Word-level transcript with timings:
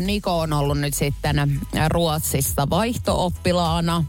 Niko 0.00 0.38
on 0.40 0.52
ollut 0.52 0.78
nyt 0.78 0.94
sitten 0.94 1.60
Ruotsissa 1.88 2.70
vaihtooppilaana. 2.70 4.04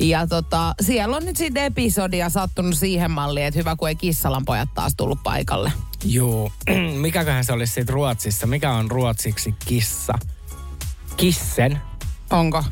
Ja 0.00 0.26
tota, 0.26 0.74
siellä 0.82 1.16
on 1.16 1.24
nyt 1.24 1.36
sitten 1.36 1.64
episodia 1.64 2.28
sattunut 2.28 2.74
siihen 2.74 3.10
malliin, 3.10 3.46
että 3.46 3.60
hyvä 3.60 3.76
kun 3.76 3.88
ei 3.88 3.94
Kissalan 3.94 4.44
pojat 4.44 4.74
taas 4.74 4.92
tullut 4.96 5.22
paikalle. 5.22 5.72
Juu, 6.04 6.52
mikäköhän 7.00 7.44
se 7.44 7.52
olisi 7.52 7.72
sitten 7.72 7.94
Ruotsissa? 7.94 8.46
Mikä 8.46 8.72
on 8.72 8.90
ruotsiksi 8.90 9.54
kissa? 9.66 10.12
Kissen? 11.16 11.80
Onko? 12.30 12.64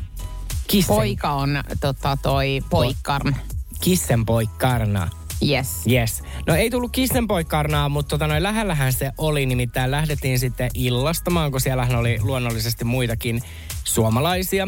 Kissen. 0.67 0.95
Poika 0.95 1.33
on 1.33 1.63
tota, 1.81 2.17
toi 2.21 2.61
poikkarn. 2.69 3.35
Kissenpoikkarna. 3.81 5.09
Yes. 5.47 5.87
Yes. 5.91 6.23
No 6.47 6.55
ei 6.55 6.69
tullut 6.69 6.91
kissenpoikkarnaa, 6.91 7.89
mutta 7.89 8.09
tota 8.09 8.27
noin 8.27 8.43
lähellähän 8.43 8.93
se 8.93 9.11
oli. 9.17 9.45
Nimittäin 9.45 9.91
lähdettiin 9.91 10.39
sitten 10.39 10.69
illastamaan, 10.73 11.51
kun 11.51 11.61
siellähän 11.61 11.95
oli 11.95 12.17
luonnollisesti 12.21 12.85
muitakin 12.85 13.41
suomalaisia. 13.83 14.67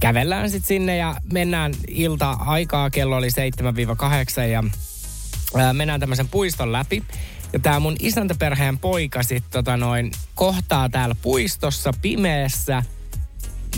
Kävellään 0.00 0.50
sitten 0.50 0.68
sinne 0.68 0.96
ja 0.96 1.16
mennään 1.32 1.74
ilta-aikaa, 1.88 2.90
kello 2.90 3.16
oli 3.16 3.28
7-8 3.28 4.48
ja 4.48 4.64
ää, 5.56 5.72
mennään 5.72 6.00
tämmöisen 6.00 6.28
puiston 6.28 6.72
läpi. 6.72 7.02
Ja 7.52 7.58
tämä 7.58 7.80
mun 7.80 7.96
isäntäperheen 8.00 8.78
poika 8.78 9.22
sitten 9.22 9.52
tota 9.52 9.76
noin 9.76 10.10
kohtaa 10.34 10.88
täällä 10.88 11.16
puistossa 11.22 11.92
pimeässä 12.02 12.82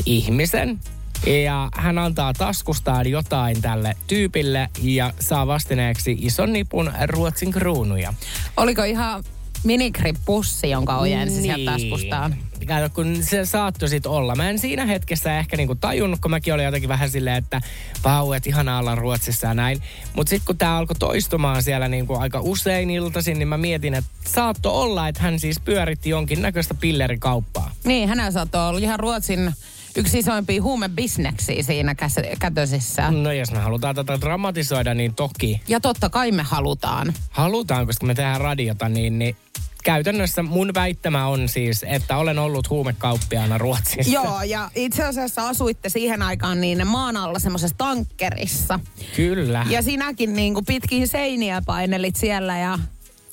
ihmisen. 0.07 0.81
Ja 1.27 1.69
hän 1.75 1.99
antaa 1.99 2.33
taskustaan 2.33 3.11
jotain 3.11 3.63
tälle 3.63 3.97
tyypille 4.07 4.69
ja 4.83 5.13
saa 5.21 5.47
vastineeksi 5.47 6.17
ison 6.21 6.53
nipun 6.53 6.93
Ruotsin 7.07 7.53
kruunuja. 7.53 8.15
Oliko 8.57 8.83
ihan 8.83 9.25
minikripussi, 9.65 10.71
jonka 10.71 10.99
ojensi 10.99 11.35
niin. 11.35 11.43
sieltä 11.43 11.71
taskustaan? 11.71 12.37
Kato, 12.67 12.91
kun 12.95 13.23
se 13.23 13.45
saattoi 13.45 13.89
sit 13.89 14.07
olla. 14.07 14.35
Mä 14.35 14.51
en 14.51 14.59
siinä 14.59 14.87
hetkessä 14.87 15.39
ehkä 15.39 15.57
niinku 15.57 15.75
tajunnut, 15.75 16.21
kun 16.21 16.31
mäkin 16.31 16.55
olin 16.55 16.65
jotenkin 16.65 16.89
vähän 16.89 17.11
silleen, 17.11 17.37
että 17.37 17.61
vau, 18.05 18.33
että 18.33 18.49
ihanaa 18.49 18.81
olla 18.81 18.95
Ruotsissa 18.95 19.47
ja 19.47 19.55
näin. 19.55 19.83
Mutta 20.17 20.31
sitten 20.31 20.47
kun 20.47 20.59
tämä 20.59 20.77
alkoi 20.77 20.97
toistumaan 20.97 21.63
siellä 21.63 21.89
niinku 21.89 22.15
aika 22.15 22.41
usein 22.41 22.91
iltaisin, 22.91 23.39
niin 23.39 23.49
mä 23.49 23.59
mietin, 23.59 23.95
että 23.95 24.11
saatto 24.27 24.81
olla, 24.81 25.09
että 25.09 25.23
hän 25.23 25.41
siis 25.41 25.61
pyöritti 25.61 26.11
jonkinnäköistä 26.11 26.75
pillerikauppaa. 26.75 27.71
Niin, 27.85 28.09
hänellä 28.09 28.31
saattoi 28.31 28.69
olla 28.69 28.79
ihan 28.79 29.01
Ruotsin 29.01 29.55
yksi 29.97 30.19
isoimpia 30.19 30.63
huumebisneksiä 30.63 31.63
siinä 31.63 31.95
käs- 31.95 32.37
kätösissä. 32.39 33.11
No 33.11 33.33
jos 33.33 33.53
me 33.53 33.59
halutaan 33.59 33.95
tätä 33.95 34.21
dramatisoida, 34.21 34.95
niin 34.95 35.15
toki. 35.15 35.61
Ja 35.69 35.81
totta 35.81 36.11
kai 36.11 36.33
me 36.33 36.43
halutaan. 36.43 37.15
Halutaan, 37.31 37.87
koska 37.87 38.07
me 38.07 38.15
tehdään 38.15 38.41
radiota, 38.41 38.89
niin, 38.89 39.19
niin 39.19 39.37
käytännössä 39.85 40.43
mun 40.43 40.75
väittämä 40.75 41.27
on 41.27 41.49
siis, 41.49 41.85
että 41.89 42.17
olen 42.17 42.39
ollut 42.39 42.71
huumekauppiaana 42.71 43.59
Ruotsissa. 43.59 44.13
Joo, 44.13 44.43
ja 44.43 44.71
itse 44.75 45.05
asiassa 45.05 45.49
asuitte 45.49 45.89
siihen 45.89 46.23
aikaan 46.23 46.61
niin 46.61 46.87
maan 46.87 47.17
alla 47.17 47.39
semmoisessa 47.39 47.77
tankkerissa. 47.79 48.81
Kyllä. 49.17 49.67
Ja 49.71 49.83
sinäkin 49.83 50.37
niin 50.37 50.55
kuin 50.55 50.65
pitkin 50.65 51.09
seiniä 51.09 51.63
painelit 51.67 52.17
siellä 52.17 52.59
ja 52.59 52.79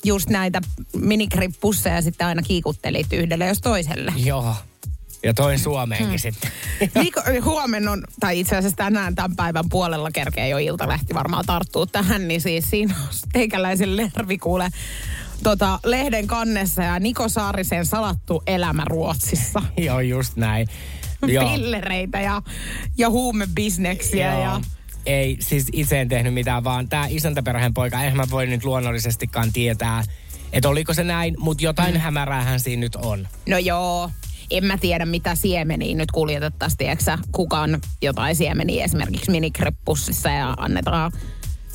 just 0.04 0.28
näitä 0.28 0.60
minikrippusseja 0.96 2.02
sitten 2.02 2.26
aina 2.26 2.42
kiikuttelit 2.42 3.12
yhdelle 3.12 3.46
jos 3.46 3.60
toiselle. 3.60 4.12
Joo. 4.16 4.54
Ja 5.22 5.34
toin 5.34 5.58
Suomeenkin 5.58 6.08
hmm. 6.08 6.18
sitten. 6.18 6.50
Niko, 7.02 7.20
huomenna 7.44 7.92
on, 7.92 8.02
tai 8.20 8.40
itse 8.40 8.56
asiassa 8.56 8.76
tänään 8.76 9.14
tämän 9.14 9.36
päivän 9.36 9.68
puolella 9.70 10.10
kerkeä 10.10 10.46
jo 10.46 10.58
ilta 10.58 10.88
lähti 10.88 11.14
varmaan 11.14 11.44
tarttuu 11.46 11.86
tähän, 11.86 12.28
niin 12.28 12.40
siis 12.40 12.70
siinä 12.70 12.94
on 13.00 13.08
teikäläisen 13.32 13.96
lervi 13.96 14.38
kuule 14.38 14.68
tota, 15.42 15.80
lehden 15.84 16.26
kannessa 16.26 16.82
ja 16.82 16.98
Niko 16.98 17.28
Saarisen 17.28 17.86
salattu 17.86 18.42
elämä 18.46 18.84
Ruotsissa. 18.86 19.62
Joo, 19.86 20.00
just 20.00 20.36
näin. 20.36 20.68
Pillereitä 21.20 22.20
ja, 22.20 22.42
ja 22.98 23.10
huumebisneksiä 23.10 24.32
Joo. 24.32 24.42
ja... 24.42 24.60
Ei, 25.06 25.36
siis 25.40 25.66
itse 25.72 26.00
en 26.00 26.08
tehnyt 26.08 26.34
mitään, 26.34 26.64
vaan 26.64 26.88
tämä 26.88 27.06
isäntäperheen 27.10 27.74
poika, 27.74 28.02
eihän 28.02 28.16
mä 28.16 28.30
voi 28.30 28.46
nyt 28.46 28.64
luonnollisestikaan 28.64 29.52
tietää, 29.52 30.04
että 30.52 30.68
oliko 30.68 30.94
se 30.94 31.04
näin, 31.04 31.34
mutta 31.38 31.64
jotain 31.64 31.94
mm. 31.94 32.00
hämäräähän 32.00 32.60
siinä 32.60 32.80
nyt 32.80 32.96
on. 32.96 33.28
No 33.48 33.58
joo, 33.58 34.10
en 34.56 34.64
mä 34.64 34.78
tiedä 34.78 35.06
mitä 35.06 35.34
siemeniä 35.34 35.96
nyt 35.96 36.10
kuljetettaisiin, 36.10 36.78
tiedätkö 36.78 37.18
kukaan 37.32 37.80
jotain 38.02 38.36
siemeniä 38.36 38.84
esimerkiksi 38.84 39.30
minikrepussissa 39.30 40.28
ja 40.28 40.54
annetaan 40.58 41.12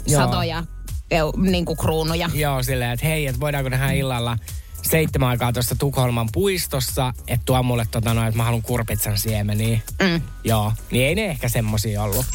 Joo. 0.08 0.22
satoja 0.22 0.64
eu, 1.12 1.34
niin 1.38 1.66
kuin 1.66 1.78
kruunuja. 1.78 2.30
Joo, 2.34 2.64
silleen, 2.64 2.92
että 2.92 3.06
hei, 3.06 3.28
että 3.28 3.40
voidaanko 3.40 3.70
nähdä 3.70 3.92
illalla 3.92 4.38
seitsemän 4.82 5.30
aikaa 5.30 5.54
tuossa 5.54 5.76
Tukholman 5.76 6.30
puistossa, 6.34 7.14
että 7.28 7.46
tuo 7.46 7.64
mulle 7.64 7.88
tota 7.92 8.14
noin, 8.14 8.28
että 8.28 8.38
mä 8.38 8.44
haluan 8.44 8.62
kurpitsan 8.62 9.18
siemeniä. 9.18 9.80
Mm. 10.02 10.22
Joo, 10.44 10.74
niin 10.92 11.08
ei 11.08 11.16
ne 11.16 11.26
ehkä 11.26 11.50
semmosia 11.50 12.04
ollut. 12.04 12.26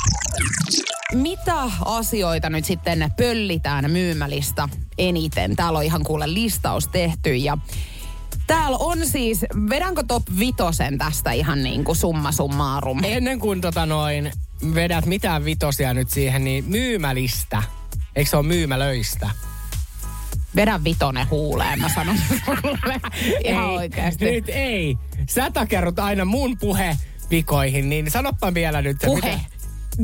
Mitä 1.14 1.62
asioita 1.84 2.50
nyt 2.50 2.64
sitten 2.64 3.12
pöllitään 3.16 3.90
myymälistä 3.90 4.68
eniten? 4.98 5.56
Täällä 5.56 5.78
on 5.78 5.84
ihan 5.84 6.04
kuule 6.04 6.34
listaus 6.34 6.88
tehty 6.88 7.36
ja 7.36 7.58
Täällä 8.46 8.76
on 8.76 9.06
siis, 9.06 9.44
vedänkö 9.70 10.02
top 10.08 10.22
vitosen 10.38 10.98
tästä 10.98 11.32
ihan 11.32 11.62
niin 11.62 11.84
kuin 11.84 11.96
summa 11.96 12.32
summarum? 12.32 13.04
Ennen 13.04 13.38
kuin 13.38 13.60
tota 13.60 13.86
noin, 13.86 14.32
vedät 14.74 15.06
mitään 15.06 15.44
vitosia 15.44 15.94
nyt 15.94 16.10
siihen, 16.10 16.44
niin 16.44 16.64
myymälistä. 16.68 17.62
Eikö 18.16 18.30
se 18.30 18.36
ole 18.36 18.46
myymälöistä? 18.46 19.30
Vedä 20.56 20.84
vitonen 20.84 21.30
huuleen, 21.30 21.80
mä 21.80 21.88
sanon 21.88 22.16
sulle. 22.44 23.00
Ihan 23.44 23.70
ei, 23.70 23.76
oikeasti. 23.76 24.24
Nyt 24.30 24.48
ei. 24.48 24.98
Sä 25.28 25.50
takerrut 25.50 25.98
aina 25.98 26.24
mun 26.24 26.58
puhe 26.58 26.96
vikoihin, 27.30 27.88
niin 27.88 28.10
sanoppa 28.10 28.54
vielä 28.54 28.82
nyt. 28.82 28.96
Puhe 29.04 29.20
Mitä, 29.30 29.40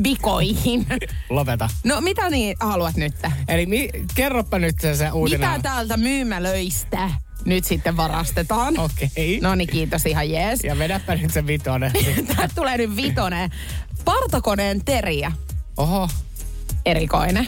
vikoihin. 0.03 0.87
lopeta. 1.29 1.69
No 1.83 2.01
mitä 2.01 2.29
niin 2.29 2.55
haluat 2.59 2.95
nyt? 2.95 3.15
Eli 3.47 3.65
mi, 3.65 3.89
kerropa 4.15 4.59
nyt 4.59 4.75
se, 4.81 4.95
se 4.95 5.11
uutinen. 5.11 5.49
Mitä 5.49 5.61
täältä 5.61 5.97
myymälöistä 5.97 7.09
nyt 7.45 7.65
sitten 7.65 7.97
varastetaan? 7.97 8.79
Okei. 8.79 9.09
Okay. 9.37 9.49
No 9.49 9.55
niin, 9.55 9.69
kiitos 9.69 10.05
ihan 10.05 10.29
jees. 10.29 10.63
Ja 10.63 10.77
vedäpä 10.77 11.15
nyt 11.15 11.33
se 11.33 11.47
vitonen. 11.47 11.91
Täältä 12.35 12.55
tulee 12.55 12.77
nyt 12.77 12.95
vitonen. 12.95 13.49
Partakoneen 14.05 14.85
teriä. 14.85 15.31
Oho. 15.77 16.09
Erikoinen. 16.85 17.47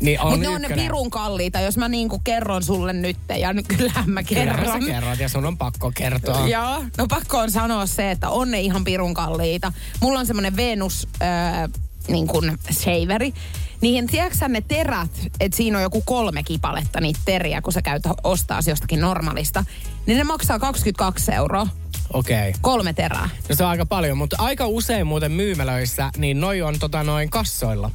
Niin 0.00 0.20
on 0.20 0.30
Mutta 0.30 0.48
ne 0.48 0.54
on 0.54 0.62
ne 0.62 0.68
pirun 0.68 1.10
kalliita, 1.10 1.60
jos 1.60 1.76
mä 1.76 1.88
niinku 1.88 2.20
kerron 2.24 2.62
sulle 2.62 2.92
nyt, 2.92 3.16
ja 3.38 3.52
nyt 3.52 3.66
kyllähän 3.68 4.10
mä 4.10 4.22
Kyllähän 4.22 4.56
kerron. 4.56 4.82
sä 4.82 4.86
kerrot 4.86 5.18
ja 5.18 5.28
sun 5.28 5.46
on 5.46 5.58
pakko 5.58 5.92
kertoa. 5.94 6.48
Joo, 6.48 6.84
no 6.98 7.06
pakko 7.08 7.38
on 7.38 7.50
sanoa 7.50 7.86
se, 7.86 8.10
että 8.10 8.28
on 8.28 8.50
ne 8.50 8.60
ihan 8.60 8.84
pirun 8.84 9.14
kalliita. 9.14 9.72
Mulla 10.00 10.18
on 10.18 10.26
semmonen 10.26 10.56
Venus 10.56 11.08
äh, 11.22 11.70
niin 12.08 12.26
kuin 12.26 12.58
shaveri. 12.72 13.34
Niihin, 13.84 14.06
tiedätkö 14.06 14.48
ne 14.48 14.60
terät, 14.60 15.10
että 15.40 15.56
siinä 15.56 15.78
on 15.78 15.82
joku 15.82 16.02
kolme 16.06 16.42
kipaletta 16.42 17.00
niitä 17.00 17.20
teriä, 17.24 17.62
kun 17.62 17.72
sä 17.72 17.82
käyt 17.82 18.02
ostaa 18.22 18.60
jostakin 18.66 19.00
normaalista. 19.00 19.64
Niin 20.06 20.18
ne 20.18 20.24
maksaa 20.24 20.58
22 20.58 21.32
euroa. 21.32 21.66
Okei. 22.12 22.48
Okay. 22.48 22.60
Kolme 22.60 22.92
terää. 22.92 23.28
No 23.48 23.54
se 23.54 23.64
on 23.64 23.70
aika 23.70 23.86
paljon, 23.86 24.18
mutta 24.18 24.36
aika 24.38 24.66
usein 24.66 25.06
muuten 25.06 25.32
myymälöissä, 25.32 26.10
niin 26.16 26.40
noi 26.40 26.62
on 26.62 26.78
tota 26.78 27.02
noin 27.02 27.30
kassoilla. 27.30 27.90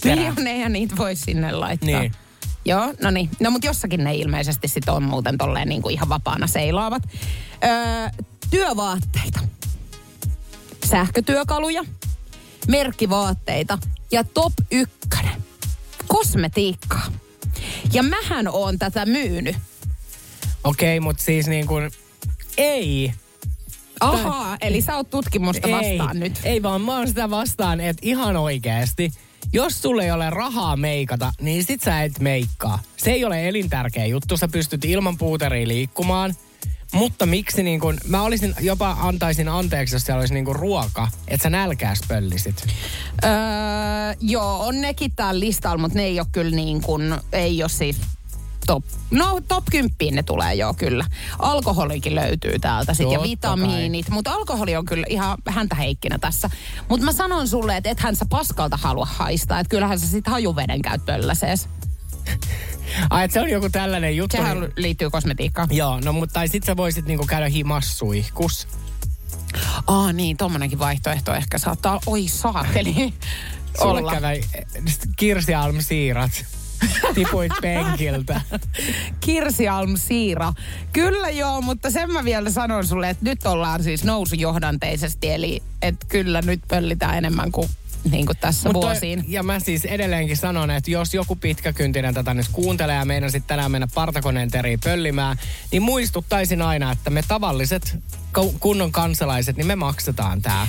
Terä. 0.00 0.14
Niin 0.14 0.32
on, 0.38 0.46
eihän 0.46 0.72
niitä 0.72 0.96
voi 0.96 1.16
sinne 1.16 1.52
laittaa. 1.52 2.00
Niin. 2.00 2.12
Joo, 2.64 2.94
no 3.02 3.10
niin. 3.10 3.30
No 3.40 3.50
mutta 3.50 3.66
jossakin 3.66 4.04
ne 4.04 4.14
ilmeisesti 4.14 4.68
sit 4.68 4.88
on 4.88 5.02
muuten 5.02 5.38
tolleen 5.38 5.68
niin 5.68 5.82
kuin 5.82 5.92
ihan 5.92 6.08
vapaana 6.08 6.46
seilaavat. 6.46 7.02
Öö, 7.64 8.24
työvaatteita. 8.50 9.40
Sähkötyökaluja. 10.84 11.84
Merkkivaatteita. 12.68 13.78
Ja 14.12 14.24
top 14.24 14.52
ykkönen. 14.70 15.42
Kosmetiikkaa. 16.06 17.06
Ja 17.92 18.02
mähän 18.02 18.48
oon 18.48 18.78
tätä 18.78 19.06
myynyt. 19.06 19.56
Okei, 20.64 20.98
okay, 20.98 21.00
mutta 21.00 21.22
siis 21.22 21.46
niin 21.46 21.66
kuin, 21.66 21.90
ei. 22.56 23.12
Ahaa, 24.00 24.56
eli 24.60 24.80
sä 24.80 24.96
oot 24.96 25.10
tutkimusta 25.10 25.68
vastaan 25.70 26.16
ei, 26.16 26.20
nyt. 26.20 26.40
Ei 26.44 26.62
vaan 26.62 26.80
mä 26.80 26.96
oon 26.96 27.08
sitä 27.08 27.30
vastaan, 27.30 27.80
että 27.80 28.00
ihan 28.02 28.36
oikeasti. 28.36 29.12
jos 29.52 29.82
sulle 29.82 30.04
ei 30.04 30.10
ole 30.10 30.30
rahaa 30.30 30.76
meikata, 30.76 31.32
niin 31.40 31.64
sit 31.64 31.82
sä 31.82 32.02
et 32.02 32.20
meikkaa. 32.20 32.78
Se 32.96 33.10
ei 33.10 33.24
ole 33.24 33.48
elintärkeä 33.48 34.06
juttu, 34.06 34.36
sä 34.36 34.48
pystyt 34.48 34.84
ilman 34.84 35.18
puuteria 35.18 35.68
liikkumaan. 35.68 36.34
Mutta 36.92 37.26
miksi 37.26 37.62
niin 37.62 37.80
kun, 37.80 37.98
mä 38.06 38.22
olisin, 38.22 38.54
jopa 38.60 38.96
antaisin 39.00 39.48
anteeksi, 39.48 39.94
jos 39.94 40.02
siellä 40.02 40.20
olisi 40.20 40.34
niin 40.34 40.44
kun 40.44 40.56
ruoka, 40.56 41.08
että 41.28 41.42
sä 41.42 41.50
nälkääs 41.50 42.00
pöllisit. 42.08 42.66
Öö, 43.24 43.30
joo, 44.20 44.66
on 44.66 44.80
nekin 44.80 45.12
täällä 45.16 45.40
listalla, 45.40 45.78
mutta 45.78 45.98
ne 45.98 46.04
ei 46.04 46.20
ole 46.20 46.26
kyllä 46.32 46.56
niin 46.56 46.82
kuin, 46.82 47.14
ei 47.32 47.62
ole 47.62 47.68
siis 47.68 47.96
top, 48.66 48.84
no 49.10 49.40
top 49.48 49.64
10 49.70 49.90
ne 50.12 50.22
tulee 50.22 50.54
joo 50.54 50.74
kyllä. 50.74 51.04
Alkoholikin 51.38 52.14
löytyy 52.14 52.58
täältä 52.58 52.94
sit 52.94 53.12
ja 53.12 53.22
vitamiinit, 53.22 54.08
mutta 54.08 54.32
alkoholi 54.32 54.76
on 54.76 54.84
kyllä 54.84 55.06
ihan 55.08 55.38
häntä 55.48 55.74
heikkinä 55.74 56.18
tässä. 56.18 56.50
Mutta 56.88 57.04
mä 57.04 57.12
sanon 57.12 57.48
sulle, 57.48 57.76
että 57.76 57.90
ethän 57.90 58.16
sä 58.16 58.26
paskalta 58.30 58.76
halua 58.76 59.06
haistaa, 59.06 59.60
että 59.60 59.70
kyllähän 59.70 60.00
sä 60.00 60.06
sit 60.06 60.26
hajuveden 60.26 60.82
käyt 60.82 61.04
pölläsees. 61.04 61.68
Ai, 63.10 63.24
että 63.24 63.32
se 63.32 63.40
on 63.40 63.50
joku 63.50 63.70
tällainen 63.70 64.16
juttu. 64.16 64.36
Sehän 64.36 64.60
niin- 64.60 64.72
liittyy 64.76 65.10
kosmetiikkaan. 65.10 65.68
Joo, 65.70 66.00
no 66.00 66.12
mutta 66.12 66.32
tai 66.32 66.48
sit 66.48 66.64
sä 66.64 66.76
voisit 66.76 67.06
niinku 67.06 67.26
käydä 67.26 67.48
himassuihkus. 67.48 68.68
Aa 69.86 70.12
niin, 70.12 70.36
tommonenkin 70.36 70.78
vaihtoehto 70.78 71.34
ehkä 71.34 71.58
saattaa, 71.58 72.00
oi 72.06 72.28
saakeli, 72.28 73.14
Sulle 73.78 73.98
olla. 74.00 74.12
kävi 74.12 74.44
eh, 74.54 74.64
Kirsi 75.16 75.54
Alm 75.54 75.80
siirat. 75.80 76.44
Tipuit 77.14 77.52
penkiltä. 77.62 78.40
Kirsi 79.20 79.68
Alm 79.68 79.96
Siira. 79.96 80.52
Kyllä 80.92 81.30
joo, 81.30 81.60
mutta 81.60 81.90
sen 81.90 82.12
mä 82.12 82.24
vielä 82.24 82.50
sanon 82.50 82.86
sulle, 82.86 83.10
että 83.10 83.24
nyt 83.24 83.46
ollaan 83.46 83.82
siis 83.82 84.04
nousujohdanteisesti, 84.04 85.30
eli 85.30 85.62
että 85.82 86.06
kyllä 86.08 86.42
nyt 86.42 86.60
pöllitään 86.68 87.18
enemmän 87.18 87.52
kuin, 87.52 87.68
niin 88.10 88.26
kuin 88.26 88.38
tässä 88.40 88.68
Mut 88.68 88.80
toi- 88.80 88.90
vuosiin. 88.90 89.24
ja 89.28 89.42
mä 89.42 89.60
siis 89.60 89.84
edelleenkin 89.84 90.36
sanon, 90.36 90.70
että 90.70 90.90
jos 90.90 91.14
joku 91.14 91.36
pitkäkyntinen 91.36 92.14
tätä 92.14 92.34
nyt 92.34 92.46
kuuntelee 92.52 92.96
ja 92.96 93.04
meidän 93.04 93.30
sitten 93.30 93.48
tänään 93.48 93.70
mennä 93.70 93.88
partakoneen 93.94 94.50
teriin 94.50 94.80
pöllimään, 94.84 95.36
niin 95.70 95.82
muistuttaisin 95.82 96.62
aina, 96.62 96.92
että 96.92 97.10
me 97.10 97.22
tavalliset 97.28 97.98
ku- 98.34 98.54
kunnon 98.60 98.92
kansalaiset, 98.92 99.56
niin 99.56 99.66
me 99.66 99.76
maksetaan 99.76 100.42
tää. 100.42 100.68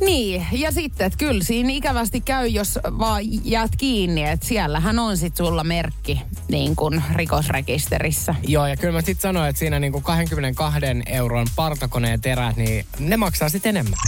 Niin, 0.00 0.46
ja 0.52 0.72
sitten, 0.72 1.06
että 1.06 1.18
kyllä 1.18 1.44
siinä 1.44 1.68
ikävästi 1.72 2.20
käy, 2.20 2.46
jos 2.46 2.78
vaan 2.98 3.22
jäät 3.44 3.70
kiinni, 3.78 4.24
että 4.24 4.46
siellähän 4.46 4.98
on 4.98 5.16
sitten 5.16 5.46
sulla 5.46 5.64
merkki 5.64 6.22
niin 6.48 6.76
kuin 6.76 7.02
rikosrekisterissä. 7.14 8.34
Joo, 8.46 8.66
ja 8.66 8.76
kyllä 8.76 8.92
mä 8.92 9.00
sitten 9.00 9.22
sanoin, 9.22 9.50
että 9.50 9.58
siinä 9.60 9.78
niinku 9.78 10.00
22 10.00 10.80
euron 11.06 11.46
partakoneen 11.56 12.20
terät, 12.20 12.56
niin 12.56 12.86
ne 12.98 13.16
maksaa 13.16 13.48
sitten 13.48 13.70
enemmän. 13.70 13.98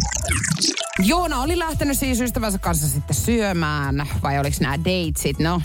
Joona 0.98 1.42
oli 1.42 1.58
lähtenyt 1.58 1.98
siis 1.98 2.20
ystävänsä 2.20 2.58
kanssa 2.58 2.88
sitten 2.88 3.16
syömään, 3.16 4.08
vai 4.22 4.38
oliko 4.38 4.56
nämä 4.60 4.78
datesit, 4.78 5.38
no, 5.38 5.60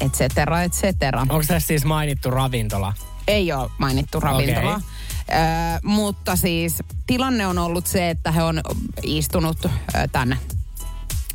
et 0.00 0.12
cetera, 0.12 0.62
et 0.62 0.72
cetera. 0.72 1.20
Onko 1.20 1.44
tässä 1.48 1.66
siis 1.66 1.84
mainittu 1.84 2.30
ravintola? 2.30 2.92
Ei 3.28 3.52
ole 3.52 3.70
mainittu 3.78 4.20
ravintola. 4.20 4.74
Okei. 4.74 4.84
Ö, 5.30 5.80
mutta 5.82 6.36
siis 6.36 6.82
tilanne 7.06 7.46
on 7.46 7.58
ollut 7.58 7.86
se, 7.86 8.10
että 8.10 8.32
he 8.32 8.42
on 8.42 8.60
istunut 9.02 9.64
ö, 9.64 9.70
tänne 10.12 10.38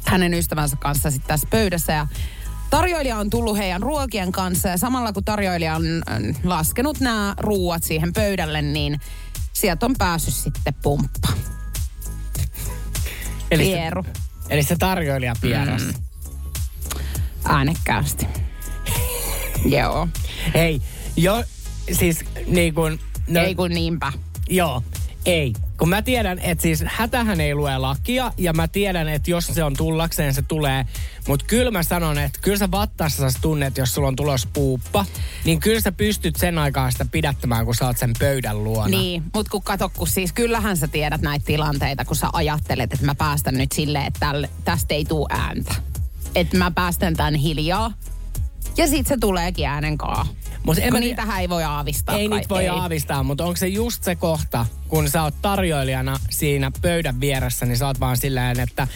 hänen 0.05 0.33
ystävänsä 0.33 0.75
kanssa 0.75 1.11
sitten 1.11 1.27
tässä 1.27 1.47
pöydässä 1.51 1.93
ja 1.93 2.07
Tarjoilija 2.69 3.17
on 3.17 3.29
tullut 3.29 3.57
heidän 3.57 3.81
ruokien 3.81 4.31
kanssa 4.31 4.69
ja 4.69 4.77
samalla 4.77 5.13
kun 5.13 5.23
tarjoilija 5.23 5.75
on 5.75 5.83
laskenut 6.43 6.99
nämä 6.99 7.33
ruuat 7.37 7.83
siihen 7.83 8.13
pöydälle, 8.13 8.61
niin 8.61 8.99
sieltä 9.53 9.85
on 9.85 9.95
päässyt 9.97 10.33
sitten 10.33 10.73
pumppa. 10.83 11.27
Eli 13.51 13.65
se, 13.65 13.71
Pieru. 13.71 14.05
eli 14.49 14.63
se 14.63 14.75
tarjoilija 14.75 15.33
pieras. 15.41 15.81
Mm. 15.81 15.93
Äänekkäästi. 17.45 18.27
Joo. 19.65 20.07
Hei, 20.53 20.81
jo, 21.17 21.43
siis 21.91 22.25
niin 22.45 22.73
kuin... 22.73 22.99
No, 23.27 23.39
Ei 23.41 23.55
kun 23.55 23.71
niinpä. 23.71 24.13
Joo, 24.49 24.83
ei. 25.29 25.53
Kun 25.77 25.89
mä 25.89 26.01
tiedän, 26.01 26.39
että 26.39 26.61
siis 26.61 26.83
hätähän 26.87 27.41
ei 27.41 27.55
lue 27.55 27.77
lakia, 27.77 28.31
ja 28.37 28.53
mä 28.53 28.67
tiedän, 28.67 29.07
että 29.07 29.31
jos 29.31 29.47
se 29.47 29.63
on 29.63 29.73
tullakseen, 29.77 30.33
se 30.33 30.41
tulee. 30.41 30.85
Mutta 31.27 31.45
kyllä 31.45 31.71
mä 31.71 31.83
sanon, 31.83 32.17
että 32.17 32.39
kyllä 32.41 32.57
sä 32.57 32.71
vattassa 32.71 33.31
sä 33.31 33.39
tunnet, 33.41 33.77
jos 33.77 33.93
sulla 33.93 34.07
on 34.07 34.15
tulos 34.15 34.47
puuppa, 34.53 35.05
niin 35.45 35.59
kyllä 35.59 35.81
sä 35.81 35.91
pystyt 35.91 36.35
sen 36.35 36.57
aikaa 36.57 36.91
sitä 36.91 37.05
pidättämään, 37.11 37.65
kun 37.65 37.75
sä 37.75 37.85
oot 37.85 37.97
sen 37.97 38.13
pöydän 38.19 38.63
luona. 38.63 38.87
Niin, 38.87 39.23
mutta 39.33 39.51
kun 39.51 39.63
kato, 39.63 39.89
kun 39.89 40.07
siis 40.07 40.33
kyllähän 40.33 40.77
sä 40.77 40.87
tiedät 40.87 41.21
näitä 41.21 41.45
tilanteita, 41.45 42.05
kun 42.05 42.15
sä 42.15 42.27
ajattelet, 42.33 42.93
että 42.93 43.05
mä 43.05 43.15
päästän 43.15 43.55
nyt 43.55 43.71
silleen, 43.71 44.05
että 44.05 44.19
tälle, 44.19 44.49
tästä 44.63 44.93
ei 44.93 45.05
tule 45.05 45.27
ääntä. 45.29 45.75
Että 46.35 46.57
mä 46.57 46.71
päästän 46.71 47.13
tän 47.13 47.35
hiljaa. 47.35 47.93
Ja 48.77 48.87
sit 48.87 49.07
se 49.07 49.17
tuleekin 49.17 49.67
äänen 49.67 49.97
kaa. 49.97 50.25
Mut 50.63 50.77
en 50.77 50.83
kun 50.83 50.93
mä- 50.93 50.99
niitähän 50.99 51.41
ei 51.41 51.49
voi 51.49 51.63
aavistaa. 51.63 52.17
Ei 52.17 52.29
kai, 52.29 52.37
niitä 52.39 52.53
voi 52.55 52.67
aavistaa, 52.67 53.23
mutta 53.23 53.43
onko 53.45 53.55
se 53.57 53.67
just 53.67 54.03
se 54.03 54.15
kohta, 54.15 54.65
kun 54.87 55.09
sä 55.09 55.23
oot 55.23 55.33
tarjoilijana 55.41 56.19
siinä 56.29 56.71
pöydän 56.81 57.19
vieressä, 57.19 57.65
niin 57.65 57.77
sä 57.77 57.87
oot 57.87 57.99
vaan 57.99 58.17
silleen, 58.17 58.59
että 58.59 58.87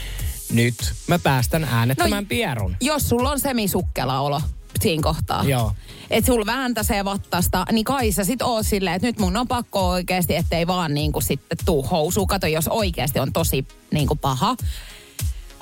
nyt 0.54 0.75
mä 1.07 1.19
päästän 1.19 1.63
äänettömän 1.63 2.24
No, 2.24 2.27
pierun. 2.30 2.75
Jos 2.81 3.10
sulla 3.10 3.31
on 3.31 3.39
semisukkela 3.39 4.19
olo 4.19 4.42
siinä 4.81 5.04
kohtaa. 5.04 5.44
Joo. 5.44 5.71
Että 6.10 6.25
sulla 6.31 6.45
vääntäsee 6.45 7.06
vattasta, 7.06 7.65
niin 7.71 7.83
kai 7.86 8.12
sä 8.12 8.24
sit 8.24 8.42
oot 8.42 8.68
silleen, 8.68 8.95
että 8.95 9.07
nyt 9.07 9.19
mun 9.19 9.38
on 9.38 9.48
pakko 9.48 9.89
oikeasti, 9.89 10.36
ettei 10.36 10.68
vaan 10.68 10.94
niinku 10.94 11.21
sitten 11.21 11.57
tuu 11.65 11.83
housuun. 11.83 12.27
Kato, 12.27 12.48
jos 12.48 12.68
oikeasti 12.68 13.19
on 13.19 13.33
tosi 13.33 13.68
niinku 13.92 14.15
paha. 14.15 14.56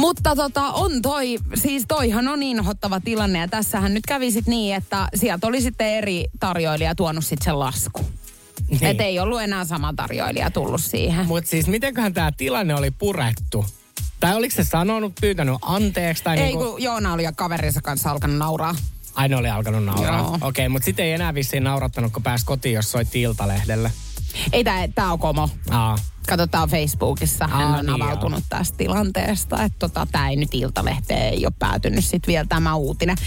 Mutta 0.01 0.35
tota, 0.35 0.61
on 0.61 1.01
toi, 1.01 1.37
siis 1.55 1.83
toihan 1.87 2.27
on 2.27 2.43
inhottava 2.43 2.99
tilanne 2.99 3.39
ja 3.39 3.47
tässähän 3.47 3.93
nyt 3.93 4.05
kävi 4.07 4.31
sit 4.31 4.47
niin, 4.47 4.75
että 4.75 5.07
sieltä 5.15 5.47
oli 5.47 5.61
sitten 5.61 5.87
eri 5.87 6.25
tarjoilija 6.39 6.95
tuonut 6.95 7.25
sitten 7.25 7.45
sen 7.45 7.59
lasku. 7.59 8.05
Niin. 8.69 8.85
Et 8.85 9.01
ei 9.01 9.19
ollut 9.19 9.41
enää 9.41 9.65
sama 9.65 9.93
tarjoilija 9.95 10.51
tullut 10.51 10.81
siihen. 10.81 11.25
Mutta 11.25 11.49
siis 11.49 11.67
mitenköhän 11.67 12.13
tämä 12.13 12.31
tilanne 12.31 12.75
oli 12.75 12.91
purettu? 12.91 13.65
Tai 14.19 14.35
oliko 14.35 14.55
se 14.55 14.63
sanonut, 14.63 15.13
pyytänyt 15.21 15.55
anteeksi? 15.61 16.23
Tai 16.23 16.37
Ei, 16.37 16.43
niinku... 16.43 16.71
kun 16.71 16.83
Joona 16.83 17.13
oli 17.13 17.23
ja 17.23 17.31
kaverinsa 17.31 17.81
kanssa 17.81 18.11
alkanut 18.11 18.37
nauraa. 18.37 18.75
Ai 19.15 19.29
ne 19.29 19.35
oli 19.35 19.49
alkanut 19.49 19.85
nauraa. 19.85 20.27
Okei, 20.27 20.47
okay, 20.47 20.67
mutta 20.67 20.85
sitten 20.85 21.05
ei 21.05 21.11
enää 21.11 21.33
vissiin 21.33 21.63
naurattanut, 21.63 22.13
kun 22.13 22.23
pääsi 22.23 22.45
kotiin, 22.45 22.75
jos 22.75 22.91
soitti 22.91 23.21
Iltalehdelle. 23.21 23.91
Ei 24.53 24.63
tää, 24.63 24.87
tää 24.87 25.11
on 25.11 25.19
komo. 25.19 25.49
Aa. 25.69 25.97
Katsotaan 26.27 26.69
Facebookissa, 26.69 27.47
hän 27.47 27.67
Aa, 27.67 27.77
on 27.77 27.85
niin 27.85 28.01
avautunut 28.01 28.43
tästä 28.49 28.77
tilanteesta. 28.77 29.63
Että 29.63 29.79
tota, 29.79 30.07
tämä 30.11 30.29
ei 30.29 30.35
nyt 30.35 30.53
Iltalehteen 30.53 31.33
ei 31.33 31.45
ole 31.45 31.53
päätynyt 31.59 32.05
sitten 32.05 32.27
vielä 32.27 32.45
tämä 32.49 32.75
uutinen. 32.75 33.17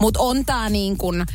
Mutta 0.00 0.20
on 0.20 0.44
tämä 0.44 0.68
niin 0.68 0.98
kuin, 0.98 1.26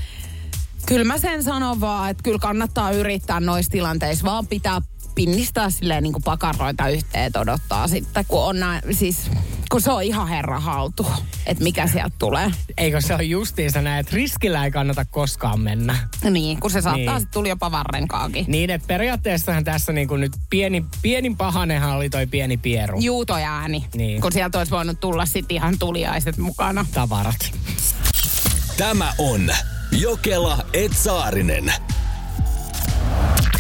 kyllä 0.86 1.04
mä 1.06 1.18
sen 1.18 1.44
sanon 1.44 1.81
vaan, 1.81 2.10
että 2.10 2.24
kyllä 2.24 2.40
kannattaa 2.40 2.92
yrittää 2.92 3.39
noissa 3.39 3.72
tilanteissa 3.72 4.25
vaan 4.25 4.48
pitää 4.48 4.82
pinnistää 5.17 5.69
silleen 5.69 6.03
niin 6.03 6.13
kuin 6.13 6.24
pakaroita 6.24 6.89
yhteen, 6.89 7.24
että 7.25 7.39
odottaa 7.39 7.88
sitten, 7.88 8.25
kun 8.27 8.43
on 8.43 8.59
nää, 8.59 8.81
siis, 8.91 9.31
kun 9.71 9.81
se 9.81 9.91
on 9.91 10.03
ihan 10.03 10.27
herra 10.27 10.59
haltu, 10.59 11.07
että 11.45 11.63
mikä 11.63 11.88
sieltä 11.88 12.15
tulee. 12.19 12.51
Eikö 12.77 13.01
se 13.01 13.13
ole 13.15 13.24
justiinsa 13.24 13.81
näin, 13.81 14.00
että 14.00 14.15
riskillä 14.15 14.65
ei 14.65 14.71
kannata 14.71 15.05
koskaan 15.05 15.59
mennä. 15.59 15.97
Niin, 16.29 16.59
kun 16.59 16.71
se 16.71 16.81
saattaa 16.81 16.95
Niin. 16.97 17.07
niin. 17.07 17.19
sitten 17.19 17.33
tulla 17.33 17.50
jopa 17.50 17.71
varrenkaakin. 17.71 18.45
Niin, 18.47 18.69
että 18.69 18.88
periaatteessahan 18.88 19.63
tässä 19.63 19.93
niinku 19.93 20.17
nyt 20.17 20.31
pieni, 20.50 20.86
pienin 21.01 21.38
pahanehan 21.38 21.95
oli 21.95 22.09
toi 22.09 22.27
pieni 22.27 22.57
pieru. 22.57 23.00
Juu, 23.00 23.25
toi 23.25 23.43
ääni. 23.43 23.86
Niin. 23.95 24.21
Kun 24.21 24.31
sieltä 24.31 24.57
olisi 24.57 24.71
voinut 24.71 25.00
tulla 25.00 25.25
sitten 25.25 25.55
ihan 25.55 25.79
tuliaiset 25.79 26.38
mukana. 26.38 26.86
Tavarat. 26.93 27.51
Tämä 28.77 29.13
on 29.17 29.50
Jokela 29.91 30.65
Etsaarinen. 30.74 31.74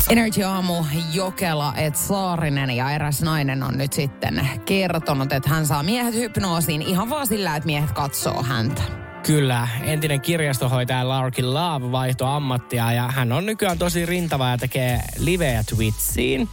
Energy 0.09 0.43
Aamu 0.43 0.73
Jokela 1.13 1.73
et 1.75 1.95
Saarinen 1.95 2.71
ja 2.71 2.91
eräs 2.91 3.21
nainen 3.21 3.63
on 3.63 3.77
nyt 3.77 3.93
sitten 3.93 4.49
kertonut, 4.65 5.33
että 5.33 5.49
hän 5.49 5.65
saa 5.65 5.83
miehet 5.83 6.13
hypnoosiin 6.13 6.81
ihan 6.81 7.09
vaan 7.09 7.27
sillä, 7.27 7.55
että 7.55 7.67
miehet 7.67 7.91
katsoo 7.91 8.43
häntä. 8.43 8.81
Kyllä, 9.25 9.67
entinen 9.83 10.21
kirjastohoitaja 10.21 11.09
Larkin 11.09 11.53
Love 11.53 11.91
vaihtoi 11.91 12.27
ammattia 12.35 12.93
ja 12.93 13.07
hän 13.07 13.31
on 13.31 13.45
nykyään 13.45 13.77
tosi 13.77 14.05
rintava 14.05 14.49
ja 14.49 14.57
tekee 14.57 14.99
liveä 15.17 15.63
Twitchiin. 15.63 16.49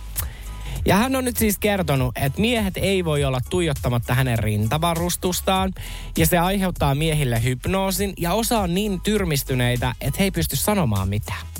Ja 0.85 0.97
hän 0.97 1.17
on 1.17 1.25
nyt 1.25 1.37
siis 1.37 1.59
kertonut, 1.59 2.19
että 2.19 2.41
miehet 2.41 2.77
ei 2.77 3.05
voi 3.05 3.25
olla 3.25 3.41
tuijottamatta 3.51 4.15
hänen 4.15 4.39
rintavarustustaan. 4.39 5.73
Ja 6.19 6.27
se 6.27 6.39
aiheuttaa 6.39 6.95
miehille 6.95 7.45
hypnoosin 7.45 8.13
ja 8.19 8.33
osa 8.33 8.59
on 8.59 8.75
niin 8.75 9.01
tyrmistyneitä, 9.01 9.95
että 10.01 10.19
he 10.19 10.25
ei 10.25 10.31
pysty 10.31 10.57
sanomaan 10.57 11.09
mitään. 11.09 11.54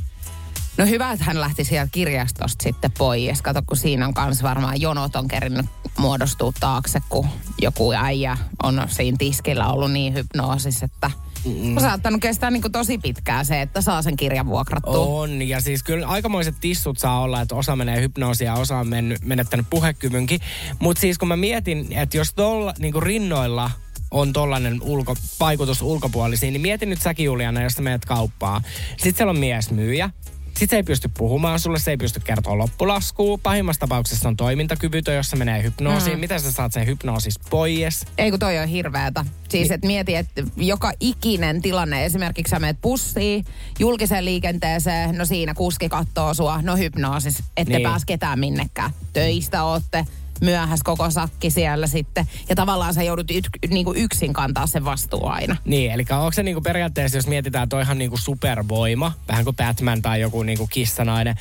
No 0.77 0.87
hyvä, 0.87 1.13
että 1.13 1.25
hän 1.25 1.41
lähti 1.41 1.65
sieltä 1.65 1.91
kirjastosta 1.93 2.63
sitten 2.63 2.93
pois. 2.99 3.43
Kato, 3.43 3.63
kun 3.67 3.77
siinä 3.77 4.07
on 4.07 4.15
kans 4.15 4.43
varmaan 4.43 4.81
jonot 4.81 5.17
on 5.17 5.29
kerinyt 5.29 5.67
muodostua 5.99 6.53
taakse, 6.61 7.01
kun 7.09 7.29
joku 7.61 7.93
äijä 7.93 8.37
on 8.63 8.83
siinä 8.89 9.17
tiskillä 9.19 9.69
ollut 9.69 9.93
niin 9.93 10.15
hypnoosissa, 10.15 10.85
että 10.85 11.11
mm. 11.45 11.77
on 11.77 11.83
saattanut 11.83 12.21
kestää 12.21 12.51
niin 12.51 12.73
tosi 12.73 12.99
pitkään 12.99 13.47
se, 13.47 13.63
että 13.63 13.81
saa 13.81 14.03
sen 14.03 14.17
kirjan 14.17 14.47
vuokrattua. 14.47 15.07
On, 15.07 15.43
ja 15.43 15.61
siis 15.61 15.83
kyllä 15.83 16.07
aikamoiset 16.07 16.55
tissut 16.61 16.99
saa 16.99 17.21
olla, 17.21 17.41
että 17.41 17.55
osa 17.55 17.77
menee 17.77 18.01
hypnoosia 18.01 18.53
ja 18.53 18.61
osa 18.61 18.79
on 18.79 18.89
mennyt, 18.89 19.25
menettänyt 19.25 19.67
puhekyvynkin. 19.71 20.41
Mutta 20.79 21.01
siis 21.01 21.19
kun 21.19 21.29
mä 21.29 21.37
mietin, 21.37 21.93
että 21.93 22.17
jos 22.17 22.35
tuolla 22.35 22.75
niin 22.79 23.03
rinnoilla 23.03 23.71
on 24.11 24.33
tollainen 24.33 24.83
ulko, 24.83 25.17
vaikutus 25.41 25.83
ulkopuolisiin, 25.83 26.53
niin 26.53 26.61
mieti 26.61 26.87
nyt 26.87 27.03
säkin 27.03 27.27
Juliana, 27.27 27.63
jos 27.63 27.73
sä 27.73 27.83
menet 27.83 28.05
kauppaan. 28.05 28.63
Sitten 28.89 29.15
siellä 29.15 29.31
on 29.31 29.39
miesmyyjä. 29.39 30.11
Sitten 30.55 30.69
se 30.69 30.77
ei 30.77 30.83
pysty 30.83 31.11
puhumaan 31.19 31.61
sulle, 31.61 31.79
se 31.79 31.91
ei 31.91 31.97
pysty 31.97 32.21
kertoa 32.21 32.59
loppulaskua. 32.59 33.39
Pahimmassa 33.43 33.81
tapauksessa 33.81 34.29
on 34.29 34.37
toimintakyvytön, 34.37 35.15
jos 35.17 35.31
se 35.31 35.37
menee 35.37 35.63
hypnoosiin. 35.63 36.17
Mm. 36.17 36.21
Miten 36.21 36.41
sä 36.41 36.53
saat 36.53 36.73
sen 36.73 36.87
hypnoosis 36.87 37.39
pois? 37.51 38.05
Ei 38.19 38.31
kun 38.31 38.39
toi 38.41 38.59
on 38.59 38.69
hirveetä. 38.69 39.25
Siis 39.49 39.71
et 39.71 39.85
mieti, 39.85 40.15
että 40.15 40.43
joka 40.57 40.93
ikinen 41.01 41.63
tilanne, 41.63 42.05
esimerkiksi 42.05 42.51
sä 42.51 42.59
menet 42.59 42.79
pussiin, 42.83 43.45
julkiseen 43.79 44.25
liikenteeseen, 44.25 45.19
no 45.19 45.25
siinä 45.25 45.55
kuski 45.55 45.89
kattoo 45.89 46.35
sua, 46.35 46.63
no 46.63 46.77
hypnoosis, 46.77 47.43
ette 47.57 47.73
Niin. 47.77 47.83
pääs 47.83 48.05
ketään 48.05 48.39
minnekään. 48.39 48.91
Töistä 49.13 49.65
ootte, 49.65 50.05
myöhäs 50.41 50.83
koko 50.83 51.11
sakki 51.11 51.51
siellä 51.51 51.87
sitten. 51.87 52.27
Ja 52.49 52.57
tavallaan 52.57 52.95
sä 52.95 53.03
joudut 53.03 53.31
y- 53.31 53.69
niinku 53.69 53.95
yksin 53.97 54.33
kantaa 54.33 54.67
sen 54.67 54.85
vastuu 54.85 55.27
aina. 55.27 55.57
Niin, 55.65 55.91
eli 55.91 56.05
onko 56.11 56.33
se 56.33 56.43
niinku 56.43 56.61
periaatteessa, 56.61 57.19
jos 57.19 57.27
mietitään 57.27 57.69
toihan 57.69 57.99
niinku 57.99 58.17
supervoima, 58.17 59.13
vähän 59.29 59.45
kuin 59.45 59.57
Batman 59.57 60.03
tai 60.03 60.21
joku 60.21 60.43
niinku 60.43 60.67
kissanainen, 60.67 61.35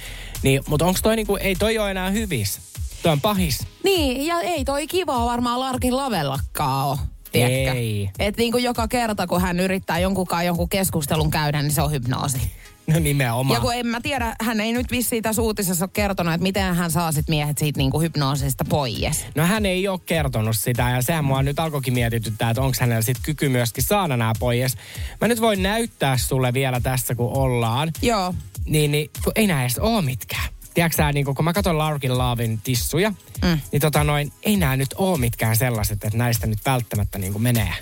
niin, 0.44 0.62
mutta 0.68 0.86
onko 0.86 1.00
toi 1.04 1.16
niinku, 1.16 1.36
ei 1.36 1.56
toi 1.56 1.78
ole 1.78 1.92
enää 1.92 2.10
hyvis? 2.10 2.60
Toi 3.04 3.12
on 3.12 3.22
pahis. 3.22 3.68
Niin, 3.84 4.26
ja 4.28 4.42
ei 4.42 4.66
toi 4.66 4.88
kivaa 4.88 5.26
varmaan 5.26 5.60
Larkin 5.60 5.98
lavellakaan 5.98 6.88
ole. 6.88 6.98
Tiedätkö? 7.32 7.80
Ei. 7.80 8.10
Et 8.20 8.38
niin 8.38 8.52
kuin 8.52 8.64
joka 8.64 8.88
kerta, 8.88 9.28
kun 9.28 9.42
hän 9.42 9.60
yrittää 9.60 10.00
jonkunkaan 10.00 10.46
jonkun 10.46 10.70
keskustelun 10.70 11.32
käydä, 11.32 11.62
niin 11.62 11.72
se 11.72 11.82
on 11.82 11.92
hypnoosi. 11.92 12.52
No 12.88 13.00
nimenomaan. 13.00 13.58
Ja 13.58 13.62
kun 13.62 13.76
en 13.76 13.88
mä 13.88 14.02
tiedä, 14.02 14.36
hän 14.42 14.60
ei 14.60 14.74
nyt 14.74 14.92
vissiin 14.92 15.24
tässä 15.24 15.42
uutisessa 15.42 15.86
ole 15.86 15.90
kertonut, 15.94 16.34
että 16.34 16.44
miten 16.44 16.76
hän 16.76 16.92
saa 16.92 17.12
sit 17.12 17.30
miehet 17.30 17.58
siitä 17.58 17.78
niinku 17.78 18.02
hypnoosista 18.02 18.66
pois. 18.70 19.26
No 19.36 19.46
hän 19.46 19.66
ei 19.66 19.88
ole 19.88 20.00
kertonut 20.06 20.58
sitä 20.58 20.90
ja 20.90 21.02
sehän 21.02 21.26
mua 21.26 21.44
nyt 21.44 21.60
alkoikin 21.60 21.94
mietityttää, 21.94 22.50
että 22.50 22.62
onko 22.62 22.78
hänellä 22.80 23.02
sit 23.02 23.18
kyky 23.24 23.50
myöskin 23.50 23.84
saada 23.84 24.18
nämä 24.18 24.34
pois. 24.40 24.78
Mä 25.22 25.28
nyt 25.28 25.42
voin 25.42 25.64
näyttää 25.64 26.18
sulle 26.18 26.54
vielä 26.54 26.80
tässä, 26.80 27.16
kun 27.16 27.38
ollaan. 27.38 27.92
Joo. 28.02 28.36
Niin, 28.66 28.92
niin 28.92 29.10
kun 29.24 29.34
ei 29.36 29.48
nää 29.48 29.62
edes 29.62 29.78
oo 29.78 30.02
mitkään. 30.02 30.50
Tiedätkö 30.74 30.96
sä, 30.96 31.12
niin 31.12 31.26
kun 31.26 31.46
mä 31.46 31.54
katson 31.54 31.78
Larkin 31.78 32.18
Laavin 32.18 32.62
tissuja, 32.64 33.10
mm. 33.42 33.60
niin 33.72 33.82
tota 33.82 34.04
noin, 34.04 34.34
ei 34.44 34.58
nämä 34.58 34.78
nyt 34.78 34.90
oo 34.96 35.18
mitkään 35.18 35.56
sellaiset, 35.56 36.04
että 36.04 36.18
näistä 36.18 36.48
nyt 36.48 36.60
välttämättä 36.66 37.18
niin 37.18 37.42
menee. 37.42 37.74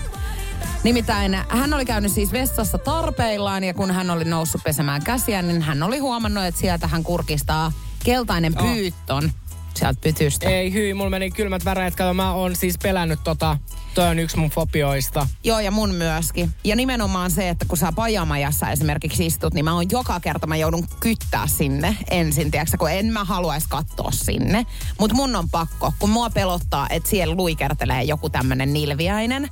Nimittäin 0.84 1.38
hän 1.48 1.74
oli 1.74 1.84
käynyt 1.84 2.12
siis 2.12 2.32
vessassa 2.32 2.78
tarpeillaan 2.78 3.64
ja 3.64 3.74
kun 3.74 3.90
hän 3.90 4.10
oli 4.10 4.24
noussut 4.24 4.62
pesemään 4.64 5.02
käsiä, 5.04 5.42
niin 5.42 5.62
hän 5.62 5.82
oli 5.82 5.98
huomannut, 5.98 6.44
että 6.44 6.60
sieltä 6.60 6.86
hän 6.86 7.02
kurkistaa 7.04 7.72
keltainen 8.04 8.58
Oh. 8.58 8.64
pyytton 8.74 9.32
sieltä 9.74 10.00
pytystä. 10.00 10.48
Ei 10.50 10.72
hyi, 10.72 10.94
mulla 10.94 11.10
meni 11.10 11.30
kylmät 11.30 11.64
väreet. 11.64 11.96
Kato, 11.96 12.14
mä 12.14 12.32
oon 12.32 12.56
siis 12.56 12.78
pelännyt 12.82 13.18
tota, 13.24 13.58
toi 13.94 14.08
on 14.08 14.18
yksi 14.18 14.36
mun 14.38 14.50
fobioista. 14.50 15.28
Joo, 15.44 15.60
ja 15.60 15.70
mun 15.70 15.94
myöskin. 15.94 16.50
Ja 16.64 16.76
nimenomaan 16.76 17.30
se, 17.30 17.48
että 17.48 17.64
kun 17.68 17.78
sä 17.78 17.92
pajamajassa 17.92 18.70
esimerkiksi 18.70 19.26
istut, 19.26 19.54
niin 19.54 19.64
mä 19.64 19.74
oon 19.74 19.90
joka 19.90 20.20
kerta, 20.20 20.46
mä 20.46 20.56
joudun 20.56 20.88
kyttää 21.00 21.46
sinne 21.46 21.96
ensin, 22.10 22.50
tiedätkö, 22.50 22.76
kun 22.78 22.90
en 22.90 23.06
mä 23.06 23.24
haluaisi 23.24 23.66
katsoa 23.70 24.10
sinne. 24.10 24.66
Mutta 24.98 25.16
mun 25.16 25.36
on 25.36 25.50
pakko, 25.50 25.92
kun 25.98 26.10
mua 26.10 26.30
pelottaa, 26.30 26.86
että 26.90 27.08
siellä 27.08 27.34
luikertelee 27.34 28.02
joku 28.02 28.30
tämmönen 28.30 28.72
nilviäinen, 28.72 29.50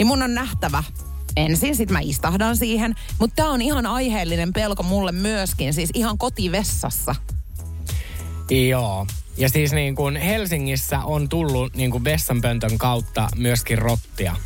niin 0.00 0.06
mun 0.06 0.22
on 0.22 0.34
nähtävä 0.34 0.84
ensin, 1.36 1.76
sit 1.76 1.90
mä 1.90 2.00
istahdan 2.02 2.56
siihen. 2.56 2.94
Mutta 3.18 3.36
tää 3.36 3.48
on 3.50 3.62
ihan 3.62 3.86
aiheellinen 3.86 4.52
pelko 4.52 4.82
mulle 4.82 5.12
myöskin, 5.12 5.74
siis 5.74 5.90
ihan 5.94 6.18
kotivessassa. 6.18 7.14
Joo. 8.68 9.06
Ja 9.36 9.48
siis 9.48 9.72
niin 9.72 9.94
kuin 9.94 10.16
Helsingissä 10.16 10.98
on 11.00 11.28
tullut 11.28 11.74
niin 11.74 11.90
kuin 11.90 12.04
vessanpöntön 12.04 12.78
kautta 12.78 13.28
myöskin 13.36 13.78
rottia. 13.78 14.36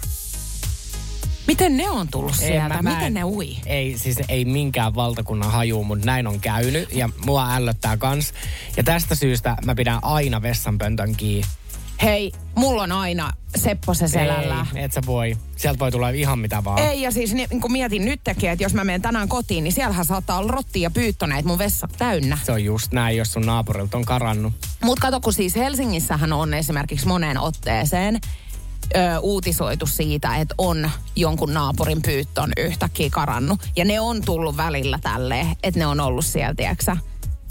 Miten 1.47 1.77
ne 1.77 1.91
on 1.91 2.09
tullut 2.09 2.33
Ei, 2.41 2.49
sieltä? 2.49 2.69
mä- 2.69 2.83
mä 2.83 2.91
Miten 2.91 3.07
en- 3.07 3.15
ne 3.15 3.25
ui? 3.25 3.57
Ei, 3.67 3.99
siis 3.99 4.17
ei 4.29 4.45
minkään 4.45 4.95
valtakunnan 4.95 5.53
haju, 5.53 5.85
mutta 5.85 6.07
näin 6.07 6.27
on 6.27 6.41
käynyt 6.41 6.93
ja 6.93 7.09
mua 7.25 7.55
ällöttää 7.55 7.97
kans. 7.97 8.35
Ja 8.77 8.85
tästä 8.85 9.15
syystä 9.15 9.57
mä 9.65 9.75
pidän 9.75 9.99
aina 10.03 10.43
vessanpöntön 10.43 11.17
kiinni. 11.17 11.47
Hei, 12.03 12.33
mulla 12.55 12.83
on 12.83 12.93
aina 12.93 13.33
Sepposen 13.57 14.09
selällä. 14.09 14.67
Ei, 14.75 14.83
et 14.83 14.93
sä 14.93 15.01
voi. 15.07 15.37
Sieltä 15.57 15.79
voi 15.79 15.91
tulla 15.91 16.09
ihan 16.09 16.39
mitä 16.39 16.65
vaan. 16.65 16.79
Ei, 16.79 17.03
ja 17.03 17.11
siis 17.11 17.35
niin 17.35 17.61
kun 17.61 17.73
mietin 17.73 18.05
nytkin, 18.05 18.51
että 18.51 18.65
jos 18.65 18.75
mä 18.75 18.85
menen 18.85 19.03
tänään 19.03 19.29
kotiin, 19.29 19.65
niin 19.65 19.73
siellähän 19.73 20.05
saattaa 20.05 20.39
olla 20.39 20.53
rottia 20.53 20.83
ja 20.83 20.91
pyyttöneet 20.91 21.45
mun 21.45 21.59
vessa 21.59 21.89
täynnä. 21.99 22.39
Se 22.43 22.53
on 22.53 22.65
just 22.65 22.93
näin, 22.93 23.17
jos 23.17 23.33
sun 23.33 23.47
naapurilta 23.47 23.97
on 23.97 24.05
karannut. 24.05 24.53
Mutta 24.85 25.03
kato, 25.03 25.21
kun 25.21 25.33
siis 25.33 25.57
Helsingissähän 25.57 26.33
on 26.33 26.55
esimerkiksi 26.55 27.07
moneen 27.07 27.39
otteeseen 27.39 28.21
ö, 28.97 29.19
uutisoitu 29.19 29.87
siitä, 29.87 30.37
että 30.37 30.55
on 30.59 30.91
jonkun 31.17 31.55
naapurin 31.55 32.03
pyyttön 32.03 32.53
yhtäkkiä 32.57 33.09
karannut. 33.11 33.61
Ja 33.77 33.85
ne 33.85 34.01
on 34.01 34.23
tullut 34.25 34.57
välillä 34.57 34.99
tälleen, 35.03 35.47
että 35.63 35.81
ne 35.81 35.87
on 35.87 36.01
ollut 36.01 36.25
siellä, 36.25 36.55
tiedätkö, 36.55 36.97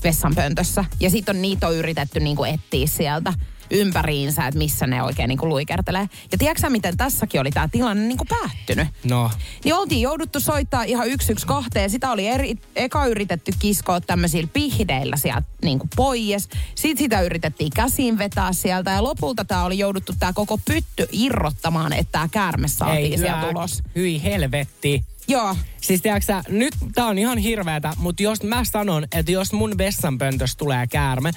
vessanpöntössä. 0.04 0.86
Ja 1.00 1.10
sitten 1.10 1.36
on 1.36 1.42
niitä 1.42 1.68
on 1.68 1.76
yritetty 1.76 2.20
niinku 2.20 2.44
etsiä 2.44 2.88
sieltä 2.88 3.34
ympäriinsä, 3.74 4.48
että 4.48 4.58
missä 4.58 4.88
ne 4.88 5.03
oikein 5.03 5.27
niinku 5.27 5.50
luikertelee. 5.50 6.10
Ja 6.32 6.38
tiedätkö 6.38 6.70
miten 6.70 6.98
tässäkin 6.98 7.42
oli 7.42 7.51
tämä 7.51 7.68
tilanne 7.68 8.08
niinku 8.08 8.25
päättynyt? 8.25 8.88
No, 9.03 9.32
Niin 9.63 9.75
oltiin 9.75 10.01
jouduttu 10.01 10.39
soittaa 10.39 10.84
ihan 10.84 11.08
yksi 11.08 11.32
yksi 11.32 11.48
kahteen. 11.48 11.89
Sitä 11.89 12.12
oli 12.12 12.27
eri, 12.27 12.56
eka 12.75 13.06
yritetty 13.06 13.51
kiskoa 13.60 14.01
tämmöisillä 14.01 14.50
pihdeillä 14.53 15.18
sieltä 15.18 15.44
niin 15.63 15.80
kuin 15.80 15.89
pois. 15.96 16.50
Sitten 16.75 17.03
sitä 17.03 17.22
yritettiin 17.22 17.72
käsiin 17.75 18.18
vetää 18.18 18.53
sieltä. 18.53 18.92
Ja 18.92 19.03
lopulta 19.03 19.46
tämä 19.46 19.63
oli 19.63 19.77
jouduttu 19.77 20.13
tämä 20.20 20.34
koko 20.34 20.60
pytty 20.65 21.08
irrottamaan, 21.12 21.94
että 21.94 22.12
tämä 22.12 22.27
käärme 22.32 22.68
saatiin 22.68 23.12
ei 23.12 23.18
sieltä 23.18 23.50
ulos. 23.50 23.82
Hyi 23.96 24.24
helvetti. 24.24 25.03
Joo. 25.27 25.56
Siis 25.82 26.01
tiedätkö 26.01 26.25
sä, 26.25 26.44
nyt 26.50 26.74
tää 26.96 27.06
on 27.06 27.18
ihan 27.18 27.38
hirveätä, 27.38 27.94
mutta 27.98 28.24
jos 28.24 28.44
mä 28.44 28.63
sanon, 28.63 29.03
että 29.15 29.32
jos 29.32 29.53
mun 29.53 29.77
vessanpöntöstä 29.77 30.58
tulee 30.58 30.88
käärme, 30.88 31.32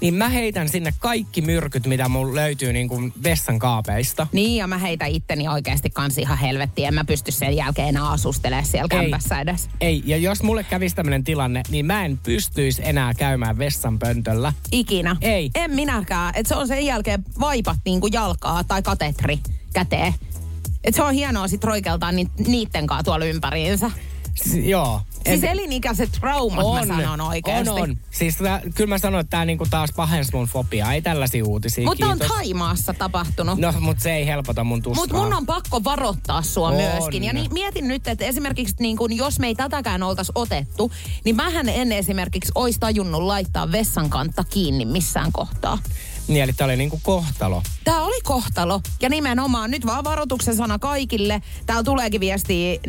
niin 0.00 0.14
mä 0.14 0.28
heitän 0.28 0.68
sinne 0.68 0.94
kaikki 0.98 1.40
myrkyt, 1.40 1.86
mitä 1.86 2.08
mun 2.08 2.34
löytyy 2.34 2.72
niin 2.72 2.88
kuin 2.88 3.12
vessan 3.22 3.58
kaapeista. 3.58 4.26
Niin, 4.32 4.56
ja 4.56 4.66
mä 4.66 4.78
heitä 4.78 5.06
itteni 5.06 5.48
oikeasti 5.48 5.90
kanssa 5.90 6.20
ihan 6.20 6.38
helvettiin. 6.38 6.88
En 6.88 6.94
mä 6.94 7.04
pysty 7.04 7.32
sen 7.32 7.56
jälkeen 7.56 7.88
enää 7.88 8.10
asustelemaan 8.10 8.66
siellä 8.66 8.88
Ei. 8.90 9.00
kämpässä 9.00 9.40
edes. 9.40 9.68
Ei, 9.80 10.02
ja 10.06 10.16
jos 10.16 10.42
mulle 10.42 10.64
kävisi 10.64 10.94
tämmönen 10.94 11.24
tilanne, 11.24 11.62
niin 11.70 11.86
mä 11.86 12.04
en 12.04 12.18
pystyisi 12.18 12.82
enää 12.84 13.14
käymään 13.14 13.58
vessanpöntöllä. 13.58 14.52
Ikinä. 14.72 15.16
Ei. 15.20 15.50
En 15.54 15.70
minäkään. 15.70 16.34
Että 16.36 16.48
se 16.48 16.54
on 16.54 16.68
sen 16.68 16.86
jälkeen 16.86 17.24
vaipat 17.40 17.78
niin 17.84 18.00
kuin 18.00 18.12
jalkaa 18.12 18.64
tai 18.64 18.82
katetri 18.82 19.38
käteen. 19.72 20.14
Että 20.86 20.96
se 20.96 21.02
on 21.02 21.14
hienoa 21.14 21.48
sit 21.48 21.64
roikeltaa 21.64 22.12
ni- 22.12 22.30
niitten 22.46 22.86
kanssa 22.86 23.04
tuolla 23.04 23.24
ympäriinsä. 23.24 23.90
S- 24.34 24.54
joo. 24.54 25.00
Siis 25.26 25.44
En- 25.44 25.50
elinikäiset 25.50 26.10
traumat 26.20 26.64
on, 26.64 26.88
mä 26.88 26.96
sanon 26.96 27.20
oikeasti. 27.20 27.70
On, 27.70 27.80
on. 27.82 27.96
Siis 28.10 28.36
tää, 28.36 28.60
kyllä 28.74 28.88
mä 28.88 28.98
sanon, 28.98 29.20
että 29.20 29.30
tää 29.30 29.44
niinku 29.44 29.66
taas 29.70 29.90
pahensi 29.96 30.30
mun 30.34 30.46
fobia. 30.46 30.92
Ei 30.92 31.02
tällaisia 31.02 31.44
uutisia, 31.44 31.84
Mutta 31.84 32.06
on. 32.06 32.18
Taimaassa 32.18 32.94
tapahtunut. 32.94 33.58
No, 33.58 33.74
mutta 33.80 34.02
se 34.02 34.14
ei 34.16 34.26
helpota 34.26 34.64
mun 34.64 34.82
tuskaa. 34.82 35.02
Mutta 35.02 35.16
mun 35.16 35.34
on 35.34 35.46
pakko 35.46 35.84
varoittaa 35.84 36.42
sua 36.42 36.68
On. 36.68 36.74
myöskin. 36.74 37.24
Ja 37.24 37.32
niin, 37.32 37.52
mietin 37.52 37.88
nyt, 37.88 38.08
että 38.08 38.24
esimerkiksi 38.24 38.74
niin 38.80 38.96
kun, 38.96 39.16
jos 39.16 39.38
me 39.38 39.46
ei 39.46 39.54
tätäkään 39.54 40.02
oltaisi 40.02 40.32
otettu, 40.34 40.92
niin 41.24 41.36
mähän 41.36 41.68
en 41.68 41.92
esimerkiksi 41.92 42.52
ois 42.54 42.78
tajunnut 42.78 43.22
laittaa 43.22 43.72
vessan 43.72 44.10
kantta 44.10 44.44
kiinni 44.44 44.84
missään 44.84 45.32
kohtaa. 45.32 45.78
Niin, 46.28 46.42
eli 46.42 46.52
tää 46.52 46.64
oli 46.64 46.76
niinku 46.76 47.00
kohtalo. 47.02 47.62
Tämä 47.84 48.04
oli 48.04 48.20
kohtalo. 48.22 48.80
Ja 49.02 49.08
nimenomaan 49.08 49.70
nyt 49.70 49.86
vaan 49.86 50.04
varoituksen 50.04 50.56
sana 50.56 50.78
kaikille. 50.78 51.42
Täällä 51.66 51.82
tuleekin 51.82 52.20
viestiä 52.20 52.74
050501719. 52.76 52.80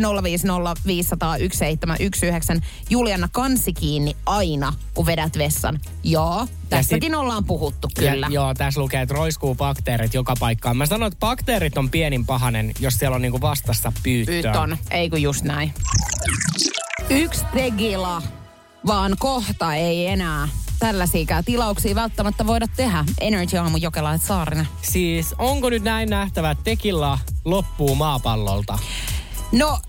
Juliana 2.89 3.29
kansi 3.31 3.73
kiinni 3.73 4.15
aina, 4.25 4.73
kun 4.93 5.05
vedät 5.05 5.37
vessan. 5.37 5.79
Joo, 6.03 6.47
tästäkin 6.69 7.11
sit- 7.11 7.19
ollaan 7.19 7.45
puhuttu 7.45 7.87
kyllä. 7.95 8.27
Ja, 8.27 8.33
joo, 8.33 8.53
tässä 8.53 8.81
lukee, 8.81 9.01
että 9.01 9.15
roiskuu 9.15 9.55
bakteerit 9.55 10.13
joka 10.13 10.33
paikkaan. 10.39 10.77
Mä 10.77 10.85
sanon, 10.85 11.07
että 11.07 11.19
bakteerit 11.19 11.77
on 11.77 11.89
pienin 11.89 12.25
pahanen, 12.25 12.71
jos 12.79 12.93
siellä 12.93 13.15
on 13.15 13.21
niinku 13.21 13.41
vastassa 13.41 13.91
pyyttö. 14.03 14.31
Pyton, 14.31 14.77
ei 14.91 15.09
kun 15.09 15.21
just 15.21 15.43
näin. 15.43 15.73
Yksi 17.09 17.45
tegila, 17.53 18.21
vaan 18.87 19.15
kohta 19.19 19.75
ei 19.75 20.07
enää 20.07 20.47
tällaisia 20.79 21.43
tilauksia 21.45 21.95
välttämättä 21.95 22.47
voida 22.47 22.67
tehdä. 22.75 23.05
Energy 23.21 23.57
aamu 23.57 23.77
Jokela 23.77 24.13
et 24.13 24.21
Saarinen. 24.21 24.67
Siis 24.81 25.35
onko 25.37 25.69
nyt 25.69 25.83
näin 25.83 26.09
nähtävä, 26.09 26.51
että 26.51 26.63
tekilla 26.63 27.19
loppuu 27.45 27.95
maapallolta? 27.95 28.79
No, 29.51 29.79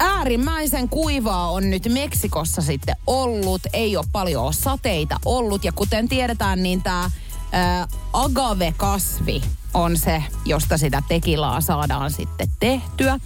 äärimmäisen 0.00 0.88
kuivaa 0.88 1.50
on 1.50 1.70
nyt 1.70 1.88
Meksikossa 1.92 2.62
sitten 2.62 2.96
ollut. 3.06 3.62
Ei 3.72 3.96
ole 3.96 4.06
paljon 4.12 4.54
sateita 4.54 5.20
ollut. 5.24 5.64
Ja 5.64 5.72
kuten 5.72 6.08
tiedetään, 6.08 6.62
niin 6.62 6.82
tämä 6.82 7.10
agave-kasvi 8.12 9.42
on 9.74 9.96
se, 9.96 10.24
josta 10.44 10.78
sitä 10.78 11.02
tekilaa 11.08 11.60
saadaan 11.60 12.10
sitten 12.10 12.48
tehtyä. 12.60 13.20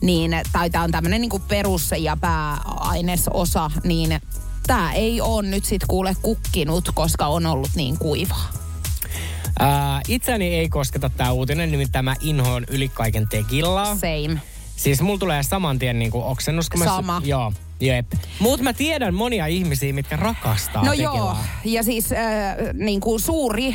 Niin, 0.00 0.40
tai 0.52 0.70
tämä 0.70 0.84
on 0.84 0.90
tämmöinen 0.90 1.20
niinku 1.20 1.38
perus- 1.38 1.94
ja 1.98 2.16
pääainesosa, 2.16 3.70
niin 3.84 4.20
tämä 4.66 4.92
ei 4.92 5.20
ole 5.20 5.48
nyt 5.48 5.64
sitten 5.64 5.88
kuule 5.88 6.16
kukkinut, 6.22 6.90
koska 6.94 7.26
on 7.26 7.46
ollut 7.46 7.70
niin 7.74 7.98
kuivaa. 7.98 8.48
Ää, 9.58 10.00
itseäni 10.08 10.54
ei 10.54 10.68
kosketa 10.68 11.08
tämä 11.10 11.32
uutinen, 11.32 11.70
nimittäin 11.70 12.04
mä 12.04 12.14
inhoon 12.20 12.64
yli 12.70 12.88
kaiken 12.88 13.28
tekillaa. 13.28 13.94
Same. 13.94 14.40
Siis 14.76 15.00
mulla 15.02 15.18
tulee 15.18 15.42
saman 15.42 15.78
tien 15.78 15.98
niinku 15.98 16.22
oksennus. 16.22 16.70
kun 16.70 16.78
mä 16.78 16.84
Sama. 16.84 17.22
Joo, 17.24 17.52
jep. 17.80 18.06
Mut 18.38 18.60
mä 18.60 18.72
tiedän 18.72 19.14
monia 19.14 19.46
ihmisiä, 19.46 19.92
mitkä 19.92 20.16
rakastaa 20.16 20.84
No 20.84 20.90
tekilaa. 20.90 21.14
joo, 21.16 21.36
ja 21.64 21.82
siis 21.82 22.12
äh, 22.12 22.18
niin 22.72 23.00
kuin 23.00 23.20
suuri 23.20 23.68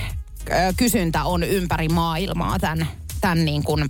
äh, 0.51 0.73
kysyntä 0.77 1.23
on 1.23 1.43
ympäri 1.43 1.87
maailmaa 1.89 2.59
tämän, 2.59 2.87
tämän 3.21 3.45
niin 3.45 3.63
kuin, 3.63 3.81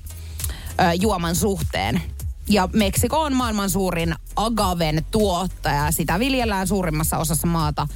äh, 0.81 0.93
juoman 1.01 1.35
suhteen. 1.35 2.01
Ja 2.49 2.69
Meksiko 2.73 3.21
on 3.21 3.35
maailman 3.35 3.69
suurin 3.69 4.15
agaven 4.35 5.05
tuottaja. 5.11 5.91
Sitä 5.91 6.19
viljellään 6.19 6.67
suurimmassa 6.67 7.17
osassa 7.17 7.47
maata 7.47 7.87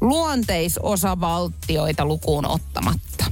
luonteisosavaltioita 0.00 2.04
lukuun 2.04 2.46
ottamatta. 2.46 3.24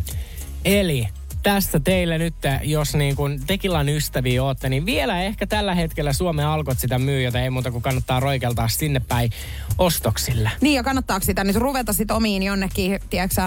Eli 0.65 1.09
tässä 1.43 1.81
teille 1.81 2.19
nyt, 2.19 2.35
jos 2.63 2.95
niin 2.95 3.17
kun 3.17 3.41
tekillan 3.47 3.89
ystäviä 3.89 4.45
ootte, 4.45 4.69
niin 4.69 4.87
vielä 4.87 5.23
ehkä 5.23 5.47
tällä 5.47 5.75
hetkellä 5.75 6.13
Suomen 6.13 6.47
alkot 6.47 6.79
sitä 6.79 6.99
myy, 6.99 7.23
joten 7.23 7.43
ei 7.43 7.51
muuta 7.51 7.71
kuin 7.71 7.83
kannattaa 7.83 8.21
roikeltaa 8.21 8.69
sinne 8.69 9.01
päin 9.01 9.31
ostoksille. 9.79 10.51
Niin 10.61 10.75
ja 10.75 10.83
kannattaako 10.83 11.25
sitä 11.25 11.45
nyt 11.45 11.57
ruveta 11.57 11.93
sit 11.93 12.11
omiin 12.11 12.43
jonnekin, 12.43 13.01
tiedätkö 13.11 13.43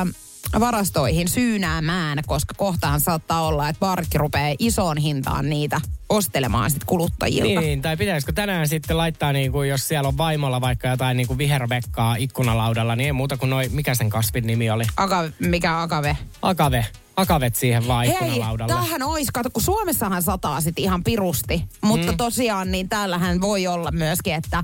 varastoihin 0.60 1.28
syynäämään, 1.28 2.20
koska 2.28 2.54
kohtaan 2.58 3.00
saattaa 3.00 3.48
olla, 3.48 3.70
että 3.70 3.80
barkki 3.80 4.18
rupeaa 4.18 4.56
isoon 4.60 4.98
hintaan 4.98 5.50
niitä 5.50 5.82
ostelemaan 6.10 6.72
sit 6.72 6.84
kuluttajilta. 6.84 7.62
Niin, 7.62 7.82
tai 7.82 7.98
pitäisikö 7.98 8.32
tänään 8.32 8.68
sitten 8.68 8.98
laittaa, 8.98 9.34
niin 9.34 9.52
kuin, 9.52 9.70
jos 9.70 9.88
siellä 9.88 10.08
on 10.08 10.18
vaimolla 10.18 10.62
vaikka 10.62 10.88
jotain 10.88 11.18
niin 11.18 11.28
kuin 11.28 11.38
vihervekkaa 11.38 12.16
ikkunalaudalla, 12.16 12.96
niin 12.96 13.06
ei 13.06 13.14
muuta 13.14 13.38
kuin 13.38 13.50
noi, 13.50 13.70
mikä 13.70 13.96
sen 13.96 14.10
kasvin 14.10 14.48
nimi 14.48 14.70
oli? 14.70 14.84
Aga, 14.98 15.24
mikä 15.40 15.82
agave? 15.82 16.18
Akave. 16.42 16.86
Akavet 17.16 17.56
siihen 17.56 17.88
vaan 17.88 18.06
Hei, 18.06 18.16
ikkunalaudalle. 18.16 18.74
tämähän 18.74 19.04
olisi, 19.04 19.32
kato, 19.34 19.50
kun 19.50 19.64
Suomessahan 19.64 20.22
sataa 20.22 20.62
sit 20.62 20.80
ihan 20.80 21.04
pirusti, 21.04 21.64
mutta 21.82 22.12
mm. 22.12 22.18
tosiaan 22.18 22.72
niin 22.72 22.90
täällähän 22.90 23.42
voi 23.42 23.68
olla 23.68 23.92
myöskin, 23.92 24.34
että 24.34 24.64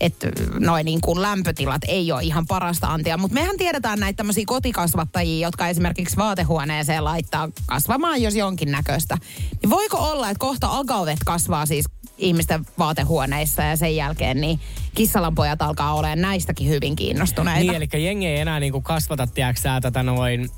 että 0.00 0.28
noin 0.58 0.84
niin 0.84 1.00
kuin 1.00 1.22
lämpötilat 1.22 1.82
ei 1.88 2.12
ole 2.12 2.22
ihan 2.22 2.46
parasta 2.46 2.86
antia. 2.86 3.16
Mutta 3.16 3.34
mehän 3.34 3.56
tiedetään 3.56 4.00
näitä 4.00 4.16
tämmöisiä 4.16 4.44
kotikasvattajia, 4.46 5.46
jotka 5.46 5.68
esimerkiksi 5.68 6.16
vaatehuoneeseen 6.16 7.04
laittaa 7.04 7.48
kasvamaan 7.66 8.22
jos 8.22 8.34
jonkin 8.34 8.70
näköistä. 8.72 9.18
Niin 9.62 9.70
voiko 9.70 9.96
olla, 9.96 10.30
että 10.30 10.40
kohta 10.40 10.78
agavet 10.78 11.18
kasvaa 11.24 11.66
siis 11.66 11.86
ihmisten 12.18 12.66
vaatehuoneissa 12.78 13.62
ja 13.62 13.76
sen 13.76 13.96
jälkeen 13.96 14.40
niin 14.40 14.60
kissalanpojat 14.94 15.62
alkaa 15.62 15.94
olemaan 15.94 16.20
näistäkin 16.20 16.68
hyvin 16.68 16.96
kiinnostuneita. 16.96 17.72
Niin, 17.72 17.74
eli 17.74 18.04
jengi 18.04 18.26
ei 18.26 18.40
enää 18.40 18.60
niin 18.60 18.72
kuin 18.72 18.84
kasvata, 18.84 19.26
tiedätkö 19.26 19.68
tätä 19.82 20.02
noin, 20.02 20.50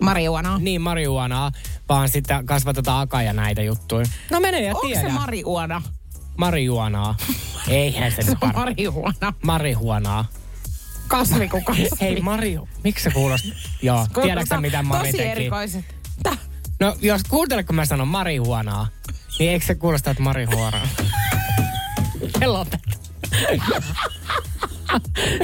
Marihuana. 0.00 0.58
niin 0.58 0.80
marihuanaa, 0.82 1.52
vaan 1.88 2.08
sitten 2.08 2.46
kasvatetaan 2.46 3.00
aka 3.00 3.22
ja 3.22 3.32
näitä 3.32 3.62
juttuja. 3.62 4.06
No 4.30 4.40
mene 4.40 4.60
ja 4.60 4.68
Onko 4.74 4.86
tiedä. 4.86 5.00
se 5.00 5.08
marihuana? 5.08 5.82
marihuanaa. 6.36 7.14
Eihän 7.68 8.12
se 8.12 8.22
Se 8.22 8.30
nyt 8.30 8.38
par- 8.44 8.52
marihuana. 8.56 9.32
marihuanaa. 9.42 10.24
Kasvi 11.08 11.48
kuin 11.48 11.64
kasvi. 11.64 11.88
Hei 12.00 12.20
Mariu, 12.20 12.68
miksi 12.84 13.04
se 13.04 13.10
kuulostaa? 13.10 13.52
Joo, 13.82 14.06
tiedätkö 14.22 14.54
sä, 14.54 14.60
mitä 14.60 14.82
Mari 14.82 15.00
Tosi 15.08 15.12
teki? 15.18 15.30
erikoiset. 15.30 15.84
Täh. 16.22 16.38
No 16.80 16.96
jos 17.00 17.22
kuuntele, 17.28 17.62
kun 17.62 17.76
mä 17.76 17.84
sanon 17.86 18.08
marihuanaa, 18.08 18.88
niin 19.38 19.50
eikö 19.50 19.66
se 19.66 19.74
kuulosta, 19.74 20.10
että 20.10 20.22
marihuanaa? 20.22 20.86
Lopeta. 22.46 22.88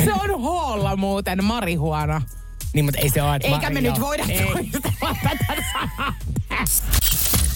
Se 0.05 0.13
on 0.13 0.41
hoolla 0.43 0.97
muuten 0.97 1.45
marihuana. 1.45 2.23
Niin, 2.73 2.85
mutta 2.85 3.01
ei 3.01 3.09
se 3.09 3.23
ole, 3.23 3.39
Eikä 3.43 3.51
ma- 3.71 3.71
me 3.71 3.81
joo. 3.81 3.93
nyt 3.93 4.01
voida 4.01 4.25
Ei. 4.29 4.45
toistella 4.45 5.17
tätä 5.23 5.63
sanaa. 5.73 6.15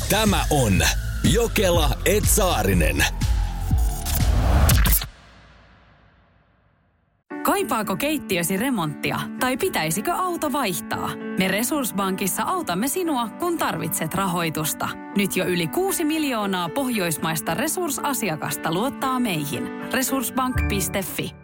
Tämä 0.09 0.45
on 0.51 0.81
Jokela 1.33 1.91
Etsaarinen. 2.07 3.05
Kaipaako 7.45 7.97
keittiösi 7.97 8.57
remonttia 8.57 9.21
tai 9.41 9.57
pitäisikö 9.57 10.13
auto 10.13 10.53
vaihtaa? 10.53 11.11
Me 11.39 11.49
Resurssbankissa 11.49 12.43
autamme 12.43 12.89
sinua, 12.89 13.29
kun 13.29 13.59
tarvitset 13.59 14.15
rahoitusta. 14.15 14.89
Nyt 15.17 15.37
jo 15.37 15.45
yli 15.45 15.67
6 15.67 16.05
miljoonaa 16.05 16.69
pohjoismaista 16.69 17.55
resursasiakasta 17.55 18.73
luottaa 18.73 19.21
meihin. 19.21 19.69
Resurssbank.fi 19.93 21.44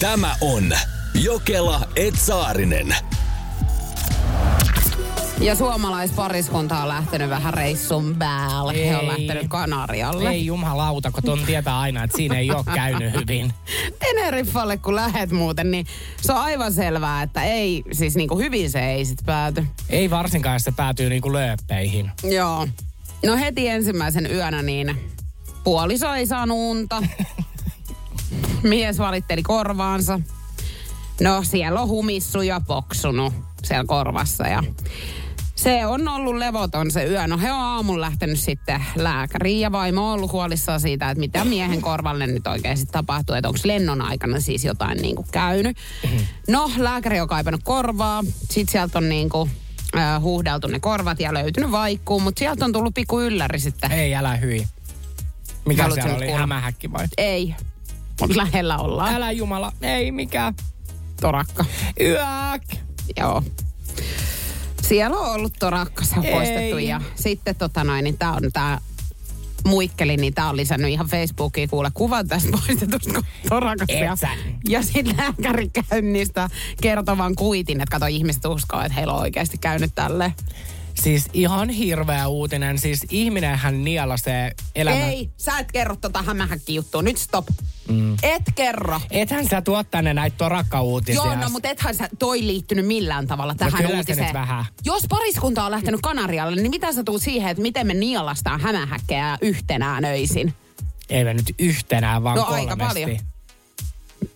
Tämä 0.00 0.34
on 0.40 0.72
Jokela 1.14 1.80
Etsaarinen. 1.96 2.96
Ja 5.40 5.54
suomalaispariskunta 5.54 6.78
on 6.82 6.88
lähtenyt 6.88 7.30
vähän 7.30 7.54
reissun 7.54 8.16
päälle. 8.18 8.88
He 8.88 8.96
on 8.96 9.02
Ei. 9.02 9.08
lähtenyt 9.08 9.48
Kanarialle. 9.48 10.30
Ei 10.30 10.46
jumalauta, 10.46 11.10
kun 11.10 11.22
ton 11.22 11.38
tietää 11.46 11.80
aina, 11.80 12.04
että 12.04 12.16
siinä 12.16 12.38
ei 12.38 12.50
ole 12.50 12.64
käynyt 12.74 13.14
hyvin. 13.14 13.52
Teneriffalle 14.04 14.76
kun 14.76 14.96
lähet 14.96 15.32
muuten, 15.32 15.70
niin 15.70 15.86
se 16.20 16.32
on 16.32 16.38
aivan 16.38 16.72
selvää, 16.72 17.22
että 17.22 17.42
ei, 17.42 17.82
siis 17.92 18.16
niinku 18.16 18.38
hyvin 18.38 18.70
se 18.70 18.90
ei 18.90 19.04
sit 19.04 19.18
pääty. 19.26 19.66
Ei 19.90 20.10
varsinkaan, 20.10 20.54
jos 20.54 20.62
se 20.64 20.72
päätyy 20.76 21.08
niinku 21.08 21.32
lööppeihin. 21.32 22.10
Joo. 22.22 22.68
No 23.26 23.36
heti 23.36 23.68
ensimmäisen 23.68 24.32
yönä 24.32 24.62
niin 24.62 25.12
puoliso 25.64 26.14
ei 26.14 26.26
saanut 26.26 26.58
unta. 26.58 27.02
Mies 28.62 28.98
valitteli 28.98 29.42
korvaansa. 29.42 30.20
No 31.20 31.42
siellä 31.42 31.80
on 31.80 31.88
humissu 31.88 32.42
ja 32.42 32.60
poksunut 32.60 33.32
siellä 33.64 33.84
korvassa 33.86 34.48
ja 34.48 34.62
se 35.54 35.86
on 35.86 36.08
ollut 36.08 36.36
levoton 36.36 36.90
se 36.90 37.04
yö. 37.04 37.26
No 37.26 37.38
he 37.38 37.52
on 37.52 37.60
aamun 37.60 38.00
lähtenyt 38.00 38.40
sitten 38.40 38.84
lääkäriin 38.96 39.60
ja 39.60 39.72
vaimo 39.72 40.08
on 40.08 40.14
ollut 40.14 40.32
huolissaan 40.32 40.80
siitä, 40.80 41.10
että 41.10 41.20
mitä 41.20 41.44
miehen 41.44 41.80
korvalle 41.80 42.26
nyt 42.26 42.46
oikeasti 42.46 42.86
tapahtuu. 42.92 43.34
Että 43.36 43.48
onko 43.48 43.60
lennon 43.64 44.02
aikana 44.02 44.40
siis 44.40 44.64
jotain 44.64 44.98
niin 44.98 45.16
kuin 45.16 45.28
käynyt. 45.32 45.76
No 46.48 46.70
lääkäri 46.76 47.20
on 47.20 47.28
kaipannut 47.28 47.62
korvaa. 47.64 48.24
Sitten 48.50 48.72
sieltä 48.72 48.98
on 48.98 49.08
niin 49.08 49.28
kuin, 49.28 49.50
äh, 49.96 50.22
huuhdeltu 50.22 50.66
ne 50.66 50.80
korvat 50.80 51.20
ja 51.20 51.34
löytynyt 51.34 51.70
vaikkuun. 51.70 52.22
Mutta 52.22 52.38
sieltä 52.38 52.64
on 52.64 52.72
tullut 52.72 52.94
pikku 52.94 53.20
ylläri 53.20 53.58
sitten. 53.58 53.92
Ei, 53.92 54.14
älä 54.14 54.36
hyi. 54.36 54.66
Mikä 55.66 55.82
Haluatko 55.82 56.02
siellä 56.02 56.16
oli? 56.16 56.32
Hämähäkki 56.32 56.92
vai? 56.92 57.06
Ei. 57.18 57.54
Mut 58.20 58.36
lähellä 58.36 58.78
ollaan. 58.78 59.14
Älä 59.14 59.32
jumala. 59.32 59.72
Ei, 59.82 60.12
mikä? 60.12 60.52
Torakka. 61.20 61.64
Yäk. 62.00 62.62
Joo. 63.16 63.42
Siellä 64.82 65.16
on 65.16 65.34
ollut 65.34 65.52
torakka, 65.58 66.04
se 66.04 66.18
on 66.18 66.24
Ei. 66.26 66.32
poistettu. 66.32 66.78
Ja 66.78 67.00
sitten 67.14 67.56
tota 67.56 67.84
noin, 67.84 68.04
niin 68.04 68.18
tää 68.18 68.32
on 68.32 68.42
tää 68.52 68.80
muikkeli, 69.64 70.16
niin 70.16 70.34
tää 70.34 70.48
on 70.48 70.56
lisännyt 70.56 70.90
ihan 70.90 71.06
Facebookiin 71.06 71.68
kuule 71.68 71.90
kuvan 71.94 72.28
tästä 72.28 72.48
poistetusta 72.66 73.22
torakasta. 73.48 73.92
Ja, 73.92 74.16
ja 74.68 74.82
sitten 74.82 75.16
lääkäri 75.16 75.68
käy 75.68 76.02
niistä 76.02 76.48
kertovan 76.82 77.34
kuitin, 77.34 77.80
että 77.80 77.90
kato 77.90 78.06
ihmiset 78.06 78.44
uskoo, 78.44 78.80
että 78.80 78.94
heillä 78.94 79.12
on 79.12 79.20
oikeasti 79.20 79.58
käynyt 79.58 79.92
tälle. 79.94 80.32
Siis 81.02 81.26
ihan 81.32 81.68
hirveä 81.68 82.28
uutinen. 82.28 82.78
Siis 82.78 83.06
ihminenhän 83.10 83.84
nielasee 83.84 84.52
elämän. 84.74 85.00
Ei, 85.02 85.30
sä 85.36 85.58
et 85.58 85.72
kerro 85.72 85.96
tota 85.96 86.22
hämähäkki 86.22 86.74
juttua. 86.74 87.02
Nyt 87.02 87.16
stop. 87.16 87.46
Mm. 87.88 88.14
Et 88.22 88.42
kerro. 88.54 89.00
Ethän 89.10 89.48
sä 89.48 89.62
tuot 89.62 89.90
tänne 89.90 90.14
näitä 90.14 90.36
torakka-uutisia. 90.36 91.14
Joo, 91.24 91.34
no 91.36 91.48
mutta 91.50 91.68
ethän 91.68 91.94
sä 91.94 92.08
toi 92.18 92.46
liittynyt 92.46 92.86
millään 92.86 93.26
tavalla 93.26 93.54
tähän 93.54 93.72
No 93.72 93.78
kyllä 93.78 93.90
se 93.90 93.96
uutiseen. 93.96 94.24
nyt 94.24 94.34
vähän. 94.34 94.64
Jos 94.84 95.02
pariskunta 95.08 95.64
on 95.64 95.70
lähtenyt 95.70 96.00
Kanarialle, 96.02 96.56
niin 96.56 96.70
mitä 96.70 96.92
sä 96.92 97.04
tuut 97.04 97.22
siihen, 97.22 97.50
että 97.50 97.62
miten 97.62 97.86
me 97.86 97.94
nielastaan 97.94 98.60
hämähäkkejä 98.60 99.38
yhtenään 99.40 100.04
öisin? 100.04 100.54
Ei 101.10 101.24
me 101.24 101.34
nyt 101.34 101.54
yhtenään, 101.58 102.22
vaan 102.24 102.36
No 102.36 102.44
kolmesti. 102.44 102.70
aika 102.70 102.84
paljon. 102.88 103.10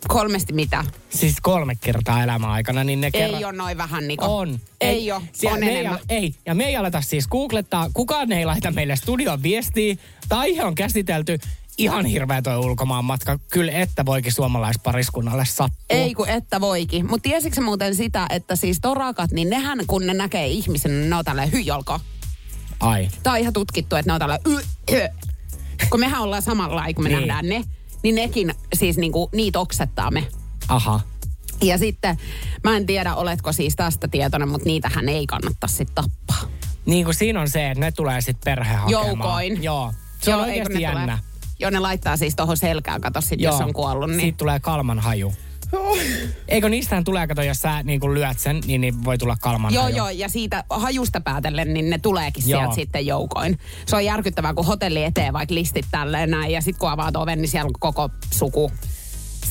Kolmesti 0.09 0.53
mitä? 0.53 0.85
Siis 1.11 1.37
kolme 1.43 1.75
kertaa 1.75 2.23
elämän 2.23 2.51
aikana, 2.51 2.85
niin 2.85 3.01
ne 3.01 3.11
kerran... 3.11 3.39
Ei 3.39 3.45
ole 3.45 3.53
noin 3.53 3.77
vähän, 3.79 4.09
Niko. 4.09 4.39
On. 4.39 4.61
Ei, 4.81 5.13
ole, 5.13 5.23
Siellä 5.33 5.57
on 5.57 5.63
enemmän. 5.63 5.99
Ei, 6.09 6.19
ei, 6.19 6.35
ja 6.47 6.55
me 6.55 6.65
ei 6.65 6.77
aleta 6.77 7.01
siis 7.01 7.29
googlettaa, 7.29 7.91
kukaan 7.95 8.33
ei 8.33 8.45
laita 8.45 8.71
meille 8.71 8.97
studion 8.97 9.43
viestiä. 9.43 9.97
Tai 10.29 10.61
on 10.61 10.75
käsitelty 10.75 11.39
ihan 11.79 12.07
hirveä 12.07 12.43
toi 12.43 12.57
ulkomaan 12.57 13.05
matka. 13.05 13.39
Kyllä, 13.51 13.73
että 13.73 14.07
voikin 14.07 14.33
suomalaispariskunnalle 14.33 15.45
sattua. 15.45 15.77
Ei 15.91 16.15
kun 16.15 16.29
että 16.29 16.61
voikin. 16.61 17.11
Mutta 17.11 17.29
tiesitkö 17.29 17.61
muuten 17.61 17.95
sitä, 17.95 18.27
että 18.31 18.57
siis 18.57 18.79
torakat, 18.83 19.31
niin 19.31 19.51
nehän 19.51 19.79
kun 19.87 20.07
ne 20.07 20.15
näkee 20.15 20.47
ihmisen, 20.47 20.91
niin 20.91 21.11
ne 21.11 21.17
on 21.17 21.25
tälleen 21.25 21.53
hyjolko. 21.53 22.01
Ai. 22.81 23.09
Tämä 23.23 23.35
on 23.35 23.41
ihan 23.41 23.53
tutkittu, 23.53 23.97
että 23.97 24.09
ne 24.11 24.15
on 24.15 24.21
tälleen. 24.21 24.41
Kun 25.91 26.01
mehän 26.01 26.23
ollaan 26.23 26.43
samalla 26.43 26.85
kun 26.95 27.05
me 27.05 27.09
Niin. 27.09 27.19
nähdään 27.19 27.47
ne, 27.49 27.65
niin 28.03 28.15
nekin 28.15 28.55
siis 28.75 28.97
niinku, 28.97 29.29
niitä 29.33 29.59
oksettaa 29.59 30.11
me. 30.11 30.27
Aha. 30.69 31.01
Ja 31.63 31.79
sitten, 31.79 32.19
mä 32.65 32.77
en 32.77 32.87
tiedä, 32.87 33.15
oletko 33.15 33.53
siis 33.53 33.77
tästä 33.77 34.09
tietoinen, 34.09 34.49
mutta 34.49 34.67
niitähän 34.67 35.09
ei 35.09 35.27
kannata 35.27 35.67
sitten 35.67 35.95
tappaa. 35.95 36.51
Niin 36.87 37.05
kuin 37.05 37.15
siinä 37.15 37.41
on 37.41 37.51
se, 37.51 37.71
että 37.71 37.85
ne 37.85 37.93
tulee 37.93 38.21
sitten 38.21 38.45
perhe 38.45 38.75
hakemaan. 38.75 39.07
Joukoin. 39.07 39.63
Joo. 39.63 39.93
Se 40.23 40.35
on 40.35 40.41
Joo, 40.41 40.47
eikö 40.47 40.61
oikeasti 40.61 40.83
jännä. 40.83 41.19
Tulee, 41.19 41.19
joo, 41.59 41.71
ne 41.71 41.79
laittaa 41.79 42.17
siis 42.17 42.37
tuohon 42.37 42.57
selkään, 42.57 43.01
kato 43.01 43.21
sit, 43.21 43.41
jos 43.41 43.61
on 43.61 43.73
kuollut. 43.73 44.11
Niin. 44.11 44.21
Siitä 44.21 44.39
tulee 44.39 44.61
kalman 44.61 44.99
haju. 44.99 45.35
Eikö 46.49 46.69
niistähän 46.69 47.05
tulee, 47.05 47.27
kato, 47.27 47.43
jos 47.43 47.61
sä 47.61 47.83
niin 47.83 48.01
kuin 48.01 48.15
lyöt 48.15 48.39
sen, 48.39 48.61
niin, 48.67 48.81
niin 48.81 49.05
voi 49.05 49.19
tulla 49.19 49.37
kalman 49.41 49.75
Joo, 49.75 49.83
haju. 49.83 49.97
joo, 49.97 50.11
ja 50.11 50.29
siitä 50.29 50.65
hajusta 50.71 51.21
päätellen, 51.21 51.75
niin 51.75 51.91
ne 51.91 51.99
tuleekin 51.99 52.45
Joo. 52.47 52.61
sieltä 52.61 52.75
sitten 52.75 53.07
joukoin. 53.07 53.59
Se 53.87 53.97
on 53.97 54.05
järkyttävää, 54.05 54.55
kun 54.55 54.67
hotelli 54.67 55.05
eteen 55.05 55.33
vaikka 55.33 55.55
listit 55.55 55.87
tälleen 55.91 56.31
näin, 56.31 56.53
ja 56.53 56.61
sitten 56.61 56.79
kun 56.81 56.91
avaat 56.91 57.17
oven, 57.17 57.41
niin 57.43 57.49
siellä 57.49 57.67
on 57.67 57.73
koko 57.81 58.11
suku. 58.31 58.73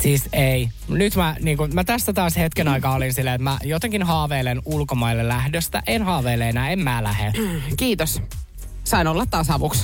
Siis 0.01 0.23
ei. 0.34 0.69
Nyt 0.88 1.15
mä, 1.15 1.36
niin 1.39 1.57
kun, 1.57 1.69
mä 1.73 1.84
tässä 1.84 2.13
taas 2.13 2.38
hetken 2.38 2.67
aikaa 2.67 2.95
olin 2.95 3.13
silleen, 3.13 3.36
että 3.36 3.43
mä 3.43 3.57
jotenkin 3.63 4.03
haaveilen 4.03 4.62
ulkomaille 4.65 5.27
lähdöstä. 5.27 5.84
En 5.88 6.03
haaveile 6.03 6.49
enää, 6.49 6.69
en 6.69 6.79
mä 6.79 7.03
lähde. 7.03 7.34
Kiitos. 7.77 8.21
Sain 8.84 9.08
olla 9.08 9.26
taas 9.26 9.50
avuksi. 9.50 9.84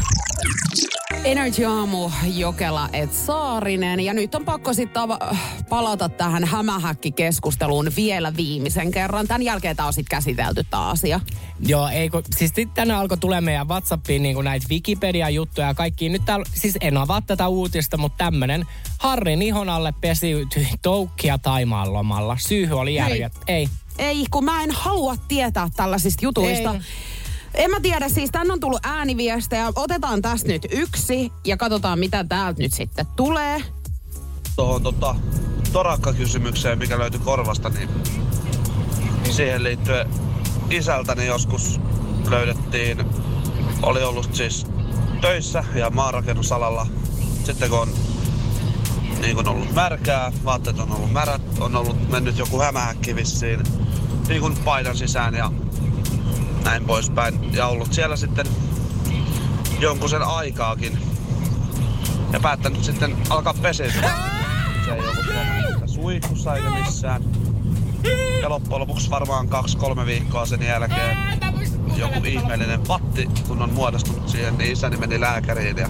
Energy 1.23 1.65
Aamu, 1.65 2.11
Jokela 2.35 2.89
et 2.93 3.13
Saarinen. 3.13 3.99
Ja 3.99 4.13
nyt 4.13 4.35
on 4.35 4.45
pakko 4.45 4.73
sitten 4.73 5.03
ava- 5.03 5.35
palata 5.69 6.09
tähän 6.09 6.43
hämähäkki-keskusteluun 6.43 7.91
vielä 7.95 8.33
viimeisen 8.37 8.91
kerran. 8.91 9.27
Tämän 9.27 9.41
jälkeen 9.41 9.75
tämä 9.75 9.87
on 9.87 9.93
sitten 9.93 10.17
käsitelty 10.17 10.63
tämä 10.63 10.89
asia. 10.89 11.19
Joo, 11.59 11.87
ei 11.87 12.09
kun, 12.09 12.23
siis 12.35 12.53
tänne 12.73 12.93
alkoi 12.93 13.17
tulee 13.17 13.41
meidän 13.41 13.67
Whatsappiin 13.67 14.23
niin 14.23 14.43
näitä 14.43 14.65
Wikipedia-juttuja 14.69 15.67
ja 15.67 15.73
kaikki. 15.73 16.09
Nyt 16.09 16.25
täällä, 16.25 16.45
siis 16.53 16.77
en 16.81 16.97
avaa 16.97 17.21
tätä 17.21 17.47
uutista, 17.47 17.97
mutta 17.97 18.25
tämmönen 18.25 18.65
Harrin 18.97 19.41
ihon 19.41 19.69
alle 19.69 19.93
pesiytyi 20.01 20.67
toukkia 20.81 21.37
Taimaan 21.37 21.93
lomalla. 21.93 22.37
Syyhy 22.39 22.73
oli 22.73 22.95
järjet. 22.95 23.33
Ei. 23.47 23.69
Ei, 23.97 24.25
kun 24.31 24.45
mä 24.45 24.63
en 24.63 24.71
halua 24.71 25.15
tietää 25.27 25.69
tällaisista 25.75 26.25
jutuista. 26.25 26.73
Ei. 26.73 26.81
En 27.57 27.71
mä 27.71 27.79
tiedä, 27.79 28.09
siis 28.09 28.31
tänne 28.31 28.53
on 28.53 28.59
tullut 28.59 28.79
ääniviestejä. 28.83 29.71
Otetaan 29.75 30.21
tästä 30.21 30.47
nyt 30.47 30.67
yksi 30.71 31.31
ja 31.45 31.57
katsotaan, 31.57 31.99
mitä 31.99 32.23
täältä 32.23 32.61
nyt 32.61 32.73
sitten 32.73 33.05
tulee. 33.15 33.63
tuohon 34.55 34.83
tota, 34.83 35.15
torakka-kysymykseen, 35.71 36.77
mikä 36.77 36.99
löytyi 36.99 37.19
korvasta, 37.19 37.69
niin 37.69 37.89
siihen 39.31 39.63
liittyen 39.63 40.09
isältäni 40.69 41.25
joskus 41.25 41.79
löydettiin, 42.29 43.05
oli 43.81 44.03
ollut 44.03 44.35
siis 44.35 44.67
töissä 45.21 45.63
ja 45.75 45.89
maanrakennusalalla. 45.89 46.87
Sitten 47.43 47.69
kun 47.69 47.79
on 47.79 47.89
niin 49.21 49.35
kun 49.35 49.47
ollut 49.47 49.73
märkää, 49.73 50.31
vaatteet 50.45 50.79
on 50.79 50.91
ollut 50.91 51.11
märät, 51.11 51.41
on 51.59 51.75
ollut 51.75 52.09
mennyt 52.09 52.37
joku 52.37 52.61
hämähäkki 52.61 53.15
vissiin 53.15 53.63
niin 54.27 54.41
kuin 54.41 54.57
paidan 54.65 54.97
sisään 54.97 55.33
ja 55.33 55.51
näin 56.65 56.85
poispäin. 56.85 57.53
Ja 57.53 57.67
ollut 57.67 57.93
siellä 57.93 58.15
sitten 58.15 58.47
jonkun 59.79 60.09
sen 60.09 60.21
aikaakin. 60.21 60.99
Ja 62.33 62.39
päättänyt 62.39 62.83
sitten 62.83 63.17
alkaa 63.29 63.53
peseytyä. 63.53 64.11
Se 64.85 64.91
ei 64.93 64.99
ollut 64.99 65.89
suihkussa 65.89 66.55
eikä 66.55 66.69
missään. 66.69 67.23
Ja 68.41 68.49
loppujen 68.49 68.79
lopuksi 68.79 69.09
varmaan 69.09 69.47
kaksi-kolme 69.47 70.05
viikkoa 70.05 70.45
sen 70.45 70.63
jälkeen 70.63 71.17
joku 71.95 72.19
ihmeellinen 72.25 72.81
patti, 72.87 73.29
kun 73.47 73.61
on 73.61 73.73
muodostunut 73.73 74.29
siihen, 74.29 74.57
niin 74.57 74.71
isäni 74.71 74.97
meni 74.97 75.21
lääkäriin 75.21 75.77
ja 75.77 75.89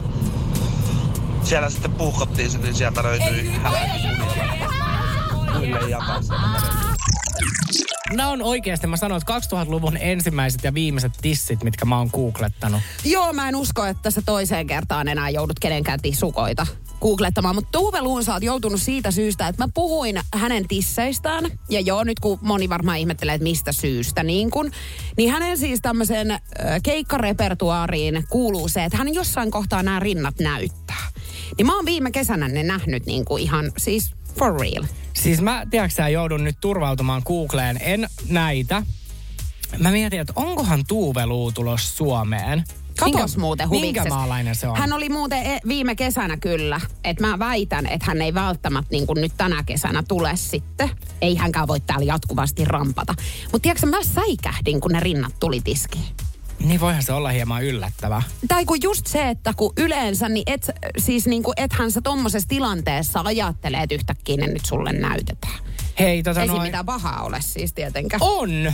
siellä 1.43 1.69
sitten 1.69 1.91
puhkottiin 1.91 2.51
se, 2.51 2.57
niin 2.57 2.75
sieltä 2.75 3.03
löytyi 3.03 3.51
hämähäkki 3.63 4.07
muille 5.53 5.89
jakaa 5.89 6.19
kädellä. 6.21 6.97
Nämä 8.13 8.29
on 8.29 8.41
oikeasti, 8.41 8.87
mä 8.87 8.97
sanoin, 8.97 9.21
että 9.21 9.39
2000-luvun 9.39 9.97
ensimmäiset 9.97 10.63
ja 10.63 10.73
viimeiset 10.73 11.11
tissit, 11.21 11.63
mitkä 11.63 11.85
mä 11.85 11.97
oon 11.97 12.09
googlettanut. 12.13 12.81
Joo, 13.05 13.33
mä 13.33 13.49
en 13.49 13.55
usko, 13.55 13.85
että 13.85 14.11
sä 14.11 14.21
toiseen 14.25 14.67
kertaan 14.67 15.07
enää 15.07 15.29
joudut 15.29 15.59
kenenkään 15.59 15.99
tissukoita 16.01 16.67
googlettamaan. 17.01 17.55
Mutta 17.55 17.69
Tuve 17.71 18.01
Luun 18.01 18.23
sä 18.23 18.33
oot 18.33 18.43
joutunut 18.43 18.81
siitä 18.81 19.11
syystä, 19.11 19.47
että 19.47 19.63
mä 19.63 19.69
puhuin 19.73 20.19
hänen 20.35 20.67
tisseistään. 20.67 21.45
Ja 21.69 21.79
joo, 21.79 22.03
nyt 22.03 22.19
kun 22.19 22.39
moni 22.41 22.69
varmaan 22.69 22.97
ihmettelee, 22.97 23.35
että 23.35 23.43
mistä 23.43 23.71
syystä 23.71 24.23
niin 24.23 24.51
kun. 24.51 24.71
Niin 25.17 25.31
hänen 25.31 25.57
siis 25.57 25.79
tämmöisen 25.81 26.39
keikkarepertuaariin 26.83 28.23
kuuluu 28.29 28.67
se, 28.67 28.83
että 28.85 28.97
hän 28.97 29.13
jossain 29.13 29.51
kohtaa 29.51 29.83
nämä 29.83 29.99
rinnat 29.99 30.39
näyttää. 30.39 31.07
Niin 31.57 31.65
mä 31.65 31.75
oon 31.75 31.85
viime 31.85 32.11
kesänä 32.11 32.47
ne 32.47 32.63
nähnyt 32.63 33.05
niin 33.05 33.25
kuin 33.25 33.43
ihan 33.43 33.71
siis 33.77 34.16
for 34.39 34.59
real. 34.59 34.83
Siis 35.13 35.41
mä, 35.41 35.65
tiedätkö 35.69 36.09
joudun 36.09 36.43
nyt 36.43 36.57
turvautumaan 36.61 37.21
Googleen. 37.25 37.77
En 37.81 38.07
näitä. 38.29 38.83
Mä 39.79 39.91
mietin, 39.91 40.19
että 40.19 40.33
onkohan 40.35 40.83
Tuve 40.87 41.25
Luu 41.25 41.51
tulos 41.51 41.97
Suomeen. 41.97 42.63
Katos 42.99 43.37
muuten 43.37 43.69
huvikset. 43.69 44.03
Minkä 44.03 44.09
maalainen 44.09 44.55
se 44.55 44.67
on? 44.67 44.77
Hän 44.77 44.93
oli 44.93 45.09
muuten 45.09 45.45
e- 45.45 45.59
viime 45.67 45.95
kesänä 45.95 46.37
kyllä. 46.37 46.81
Että 47.03 47.27
mä 47.27 47.39
väitän, 47.39 47.85
että 47.85 48.05
hän 48.05 48.21
ei 48.21 48.33
välttämättä 48.33 48.91
niin 48.91 49.07
kuin 49.07 49.21
nyt 49.21 49.31
tänä 49.37 49.63
kesänä 49.63 50.03
tule 50.07 50.31
sitten. 50.35 50.89
Ei 51.21 51.35
hänkään 51.35 51.67
voi 51.67 51.79
täällä 51.79 52.05
jatkuvasti 52.05 52.65
rampata. 52.65 53.13
Mutta 53.51 53.59
tiedätkö 53.59 53.85
mä 53.87 54.03
säikähdin, 54.03 54.81
kun 54.81 54.91
ne 54.91 54.99
rinnat 54.99 55.33
tuli 55.39 55.61
tiskiin. 55.61 56.26
Niin 56.59 56.79
voihan 56.79 57.03
se 57.03 57.13
olla 57.13 57.29
hieman 57.29 57.63
yllättävä. 57.63 58.21
Tai 58.47 58.65
kun 58.65 58.77
just 58.83 59.07
se, 59.07 59.29
että 59.29 59.53
kun 59.57 59.73
yleensä, 59.77 60.29
niin 60.29 60.43
et, 60.47 60.69
siis 60.97 61.27
niin 61.27 61.43
kuin 61.43 61.53
ethän 61.57 61.91
sä 61.91 62.01
tommosessa 62.01 62.49
tilanteessa 62.49 63.21
ajattelee, 63.25 63.83
että 63.83 63.95
yhtäkkiä 63.95 64.37
ne 64.37 64.47
nyt 64.47 64.65
sulle 64.65 64.93
näytetään. 64.93 65.59
Hei, 65.99 66.23
tota 66.23 66.41
Ei 66.41 66.47
noin. 66.47 66.61
mitään 66.61 66.85
pahaa 66.85 67.23
ole 67.23 67.41
siis 67.41 67.73
tietenkään. 67.73 68.21
On! 68.23 68.73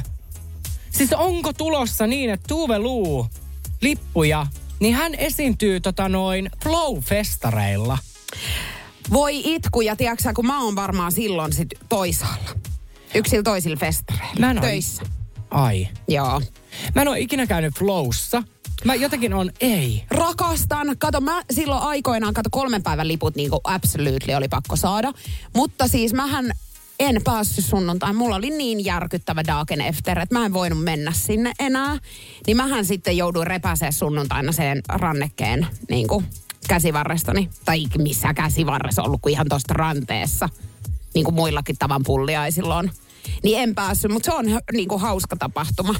Siis 0.89 1.13
onko 1.13 1.54
tulossa 1.54 2.08
niin, 2.08 2.30
että 2.30 2.48
Tuve 2.48 2.80
Luu 2.80 3.28
lippuja, 3.82 4.48
niin 4.80 4.96
hän 4.96 5.15
esiintyy 5.15 5.80
tota 5.80 6.10
noin 6.10 6.50
Flow-festareilla. 6.63 7.98
Voi 9.12 9.41
itku, 9.46 9.82
ja 9.82 9.96
tiedätkö 9.96 10.34
kun 10.36 10.48
mä 10.48 10.63
oon 10.63 10.76
varmaan 10.76 11.12
silloin 11.12 11.54
sit 11.54 11.67
toisaalla. 11.89 12.50
Yksillä 13.15 13.43
toisilla 13.43 13.78
festareilla. 13.78 14.39
Mä 14.39 14.52
en 14.52 14.62
Töissä. 14.62 15.04
Ai. 15.54 15.88
Joo. 16.08 16.42
Mä 16.96 17.02
en 17.02 17.08
ole 17.08 17.20
ikinä 17.20 17.48
käynyt 17.48 17.76
Flowssa. 17.80 18.44
Mä 18.86 18.96
jotenkin 18.96 19.34
on, 19.34 19.52
ei. 19.62 20.04
Rakastan. 20.12 20.96
Kato, 20.98 21.22
mä 21.22 21.42
silloin 21.52 21.82
aikoinaan, 21.82 22.34
kato 22.34 22.50
kolmen 22.52 22.84
päivän 22.84 23.08
liput 23.08 23.36
niin 23.36 23.50
kuin 23.50 23.60
absolutely 23.63 24.34
oli 24.34 24.48
pakko 24.48 24.76
saada. 24.76 25.12
Mutta 25.56 25.88
siis 25.88 26.13
mähän 26.13 26.52
en 27.00 27.22
päässyt 27.24 27.66
sunnuntain. 27.66 28.16
Mulla 28.16 28.36
oli 28.36 28.50
niin 28.50 28.86
järkyttävä 28.86 29.44
Dagen 29.48 29.82
Efter, 29.82 30.20
että 30.20 30.39
mä 30.39 30.46
en 30.46 30.54
voinut 30.54 30.84
mennä 30.84 31.12
sinne 31.12 31.52
enää. 31.60 31.98
Niin 32.48 32.58
mähän 32.58 32.86
sitten 32.86 33.18
jouduin 33.18 33.48
repäsee 33.48 33.92
sunnuntaina 33.92 34.52
sen 34.52 34.82
rannekkeen 34.89 35.68
niin 35.89 36.08
kuin 36.08 36.26
käsivarrestani. 36.68 37.50
Tai 37.66 37.84
missä 37.98 38.34
käsivarressa 38.34 39.04
ollut 39.04 39.22
kuin 39.22 39.34
ihan 39.34 39.50
tuosta 39.50 39.74
ranteessa. 39.74 40.50
Niin 41.13 41.26
kuin 41.26 41.36
muillakin 41.36 41.76
tavan 41.80 42.04
pulliaisilla 42.06 42.76
on. 42.76 42.92
Niin 43.43 43.59
en 43.59 43.75
päässyt, 43.75 44.12
mutta 44.12 44.31
se 44.31 44.38
on 44.38 44.45
niin 44.73 44.88
kuin 44.88 45.01
hauska 45.01 45.36
tapahtuma. 45.36 45.95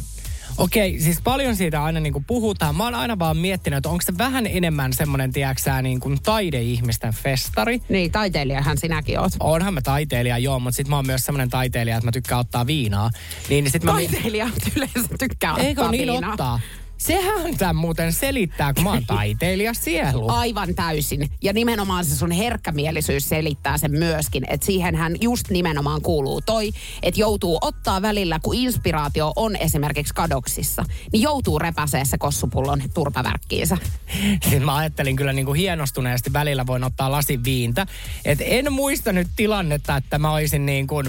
Okei, 0.58 1.00
siis 1.00 1.22
paljon 1.24 1.56
siitä 1.56 1.84
aina 1.84 2.00
niin 2.00 2.14
kuin 2.14 2.26
puhutaan. 2.26 2.76
Mä 2.76 2.84
oon 2.84 2.96
aina 2.96 3.20
vaan 3.20 3.38
miettinyt, 3.38 3.78
että 3.78 3.90
onko 3.90 4.02
se 4.02 4.18
vähän 4.18 4.48
enemmän 4.48 4.94
semmoinen, 4.94 5.32
tiedäksää, 5.32 5.82
niin 5.82 6.00
kuin 6.00 6.22
taideihmisten 6.24 7.14
festari. 7.14 7.82
Niin, 7.90 8.12
taiteilijahan 8.12 8.78
sinäkin 8.78 9.20
oot. 9.20 9.32
Onhan 9.40 9.74
mä 9.74 9.82
taiteilija, 9.82 10.38
joo, 10.38 10.60
mutta 10.60 10.76
sit 10.76 10.88
mä 10.88 10.96
oon 10.96 11.06
myös 11.08 11.22
semmoinen 11.22 11.50
taiteilija, 11.50 11.98
että 11.98 12.08
mä 12.08 12.12
tykkään 12.12 12.42
ottaa 12.42 12.68
viinaa. 12.68 13.12
Niin 13.50 13.72
sit 13.72 13.84
mä... 13.84 13.92
Taiteilijat 13.92 14.72
yleensä 14.76 15.18
tykkää 15.20 15.56
Eikö 15.58 15.82
ottaa 15.82 15.92
niin 15.92 16.08
viinaa. 16.08 16.32
ottaa? 16.32 16.60
Sehän 17.06 17.58
tämän 17.58 17.76
muuten 17.76 18.14
selittää, 18.14 18.74
kun 18.74 18.84
mä 18.84 18.90
oon 18.90 19.06
taiteilija 19.06 19.74
sielu. 19.74 20.30
Aivan 20.30 20.76
täysin. 20.76 21.30
Ja 21.42 21.54
nimenomaan 21.54 22.06
se 22.06 22.16
sun 22.16 22.32
herkkämielisyys 22.32 23.30
selittää 23.30 23.78
sen 23.78 23.92
myöskin, 23.92 24.44
että 24.48 24.66
siihenhän 24.66 25.16
just 25.22 25.50
nimenomaan 25.50 26.02
kuuluu 26.02 26.42
toi, 26.42 26.72
että 27.02 27.20
joutuu 27.20 27.58
ottaa 27.62 28.02
välillä, 28.02 28.40
kun 28.44 28.56
inspiraatio 28.56 29.34
on 29.36 29.56
esimerkiksi 29.56 30.14
kadoksissa, 30.14 30.86
niin 31.12 31.22
joutuu 31.22 31.60
repäsee 31.60 32.06
se 32.06 32.18
kossupullon 32.18 32.82
turpavärkkiinsä. 32.94 33.78
Siis 34.50 34.64
mä 34.64 34.76
ajattelin 34.76 35.16
kyllä 35.16 35.34
niin 35.34 35.46
kuin 35.46 35.60
hienostuneesti 35.60 36.34
välillä 36.34 36.68
voin 36.68 36.84
ottaa 36.84 37.12
lasin 37.12 37.44
viintä. 37.44 37.88
Et 38.26 38.40
en 38.42 38.74
muista 38.74 39.14
nyt 39.14 39.28
tilannetta, 39.36 39.98
että 39.98 40.20
mä 40.20 40.34
olisin 40.34 40.66
niin 40.66 40.88
kuin 40.88 41.08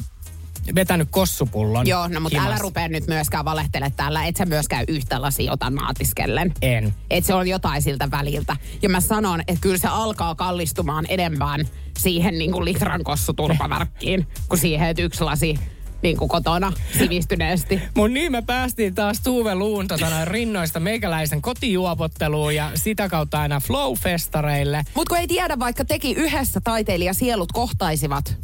vetänyt 0.75 1.09
kossupullon. 1.11 1.87
Joo, 1.87 2.09
no 2.09 2.21
mutta 2.21 2.45
älä 2.47 2.59
rupea 2.59 2.89
nyt 2.89 3.07
myöskään 3.07 3.45
valehtele 3.45 3.93
täällä, 3.97 4.25
et 4.25 4.37
sä 4.37 4.47
myöskään 4.47 4.85
yhtä 4.89 5.23
lasia 5.23 5.53
ota 5.53 5.71
naatiskellen. 5.71 6.53
En. 6.63 6.95
Että 7.11 7.27
se 7.27 7.35
on 7.35 7.49
jotain 7.49 7.83
siltä 7.83 8.11
väliltä. 8.11 8.57
Ja 8.83 8.89
mä 8.89 9.01
sanon, 9.01 9.41
että 9.41 9.61
kyllä 9.61 9.79
se 9.79 9.89
alkaa 9.89 10.35
kallistumaan 10.35 11.05
enemmän 11.09 11.69
siihen 11.99 12.39
niin 12.39 12.53
kuin 12.53 12.65
litran 12.65 13.05
kossuturpavärkkiin, 13.05 14.27
kuin 14.49 14.61
siihen, 14.61 14.89
että 14.89 15.03
yksi 15.03 15.25
lasi 15.25 15.59
niin 16.03 16.17
kuin 16.17 16.29
kotona 16.29 16.73
sivistyneesti. 16.99 17.83
Mun 17.95 18.15
niin 18.15 18.33
me 18.33 18.43
päästiin 18.43 18.95
taas 18.95 19.21
Tuve 19.21 19.55
Luun 19.55 19.89
tota, 19.89 20.25
rinnoista 20.25 20.81
meikäläisen 20.81 21.43
kotijuopotteluun 21.43 22.55
ja 22.55 22.71
sitä 22.75 23.09
kautta 23.09 23.41
aina 23.41 23.61
Flow-festareille. 23.61 24.83
Mutta 24.95 25.09
kun 25.09 25.19
ei 25.19 25.27
tiedä, 25.27 25.59
vaikka 25.59 25.85
teki 25.85 26.13
yhdessä 26.13 26.61
taiteilija 26.65 27.15
sielut 27.15 27.53
kohtaisivat 27.53 28.37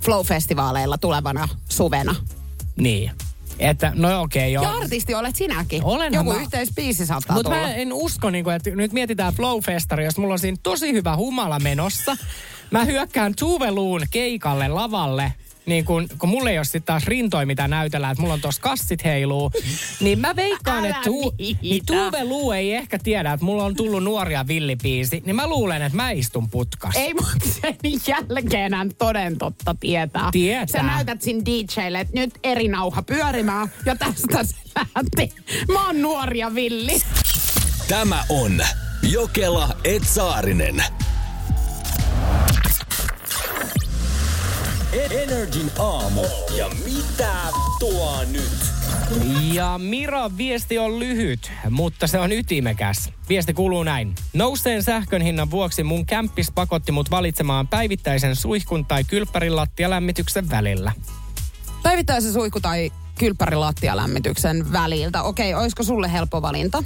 Flow-festivaaleilla 0.00 0.98
tulevana 0.98 1.48
suvena. 1.68 2.14
Niin. 2.76 3.10
Että, 3.58 3.92
no 3.94 4.22
okei, 4.22 4.52
joo. 4.52 4.64
Ja 4.64 4.70
artisti 4.70 5.14
olet 5.14 5.36
sinäkin. 5.36 5.84
Olenhan 5.84 6.26
Joku 6.26 6.32
mä. 6.38 6.42
yhteisbiisi 6.42 7.06
saattaa 7.06 7.36
Mutta 7.36 7.50
mä 7.50 7.74
en 7.74 7.92
usko, 7.92 8.30
niin 8.30 8.44
kuin, 8.44 8.56
että 8.56 8.70
nyt 8.70 8.92
mietitään 8.92 9.32
Flow-festari, 9.32 10.00
jos 10.04 10.18
mulla 10.18 10.32
on 10.32 10.38
siinä 10.38 10.56
tosi 10.62 10.92
hyvä 10.92 11.16
humala 11.16 11.58
menossa. 11.58 12.16
Mä 12.70 12.84
hyökkään 12.84 13.34
Tuveluun 13.38 14.02
keikalle 14.10 14.68
lavalle, 14.68 15.32
niin 15.66 15.84
kun, 15.84 16.08
kun 16.18 16.28
mulla 16.28 16.50
ei 16.50 16.58
ole 16.58 16.64
sitten 16.64 16.82
taas 16.82 17.06
rintoja, 17.06 17.46
mitä 17.46 17.68
näytellään, 17.68 18.12
että 18.12 18.22
mulla 18.22 18.34
on 18.34 18.40
tuossa 18.40 18.62
kassit 18.62 19.04
heiluu, 19.04 19.50
niin 20.00 20.18
mä 20.18 20.36
veikkaan, 20.36 20.78
Älä 20.78 20.88
että 20.88 21.02
tu, 21.04 21.34
viitä. 21.38 21.60
niin 21.62 21.86
Tuve 21.86 22.24
Luu 22.24 22.52
ei 22.52 22.74
ehkä 22.74 22.98
tiedä, 22.98 23.32
että 23.32 23.44
mulla 23.44 23.64
on 23.64 23.76
tullut 23.76 24.04
nuoria 24.04 24.46
villipiisi, 24.46 25.22
niin 25.26 25.36
mä 25.36 25.46
luulen, 25.46 25.82
että 25.82 25.96
mä 25.96 26.10
istun 26.10 26.50
putkassa. 26.50 27.00
Ei 27.00 27.14
mutta 27.14 27.48
sen 27.60 27.76
jälkeen 28.08 28.74
hän 28.74 28.90
toden 28.98 29.38
totta 29.38 29.76
tietää. 29.80 30.28
Tietää. 30.32 30.66
Sä 30.66 30.82
näytät 30.82 31.22
sinne 31.22 31.42
DJlle, 31.44 32.00
että 32.00 32.20
nyt 32.20 32.30
eri 32.42 32.68
nauha 32.68 33.02
pyörimään 33.02 33.72
ja 33.86 33.96
tästä 33.96 34.44
se 34.44 34.54
lähti. 34.76 35.34
Mä 35.72 35.86
oon 35.86 36.02
nuori 36.02 36.38
ja 36.38 36.54
villi. 36.54 37.00
Tämä 37.88 38.24
on 38.28 38.60
Jokela 39.02 39.68
Etsaarinen. 39.84 40.84
Energin 45.10 45.70
aamu. 45.78 46.22
Ja 46.56 46.70
mitä 46.84 47.32
tuo 47.78 48.24
nyt? 48.32 48.58
Ja 49.52 49.78
Mira 49.78 50.30
viesti 50.36 50.78
on 50.78 50.98
lyhyt, 50.98 51.52
mutta 51.70 52.06
se 52.06 52.18
on 52.18 52.32
ytimekäs. 52.32 53.10
Viesti 53.28 53.54
kuuluu 53.54 53.82
näin. 53.82 54.14
Nouseen 54.32 54.82
sähkön 54.82 55.22
hinnan 55.22 55.50
vuoksi 55.50 55.84
mun 55.84 56.06
kämppis 56.06 56.50
pakotti 56.54 56.92
mut 56.92 57.10
valitsemaan 57.10 57.68
päivittäisen 57.68 58.36
suihkun 58.36 58.84
tai 58.84 59.04
kylppärin 59.04 59.56
lattialämmityksen 59.56 60.50
välillä. 60.50 60.92
Päivittäisen 61.82 62.32
suihku 62.32 62.60
tai 62.60 62.90
kylppärin 63.18 63.60
lattialämmityksen 63.60 64.72
väliltä. 64.72 65.22
Okei, 65.22 65.54
olisiko 65.54 65.82
sulle 65.82 66.12
helppo 66.12 66.42
valinta? 66.42 66.82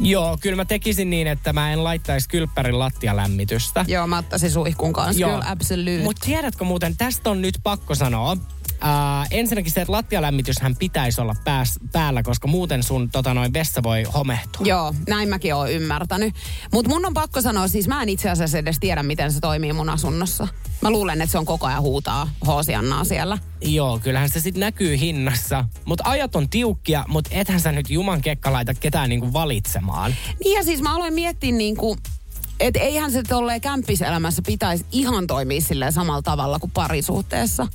Joo, 0.00 0.38
kyllä 0.40 0.56
mä 0.56 0.64
tekisin 0.64 1.10
niin, 1.10 1.26
että 1.26 1.52
mä 1.52 1.72
en 1.72 1.84
laittaisi 1.84 2.28
kylppärin 2.28 2.78
lattialämmitystä. 2.78 3.84
Joo, 3.88 4.06
mä 4.06 4.18
ottaisin 4.18 4.50
suihkun 4.50 4.92
kanssa. 4.92 5.20
Joo. 5.20 5.30
Kyllä, 5.30 5.50
absolute. 5.50 6.02
Mutta 6.02 6.26
tiedätkö 6.26 6.64
muuten, 6.64 6.96
tästä 6.96 7.30
on 7.30 7.42
nyt 7.42 7.54
pakko 7.62 7.94
sanoa. 7.94 8.36
Äh, 8.84 9.26
ensinnäkin 9.30 9.72
se, 9.72 9.80
että 9.80 9.92
lattialämmityshän 9.92 10.76
pitäisi 10.76 11.20
olla 11.20 11.34
pääs, 11.44 11.78
päällä, 11.92 12.22
koska 12.22 12.48
muuten 12.48 12.82
sun 12.82 13.10
tota, 13.10 13.34
noin 13.34 13.52
vessa 13.52 13.82
voi 13.82 14.02
homehtua. 14.02 14.66
Joo, 14.66 14.94
näin 15.08 15.28
mäkin 15.28 15.54
oon 15.54 15.72
ymmärtänyt. 15.72 16.34
Mutta 16.72 16.88
mun 16.88 17.06
on 17.06 17.14
pakko 17.14 17.40
sanoa, 17.40 17.68
siis 17.68 17.88
mä 17.88 18.02
en 18.02 18.08
itse 18.08 18.30
asiassa 18.30 18.58
edes 18.58 18.78
tiedä, 18.80 19.02
miten 19.02 19.32
se 19.32 19.40
toimii 19.40 19.72
mun 19.72 19.90
asunnossa. 19.90 20.48
Mä 20.80 20.90
luulen, 20.90 21.20
että 21.20 21.32
se 21.32 21.38
on 21.38 21.46
koko 21.46 21.66
ajan 21.66 21.82
huutaa 21.82 22.30
hoosiannaa 22.46 23.04
siellä. 23.04 23.38
Joo, 23.60 23.98
kyllähän 23.98 24.28
se 24.28 24.40
sitten 24.40 24.60
näkyy 24.60 25.00
hinnassa. 25.00 25.64
Mutta 25.84 26.04
ajat 26.06 26.36
on 26.36 26.48
tiukkia, 26.48 27.04
mutta 27.08 27.30
ethän 27.32 27.60
sä 27.60 27.72
nyt 27.72 27.90
juman 27.90 28.20
kekka 28.20 28.52
laita 28.52 28.74
ketään 28.74 29.08
niinku 29.08 29.32
valitsemaan. 29.32 30.14
Niin 30.44 30.56
ja 30.56 30.64
siis 30.64 30.82
mä 30.82 30.94
aloin 30.94 31.14
miettiä 31.14 31.52
niin 31.52 31.76
kuin, 31.76 31.98
että 32.60 32.80
eihän 32.80 33.12
se 33.12 33.22
tolleen 33.22 33.60
kämppiselämässä 33.60 34.42
pitäisi 34.46 34.84
ihan 34.92 35.26
toimia 35.26 35.60
silleen 35.60 35.92
samalla 35.92 36.22
tavalla 36.22 36.58
kuin 36.58 36.70
parisuhteessa. 36.70 37.66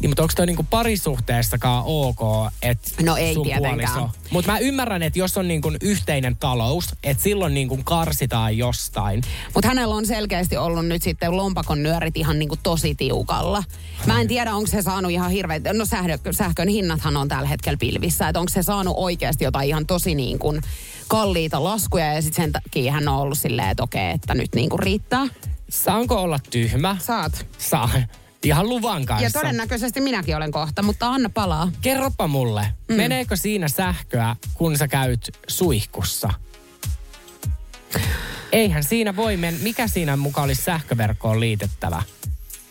Niin, 0.00 0.10
mutta 0.10 0.22
onko 0.22 0.32
toi 0.36 0.46
niinku 0.46 0.66
parisuhteessakaan 0.70 1.82
ok, 1.86 2.20
että 2.62 2.90
No 3.02 3.16
ei 3.16 3.34
sun 3.34 3.46
tietenkään. 3.46 4.08
Mutta 4.30 4.52
mä 4.52 4.58
ymmärrän, 4.58 5.02
että 5.02 5.18
jos 5.18 5.36
on 5.36 5.48
niinku 5.48 5.72
yhteinen 5.80 6.36
talous, 6.36 6.94
että 7.02 7.22
silloin 7.22 7.54
niinku 7.54 7.78
karsitaan 7.84 8.58
jostain. 8.58 9.22
Mutta 9.54 9.68
hänellä 9.68 9.94
on 9.94 10.06
selkeästi 10.06 10.56
ollut 10.56 10.86
nyt 10.86 11.02
sitten 11.02 11.36
lompakon 11.36 11.82
nyörit 11.82 12.16
ihan 12.16 12.38
niin 12.38 12.48
kuin 12.48 12.60
tosi 12.62 12.94
tiukalla. 12.94 13.64
Mä 14.06 14.20
en 14.20 14.28
tiedä, 14.28 14.54
onko 14.54 14.66
se 14.66 14.82
saanut 14.82 15.10
ihan 15.10 15.30
hirveän... 15.30 15.62
No 15.72 15.84
sähkö, 15.84 16.32
sähkön 16.32 16.68
hinnathan 16.68 17.16
on 17.16 17.28
tällä 17.28 17.48
hetkellä 17.48 17.76
pilvissä. 17.76 18.28
Että 18.28 18.40
onko 18.40 18.50
se 18.50 18.62
saanut 18.62 18.94
oikeasti 18.96 19.44
jotain 19.44 19.68
ihan 19.68 19.86
tosi 19.86 20.14
niin 20.14 20.38
kuin 20.38 20.60
kalliita 21.08 21.64
laskuja 21.64 22.14
ja 22.14 22.22
sitten 22.22 22.44
sen 22.44 22.52
takia 22.52 22.92
hän 22.92 23.08
on 23.08 23.16
ollut 23.16 23.38
silleen, 23.38 23.68
että 23.68 23.82
okei, 23.82 24.10
että 24.10 24.34
nyt 24.34 24.54
niin 24.54 24.70
kuin 24.70 24.80
riittää. 24.80 25.26
Saanko 25.68 26.14
olla 26.14 26.38
tyhmä? 26.50 26.96
Saat. 27.00 27.46
Saa. 27.58 27.90
Ihan 28.44 28.68
luvan 28.68 29.06
kanssa. 29.06 29.24
Ja 29.24 29.30
todennäköisesti 29.30 30.00
minäkin 30.00 30.36
olen 30.36 30.50
kohta, 30.50 30.82
mutta 30.82 31.08
anna 31.08 31.28
palaa. 31.34 31.72
Kerropa 31.80 32.28
mulle, 32.28 32.66
mm. 32.88 32.94
meneekö 32.94 33.36
siinä 33.36 33.68
sähköä, 33.68 34.36
kun 34.54 34.78
sä 34.78 34.88
käyt 34.88 35.30
suihkussa? 35.48 36.30
Eihän 38.52 38.84
siinä 38.84 39.16
voi 39.16 39.36
mennä, 39.36 39.60
mikä 39.62 39.88
siinä 39.88 40.16
mukaan 40.16 40.44
olisi 40.44 40.62
sähköverkkoon 40.62 41.40
liitettävä? 41.40 42.02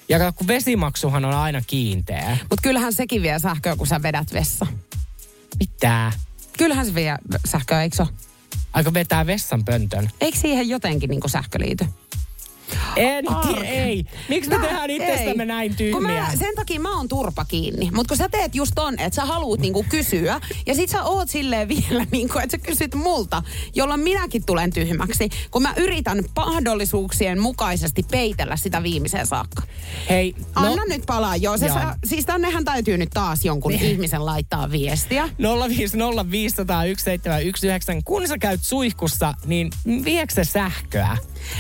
Ja 0.10 0.32
kun 0.32 0.48
vesimaksuhan 0.48 1.26
on 1.26 1.34
aina 1.34 1.62
kiinteä. 1.68 2.38
Mutta 2.42 2.62
kyllähän 2.64 2.94
sekin 2.94 3.22
vie 3.22 3.40
sähköä, 3.40 3.76
kun 3.76 3.88
sä 3.88 4.04
vedät 4.04 4.34
vessa. 4.34 4.68
Mitä? 5.60 6.12
Kyllähän 6.58 6.86
se 6.86 6.96
vie 6.96 7.18
sähköä, 7.46 7.84
eikö 7.84 7.96
se? 7.96 8.06
Aiko 8.74 8.94
vetää 8.94 9.26
vessan 9.26 9.66
pöntön? 9.66 10.10
Eikö 10.22 10.38
siihen 10.38 10.70
jotenkin 10.70 11.10
niin 11.10 11.22
sähkö 11.28 11.60
liity? 11.60 11.86
En 12.96 13.26
ei. 13.66 14.06
Miksi 14.30 14.50
me 14.50 14.58
Mä- 14.58 14.64
tehdään 14.66 14.90
itsestämme 14.90 15.44
ei. 15.44 15.48
näin 15.48 15.76
tyhmiä? 15.76 16.22
mä, 16.22 16.32
sen 16.36 16.56
takia 16.56 16.80
mä 16.80 16.98
oon 16.98 17.08
turpa 17.08 17.46
kiinni. 17.46 17.92
Mutta 17.92 18.08
kun 18.10 18.18
sä 18.18 18.30
teet 18.30 18.56
just 18.56 18.72
ton, 18.76 18.94
että 19.00 19.16
sä 19.16 19.26
haluut 19.26 19.60
niinku 19.60 19.86
kysyä, 19.90 20.42
ja 20.66 20.76
sit 20.76 20.90
sä 20.90 21.04
oot 21.04 21.30
silleen 21.30 21.68
vielä, 21.68 22.06
niinku, 22.12 22.40
että 22.40 22.58
sä 22.58 22.58
kysyt 22.58 22.96
multa, 22.96 23.44
jolloin 23.76 24.00
minäkin 24.00 24.46
tulen 24.46 24.74
tyhmäksi, 24.74 25.30
kun 25.52 25.62
mä 25.62 25.74
yritän 25.78 26.24
mahdollisuuksien 26.36 27.40
mukaisesti 27.42 28.04
peitellä 28.12 28.56
sitä 28.56 28.84
viimeiseen 28.84 29.28
saakka. 29.28 29.62
Hei, 30.10 30.36
no, 30.38 30.46
Anna 30.56 30.84
nyt 30.90 31.04
palaa, 31.06 31.36
joo. 31.36 31.58
Se 31.58 31.66
Joo. 31.66 31.76
Saa, 31.76 31.96
siis 32.06 32.26
tännehän 32.26 32.66
täytyy 32.66 32.98
nyt 32.98 33.10
taas 33.14 33.46
jonkun 33.46 33.72
ihmisen 33.72 34.26
laittaa 34.26 34.72
viestiä. 34.72 35.28
050501719. 35.28 35.32
Kun 38.06 38.28
sä 38.28 38.38
käyt 38.38 38.60
suihkussa, 38.64 39.34
niin 39.46 39.70
viekö 40.06 40.34
se 40.34 40.44
sähköä? 40.44 41.18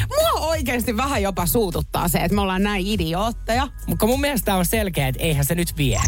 Mua 0.09 0.47
oikeasti 0.47 0.97
vähän 1.03 1.21
jopa 1.21 1.45
suututtaa 1.45 2.07
se, 2.07 2.17
että 2.17 2.35
me 2.35 2.41
ollaan 2.41 2.63
näin 2.63 2.87
idiootteja. 2.87 3.67
Mutta 3.87 4.05
mun 4.05 4.21
mielestä 4.21 4.55
on 4.55 4.65
selkeä, 4.65 5.07
että 5.07 5.23
eihän 5.23 5.45
se 5.45 5.55
nyt 5.55 5.77
vie. 5.77 6.01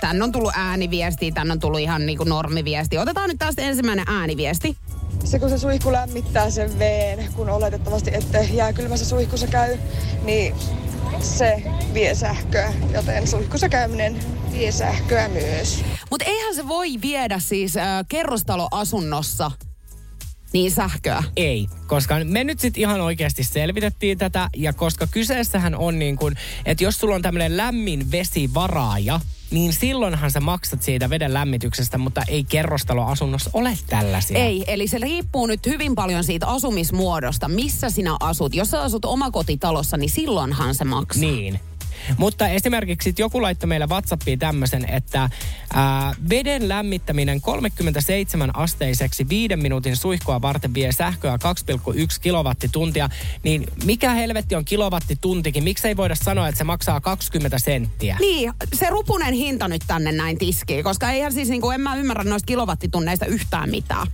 Tänne 0.00 0.24
on 0.24 0.32
tullut 0.32 0.52
ääniviesti, 0.56 1.32
tänne 1.32 1.52
on 1.52 1.60
tullut 1.60 1.80
ihan 1.80 2.06
niinku 2.06 2.24
normiviesti. 2.24 2.98
Otetaan 2.98 3.28
nyt 3.28 3.38
tästä 3.38 3.62
ensimmäinen 3.62 4.04
ääniviesti. 4.08 4.76
se 5.24 5.38
kun 5.38 5.50
se 5.50 5.58
suihku 5.58 5.92
lämmittää 5.92 6.50
sen 6.50 6.78
veen, 6.78 7.32
kun 7.32 7.50
oletettavasti 7.50 8.10
ette 8.14 8.48
jääkylmässä 8.52 9.06
suihkussa 9.06 9.46
käy, 9.46 9.78
niin 10.24 10.54
se 11.20 11.62
vie 11.94 12.14
sähköä, 12.14 12.72
joten 12.92 13.26
suihkussa 13.26 13.68
käyminen 13.68 14.16
vie 14.52 14.72
sähköä 14.72 15.28
myös. 15.28 15.84
Mutta 16.10 16.24
eihän 16.24 16.54
se 16.54 16.68
voi 16.68 16.88
viedä 17.02 17.38
siis 17.38 17.76
äh, 17.76 18.04
kerrostaloasunnossa 18.08 19.50
niin 20.52 20.70
sähköä. 20.70 21.24
Ei, 21.36 21.68
koska 21.86 22.14
me 22.24 22.44
nyt 22.44 22.60
sitten 22.60 22.80
ihan 22.80 23.00
oikeasti 23.00 23.44
selvitettiin 23.44 24.18
tätä, 24.18 24.50
ja 24.56 24.72
koska 24.72 25.06
kyseessähän 25.06 25.74
on 25.74 25.98
niin 25.98 26.16
kuin, 26.16 26.36
että 26.66 26.84
jos 26.84 26.98
sulla 26.98 27.14
on 27.14 27.22
tämmöinen 27.22 27.56
lämmin 27.56 28.10
vesivaraaja, 28.10 29.20
niin 29.50 29.72
silloinhan 29.72 30.30
sä 30.30 30.40
maksat 30.40 30.82
siitä 30.82 31.10
veden 31.10 31.34
lämmityksestä, 31.34 31.98
mutta 31.98 32.22
ei 32.28 32.44
kerrostaloasunnossa 32.44 33.50
ole 33.52 33.78
tällaisia. 33.86 34.38
Ei, 34.38 34.64
eli 34.66 34.88
se 34.88 34.98
riippuu 34.98 35.46
nyt 35.46 35.66
hyvin 35.66 35.94
paljon 35.94 36.24
siitä 36.24 36.46
asumismuodosta, 36.46 37.48
missä 37.48 37.90
sinä 37.90 38.16
asut. 38.20 38.54
Jos 38.54 38.70
sä 38.70 38.82
asut 38.82 39.04
omakotitalossa, 39.04 39.96
niin 39.96 40.10
silloinhan 40.10 40.74
se 40.74 40.84
maksaa. 40.84 41.20
Niin. 41.20 41.60
Mutta 42.18 42.48
esimerkiksi 42.48 43.14
joku 43.18 43.42
laittoi 43.42 43.66
meille 43.66 43.86
WhatsAppiin 43.86 44.38
tämmöisen, 44.38 44.90
että 44.90 45.30
ää, 45.74 46.14
veden 46.30 46.68
lämmittäminen 46.68 47.40
37 47.40 48.56
asteiseksi 48.56 49.28
viiden 49.28 49.62
minuutin 49.62 49.96
suihkua 49.96 50.42
varten 50.42 50.74
vie 50.74 50.92
sähköä 50.92 51.38
2,1 51.90 51.98
kilowattituntia. 52.20 53.08
Niin 53.42 53.66
mikä 53.84 54.10
helvetti 54.10 54.54
on 54.54 54.64
kilowattituntikin? 54.64 55.64
Miksi 55.64 55.88
ei 55.88 55.96
voida 55.96 56.14
sanoa, 56.14 56.48
että 56.48 56.58
se 56.58 56.64
maksaa 56.64 57.00
20 57.00 57.58
senttiä? 57.58 58.16
Niin, 58.20 58.52
se 58.74 58.90
rupunen 58.90 59.34
hinta 59.34 59.68
nyt 59.68 59.82
tänne 59.86 60.12
näin 60.12 60.38
tiskiin, 60.38 60.84
koska 60.84 61.10
eihän 61.10 61.32
siis 61.32 61.48
niinku, 61.48 61.70
en 61.70 61.80
mä 61.80 61.96
ymmärrä 61.96 62.24
noista 62.24 62.46
kilowattitunneista 62.46 63.26
yhtään 63.26 63.70
mitään. 63.70 64.06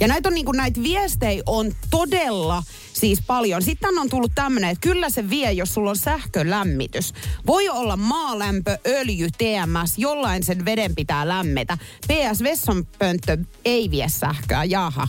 Ja 0.00 0.08
näitä 0.08 0.28
on 0.28 0.34
niinku, 0.34 0.52
näitä 0.52 0.82
viestejä 0.82 1.42
on 1.46 1.72
todella 1.90 2.62
siis 2.92 3.22
paljon. 3.26 3.62
Sitten 3.62 3.98
on 3.98 4.10
tullut 4.10 4.32
tämmöinen, 4.34 4.70
että 4.70 4.88
kyllä 4.88 5.10
se 5.10 5.30
vie, 5.30 5.52
jos 5.52 5.74
sulla 5.74 5.90
on 5.90 5.96
sähkölämmitys. 5.96 7.14
Voi 7.46 7.68
olla 7.68 7.96
maalämpö, 7.96 8.78
öljy, 8.86 9.28
TMS, 9.30 9.98
jollain 9.98 10.44
sen 10.44 10.64
veden 10.64 10.94
pitää 10.94 11.28
lämmetä. 11.28 11.78
PS 12.06 12.42
vessanpönttö 12.42 13.38
ei 13.64 13.90
vie 13.90 14.08
sähköä, 14.08 14.64
jaha. 14.64 15.08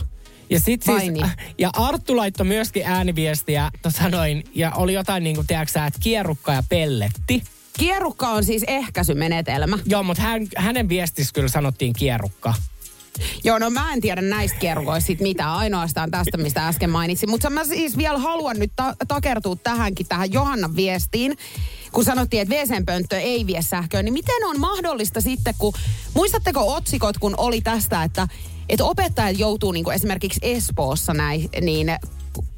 Ja, 0.50 0.60
sit 0.60 0.82
siis, 0.82 1.02
niin? 1.02 1.30
ja 1.58 1.70
Arttu 1.72 2.16
laittoi 2.16 2.46
myöskin 2.46 2.82
ääniviestiä, 2.86 3.70
tota 3.82 4.08
noin, 4.08 4.44
ja 4.54 4.70
oli 4.70 4.94
jotain 4.94 5.24
niin 5.24 5.36
kuin, 5.36 5.46
tiedätkö 5.46 5.72
sä, 5.72 5.86
että 5.86 6.00
kierrukka 6.02 6.52
ja 6.52 6.62
pelletti. 6.68 7.42
Kierrukka 7.78 8.28
on 8.28 8.44
siis 8.44 8.64
ehkäisymenetelmä. 8.66 9.78
Joo, 9.86 10.02
mutta 10.02 10.22
hän, 10.22 10.46
hänen 10.56 10.88
viestissä 10.88 11.32
kyllä 11.34 11.48
sanottiin 11.48 11.92
kierrukka. 11.92 12.54
Joo, 13.44 13.58
no 13.58 13.70
mä 13.70 13.92
en 13.92 14.00
tiedä 14.00 14.22
näistä 14.22 14.58
kierroista 14.58 15.06
sit 15.06 15.20
mitään, 15.20 15.52
ainoastaan 15.52 16.10
tästä, 16.10 16.36
mistä 16.38 16.68
äsken 16.68 16.90
mainitsin. 16.90 17.30
Mutta 17.30 17.50
mä 17.50 17.64
siis 17.64 17.96
vielä 17.96 18.18
haluan 18.18 18.58
nyt 18.58 18.72
ta- 18.76 18.96
takertua 19.08 19.56
tähänkin, 19.56 20.06
tähän 20.08 20.32
Johannan 20.32 20.76
viestiin. 20.76 21.36
Kun 21.92 22.04
sanottiin, 22.04 22.42
että 22.42 22.54
WC-pönttö 22.54 23.18
ei 23.18 23.46
vie 23.46 23.62
sähköä, 23.62 24.02
niin 24.02 24.12
miten 24.12 24.44
on 24.46 24.60
mahdollista 24.60 25.20
sitten, 25.20 25.54
kun... 25.58 25.72
Muistatteko 26.14 26.74
otsikot, 26.74 27.18
kun 27.18 27.34
oli 27.36 27.60
tästä, 27.60 28.02
että, 28.02 28.28
että 28.68 28.84
opettajat 28.84 29.38
joutuu 29.38 29.72
niin 29.72 29.84
kuin 29.84 29.94
esimerkiksi 29.94 30.40
Espoossa 30.42 31.14
näin, 31.14 31.48
niin 31.60 31.96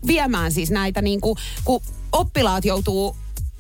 viemään 0.07 0.53
siis 0.53 0.71
näitä, 0.71 1.03
niin 1.03 1.21
kuin, 1.21 1.37
kun 1.65 1.81
oppilaat 2.13 2.65
joutuu 2.65 3.17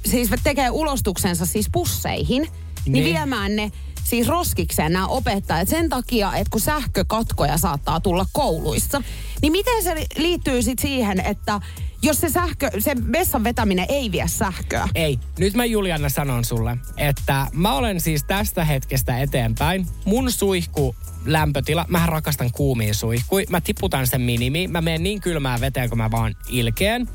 siis 0.06 0.30
tekee 0.44 0.70
ulostuksensa 0.70 1.46
siis 1.46 1.68
pusseihin, 1.72 2.42
niin 2.42 2.92
Niin. 2.92 3.04
viemään 3.04 3.56
ne 3.56 3.72
siis 4.08 4.28
roskikseen 4.28 4.92
nämä 4.92 5.06
opettajat 5.06 5.68
sen 5.68 5.88
takia, 5.88 6.32
että 6.36 6.50
kun 6.50 6.60
sähkökatkoja 6.60 7.58
saattaa 7.58 8.00
tulla 8.00 8.26
kouluissa, 8.32 9.02
niin 9.42 9.52
miten 9.52 9.82
se 9.82 9.94
li- 9.94 10.06
liittyy 10.16 10.62
sitten 10.62 10.82
siihen, 10.82 11.20
että 11.20 11.60
jos 12.02 12.20
se 12.20 12.28
sähkö, 12.28 12.70
se 12.78 12.96
vessan 13.12 13.44
vetäminen 13.44 13.86
ei 13.88 14.12
vie 14.12 14.28
sähköä. 14.28 14.88
Ei, 14.94 15.18
nyt 15.38 15.54
mä 15.54 15.64
Juliana 15.64 16.08
sanon 16.08 16.44
sulle, 16.44 16.76
että 16.96 17.46
mä 17.52 17.74
olen 17.74 18.00
siis 18.00 18.24
tästä 18.24 18.64
hetkestä 18.64 19.18
eteenpäin. 19.18 19.86
Mun 20.04 20.32
suihku 20.32 20.94
lämpötila, 21.24 21.84
mä 21.88 22.06
rakastan 22.06 22.52
kuumia 22.52 22.94
suihkui. 22.94 23.46
Mä 23.50 23.60
tiputan 23.60 24.06
sen 24.06 24.20
minimi. 24.20 24.68
Mä 24.68 24.80
menen 24.80 25.02
niin 25.02 25.20
kylmään 25.20 25.60
veteen, 25.60 25.88
kun 25.88 25.98
mä 25.98 26.10
vaan 26.10 26.36
ilkeen. 26.48 27.08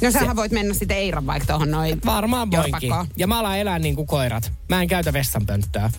No 0.00 0.10
sähän 0.10 0.36
voit 0.36 0.52
mennä 0.52 0.74
sitten 0.74 0.96
Eiran 0.96 1.26
vaikka 1.26 1.46
tuohon 1.46 1.70
noin 1.70 2.00
Varmaan 2.06 2.50
voinkin. 2.50 2.92
Ja 3.16 3.26
mä 3.26 3.38
alan 3.38 3.58
elää 3.58 3.78
niin 3.78 3.94
kuin 3.96 4.06
koirat. 4.06 4.52
Mä 4.68 4.82
en 4.82 4.88
käytä 4.88 5.12
vessanpönttöä. 5.12 5.90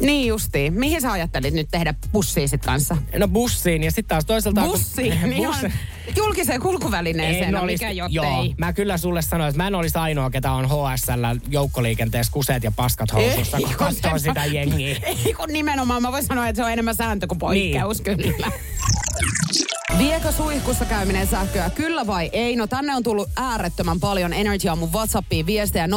Niin 0.00 0.26
justiin. 0.28 0.72
Mihin 0.74 1.00
sä 1.00 1.12
ajattelit 1.12 1.54
nyt 1.54 1.68
tehdä 1.70 1.94
bussia 2.12 2.48
sit 2.48 2.64
kanssa? 2.66 2.96
No 3.18 3.28
bussiin 3.28 3.82
ja 3.82 3.90
sitten 3.90 4.08
taas 4.08 4.24
toisaalta... 4.24 4.60
kun- 4.60 4.70
Bussiin? 4.70 5.20
Niin 5.22 5.32
ihan 5.32 5.72
julkiseen 6.16 6.60
kulkuvälineeseen, 6.60 7.52
no, 7.52 7.60
olis- 7.60 7.66
mikä 7.66 7.90
Joo, 7.90 8.08
jottei. 8.10 8.54
mä 8.58 8.72
kyllä 8.72 8.96
sulle 8.98 9.22
sanoin, 9.22 9.48
että 9.48 9.62
mä 9.62 9.66
en 9.66 9.74
olisi 9.74 9.98
ainoa, 9.98 10.30
ketä 10.30 10.52
on 10.52 10.68
HSL 10.68 11.38
joukkoliikenteessä 11.48 12.32
kuseet 12.32 12.64
ja 12.64 12.72
paskat 12.72 13.12
housussa, 13.12 13.56
kun 13.56 13.66
kun 13.66 13.76
katsoo 13.76 14.18
sitä 14.18 14.44
jengiä. 14.54 14.96
Ei 15.02 15.34
kun 15.36 15.48
nimenomaan, 15.52 16.02
mä 16.02 16.12
voin 16.12 16.24
sanoa, 16.24 16.48
että 16.48 16.56
se 16.56 16.64
on 16.64 16.72
enemmän 16.72 16.94
sääntö 16.94 17.26
kuin 17.26 17.38
poikkeus 17.38 18.02
Niin. 18.04 18.18
kyllä. 18.18 18.46
Viekö 19.98 20.32
suihkussa 20.32 20.84
käyminen 20.84 21.26
sähköä? 21.26 21.70
Kyllä 21.70 22.06
vai 22.06 22.30
ei? 22.32 22.56
No 22.56 22.66
tänne 22.66 22.94
on 22.94 23.02
tullut 23.02 23.30
äärettömän 23.36 24.00
paljon 24.00 24.32
Energy 24.32 24.68
on 24.68 24.78
mun 24.78 24.92
Whatsappiin 24.92 25.46
viestejä 25.46 25.86
050501719. 25.86 25.90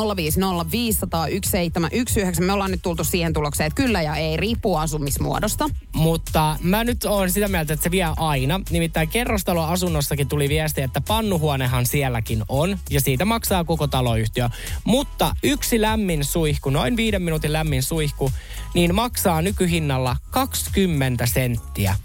Me 2.43 2.53
ollaan 2.53 2.71
nyt 2.71 2.81
tultu 2.81 3.03
siihen 3.03 3.33
tulokseen, 3.33 3.67
että 3.67 3.75
kyllä 3.75 4.01
ja 4.01 4.15
ei, 4.15 4.37
riippuu 4.37 4.75
asumismuodosta. 4.75 5.69
Mutta 5.95 6.55
mä 6.61 6.83
nyt 6.83 7.05
oon 7.05 7.31
sitä 7.31 7.47
mieltä, 7.47 7.73
että 7.73 7.83
se 7.83 7.91
vie 7.91 8.07
aina. 8.17 8.61
Nimittäin 8.69 9.09
kerrostaloasunnossakin 9.09 10.27
tuli 10.27 10.49
viesti, 10.49 10.81
että 10.81 11.01
pannuhuonehan 11.07 11.85
sielläkin 11.85 12.43
on. 12.49 12.79
Ja 12.89 13.01
siitä 13.01 13.25
maksaa 13.25 13.63
koko 13.63 13.87
taloyhtiö. 13.87 14.49
Mutta 14.83 15.35
yksi 15.43 15.81
lämmin 15.81 16.25
suihku, 16.25 16.69
noin 16.69 16.97
viiden 16.97 17.21
minuutin 17.21 17.53
lämmin 17.53 17.83
suihku, 17.83 18.31
niin 18.73 18.95
maksaa 18.95 19.41
nykyhinnalla 19.41 20.15
20 20.31 21.25
senttiä. 21.25 21.95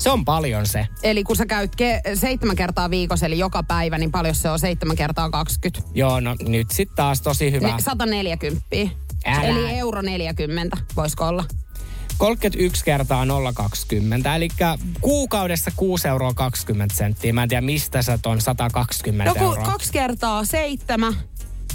Se 0.00 0.10
on 0.10 0.24
paljon 0.24 0.66
se. 0.66 0.86
Eli 1.02 1.24
kun 1.24 1.36
sä 1.36 1.46
käyt 1.46 1.72
ke- 1.76 2.16
seitsemän 2.16 2.56
kertaa 2.56 2.90
viikossa, 2.90 3.26
eli 3.26 3.38
joka 3.38 3.62
päivä, 3.62 3.98
niin 3.98 4.12
paljon 4.12 4.34
se 4.34 4.50
on 4.50 4.58
seitsemän 4.58 4.96
kertaa 4.96 5.30
20? 5.30 5.90
Joo, 5.94 6.20
no 6.20 6.36
nyt 6.48 6.70
sitten 6.70 6.96
taas 6.96 7.22
tosi 7.22 7.52
hyvä. 7.52 7.68
Ne, 7.68 7.82
140. 7.82 8.66
Älä. 9.26 9.42
Eli 9.42 9.78
euro 9.78 10.02
40, 10.02 10.76
voisiko 10.96 11.26
olla? 11.26 11.44
31 12.18 12.84
kertaa 12.84 13.24
0,20. 13.24 13.30
Eli 14.36 14.48
kuukaudessa 15.00 15.70
6 15.76 16.08
euroa 16.08 16.34
20 16.34 16.94
senttiä. 16.94 17.32
Mä 17.32 17.42
en 17.42 17.48
tiedä, 17.48 17.60
mistä 17.60 18.02
sä 18.02 18.18
ton 18.18 18.40
120 18.40 19.30
Joku 19.30 19.44
euroa. 19.44 19.64
kaksi 19.64 19.92
kertaa 19.92 20.44
seitsemän. 20.44 21.14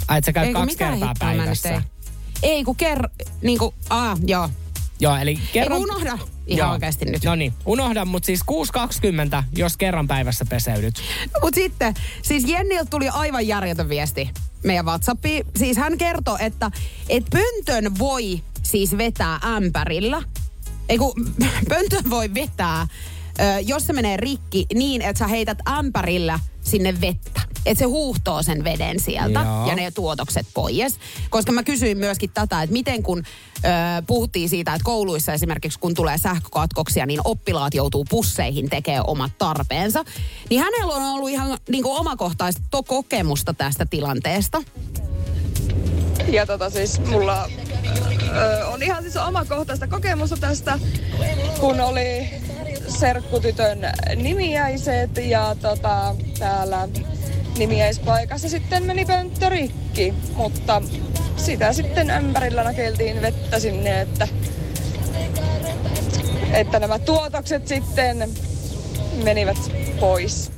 Ai, 0.08 0.18
että 0.18 0.26
sä 0.26 0.32
käyt 0.32 0.46
Eikö 0.46 0.58
kaksi 0.60 0.76
kertaa 0.78 1.14
päivässä. 1.18 1.82
Ei, 2.42 2.64
kun 2.64 2.76
ker... 2.76 3.08
Niin 3.42 3.58
kuin, 3.58 3.74
aa, 3.90 4.16
joo. 4.26 4.50
Joo, 5.00 5.16
eli 5.16 5.38
kerran... 5.52 5.78
Ei 5.78 5.82
unohda 5.82 6.18
ihan 6.46 6.70
oikeasti 6.70 7.04
nyt. 7.04 7.24
No 7.24 7.34
niin, 7.34 7.52
unohda, 7.66 8.04
mutta 8.04 8.26
siis 8.26 8.40
6,20, 9.38 9.42
jos 9.56 9.76
kerran 9.76 10.08
päivässä 10.08 10.44
peseydyt. 10.48 10.94
Mut 11.42 11.54
sitten, 11.54 11.94
siis 12.22 12.44
Jenniltä 12.48 12.90
tuli 12.90 13.08
aivan 13.08 13.46
järjetön 13.46 13.88
viesti 13.88 14.30
meidän 14.64 14.84
Whatsappiin. 14.84 15.46
Siis 15.56 15.76
hän 15.76 15.98
kertoi, 15.98 16.36
että 16.40 16.70
et 17.08 17.24
pöntön 17.30 17.98
voi 17.98 18.42
siis 18.62 18.98
vetää 18.98 19.40
ämpärillä. 19.56 20.22
Ei 20.88 20.98
kun 20.98 21.12
pöntön 21.68 22.10
voi 22.10 22.34
vetää, 22.34 22.86
ö, 23.40 23.42
jos 23.60 23.86
se 23.86 23.92
menee 23.92 24.16
rikki 24.16 24.66
niin, 24.74 25.02
että 25.02 25.18
sä 25.18 25.26
heität 25.26 25.58
ämpärillä 25.68 26.40
sinne 26.66 27.00
vettä. 27.00 27.40
Että 27.66 27.78
se 27.78 27.84
huuhtoo 27.84 28.42
sen 28.42 28.64
veden 28.64 29.00
sieltä 29.00 29.40
Joo. 29.40 29.68
ja 29.68 29.74
ne 29.74 29.90
tuotokset 29.90 30.46
pois. 30.54 30.98
Koska 31.30 31.52
mä 31.52 31.62
kysyin 31.62 31.98
myöskin 31.98 32.30
tätä, 32.34 32.62
että 32.62 32.72
miten 32.72 33.02
kun 33.02 33.18
ö, 33.18 33.68
puhuttiin 34.06 34.48
siitä, 34.48 34.74
että 34.74 34.84
kouluissa 34.84 35.32
esimerkiksi 35.32 35.78
kun 35.78 35.94
tulee 35.94 36.18
sähkökatkoksia, 36.18 37.06
niin 37.06 37.20
oppilaat 37.24 37.74
joutuu 37.74 38.04
pusseihin 38.10 38.70
tekemään 38.70 39.04
omat 39.06 39.32
tarpeensa. 39.38 40.04
Niin 40.50 40.62
hänellä 40.62 40.94
on 40.94 41.02
ollut 41.02 41.30
ihan 41.30 41.58
niin 41.68 41.82
kuin 41.82 42.00
omakohtaista 42.00 42.62
to- 42.70 42.82
kokemusta 42.82 43.54
tästä 43.54 43.86
tilanteesta. 43.86 44.62
Ja 46.28 46.46
tota 46.46 46.70
siis 46.70 47.00
mulla 47.00 47.48
ö, 48.36 48.66
on 48.66 48.82
ihan 48.82 49.02
siis 49.02 49.16
omakohtaista 49.16 49.86
kokemusta 49.88 50.36
tästä, 50.36 50.78
kun 51.60 51.80
oli 51.80 52.30
serkkutytön 52.88 53.78
nimiäiset 54.16 55.10
ja 55.16 55.56
tota, 55.62 56.14
täällä 56.38 56.88
nimiäispaikassa 57.58 58.48
sitten 58.48 58.82
meni 58.82 59.04
pönttö 59.04 59.48
rikki, 59.48 60.14
mutta 60.36 60.82
sitä 61.36 61.72
sitten 61.72 62.10
ämpärillä 62.10 62.64
nakeltiin 62.64 63.22
vettä 63.22 63.60
sinne, 63.60 64.00
että, 64.00 64.28
että 66.52 66.78
nämä 66.78 66.98
tuotokset 66.98 67.68
sitten 67.68 68.30
menivät 69.24 69.58
pois. 70.00 70.55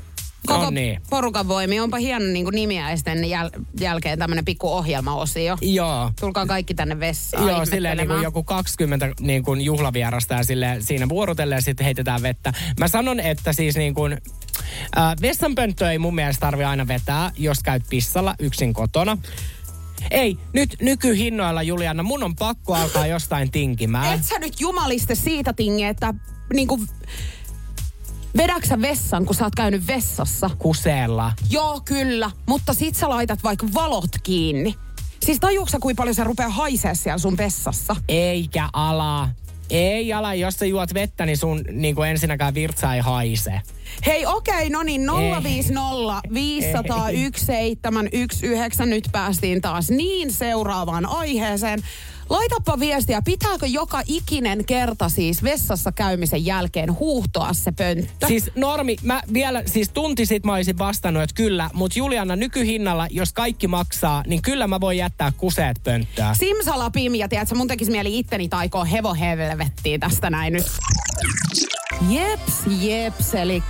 Koko 0.49 0.65
No 0.65 0.71
niin. 0.71 1.01
porukan 1.11 1.49
voimi. 1.49 1.81
Onpa 1.81 1.97
hieno 1.97 2.25
niin 2.25 2.45
kuin 2.45 2.55
nimiäisten 2.55 3.19
jäl- 3.19 3.65
jälkeen 3.81 4.19
tämmöinen 4.19 4.45
pikku 4.45 4.69
ohjelmaosio. 4.73 5.57
Joo. 5.61 6.13
Tulkaa 6.21 6.47
kaikki 6.47 6.75
tänne 6.75 7.01
vessaan 7.01 7.49
Joo, 7.49 7.65
silleen 7.67 7.97
niin 7.97 8.09
kuin 8.09 8.23
joku 8.23 8.43
20 8.45 9.09
niin 9.21 9.43
kuin 9.43 9.61
juhlavierasta 9.61 10.35
ja 10.35 10.45
silleen, 10.45 10.83
siinä 10.83 11.09
vuorotellen 11.09 11.57
ja 11.57 11.63
sitten 11.63 11.85
heitetään 11.85 12.23
vettä. 12.23 12.53
Mä 12.81 12.89
sanon, 12.89 13.21
että 13.21 13.53
siis 13.53 13.77
niin 13.77 13.95
kuin, 13.95 14.13
äh, 14.99 15.15
vessanpönttö 15.23 15.91
ei 15.91 15.99
mun 15.99 16.15
mielestä 16.15 16.41
tarvi 16.41 16.65
aina 16.65 16.89
vetää, 16.89 17.31
jos 17.39 17.59
käyt 17.63 17.83
pissalla 17.91 18.35
yksin 18.39 18.73
kotona. 18.73 19.19
Ei, 20.11 20.39
nyt 20.53 20.77
nykyhinnoilla 20.83 21.63
Juliana, 21.63 22.03
mun 22.03 22.23
on 22.23 22.37
pakko 22.37 22.75
alkaa 22.75 23.07
jostain 23.07 23.51
tinkimään. 23.51 24.15
Et 24.15 24.25
sä 24.25 24.39
nyt 24.39 24.61
jumaliste 24.61 25.15
siitä 25.15 25.53
tingi, 25.53 25.85
että 25.85 26.15
niinku, 26.53 26.81
vedäksä 28.39 28.81
vessan, 28.81 29.27
kun 29.27 29.35
sä 29.35 29.45
oot 29.45 29.55
käynyt 29.55 29.87
vessassa? 29.87 30.51
Kuseella. 30.59 31.33
Joo, 31.51 31.81
kyllä, 31.85 32.31
mutta 32.47 32.75
sit 32.75 32.95
sä 32.95 33.09
laitat 33.09 33.45
vaikka 33.45 33.67
valot 33.75 34.11
kiinni. 34.23 34.75
Siis 35.21 35.41
tajuuksä, 35.41 35.79
kuinka 35.81 36.01
paljon 36.01 36.15
se 36.15 36.25
rupeaa 36.25 36.49
haisee 36.49 36.95
siellä 36.95 37.19
sun 37.19 37.37
vessassa? 37.37 37.97
Eikä 38.09 38.69
ala. 38.73 39.29
Ei 39.71 40.13
ala, 40.13 40.35
jos 40.35 40.55
sä 40.55 40.67
juot 40.67 40.95
vettä, 40.95 41.27
niin 41.27 41.37
sun 41.37 41.65
niin 41.71 41.95
kuin 41.95 42.11
ensinnäkään 42.11 42.55
virtsa 42.55 42.95
ei 42.95 43.01
haise. 43.01 43.61
Hei, 44.07 44.27
okei, 44.27 44.71
no 44.71 44.83
niin, 44.83 45.03
050 45.43 46.21
501 46.35 47.47
719. 47.47 48.87
Nyt 48.87 49.09
päästiin 49.13 49.61
taas 49.61 49.91
niin 49.91 50.33
seuraavaan 50.33 51.07
aiheeseen. 51.07 51.83
Laitapa 52.31 52.81
viestiä, 52.81 53.23
pitääkö 53.23 53.67
joka 53.67 54.03
ikinen 54.07 54.65
kerta 54.65 55.09
siis 55.09 55.43
vessassa 55.43 55.93
käymisen 55.93 56.45
jälkeen 56.45 56.99
huuhtoa 56.99 57.53
se 57.53 57.73
pönttö? 57.73 58.27
Siis 58.27 58.51
normi, 58.55 58.97
mä 59.03 59.23
vielä, 59.33 59.63
siis 59.67 59.89
tunti 59.89 60.27
sit 60.27 60.45
mä 60.45 60.55
olisin 60.55 60.79
vastannut, 60.79 61.23
että 61.23 61.35
kyllä, 61.35 61.71
mutta 61.75 61.99
Juliana 61.99 62.37
nykyhinnalla, 62.37 63.07
jos 63.11 63.33
kaikki 63.33 63.69
maksaa, 63.69 64.23
niin 64.27 64.43
kyllä 64.43 64.67
mä 64.67 64.81
voin 64.81 64.99
jättää 64.99 65.33
kuseet 65.37 65.81
pönttöä. 65.85 66.35
Simsalapim, 66.35 67.15
ja 67.15 67.29
tiedätkö, 67.29 67.55
mun 67.55 67.69
tekisi 67.69 67.91
mieli 67.91 68.19
itteni 68.19 68.49
taikoo 68.49 68.85
hevohevelvettiin 68.85 70.01
tästä 70.01 70.31
näin 70.31 70.53
nyt. 70.53 70.67
Jeps, 72.11 72.53
jeps, 72.81 73.35
eli 73.35 73.63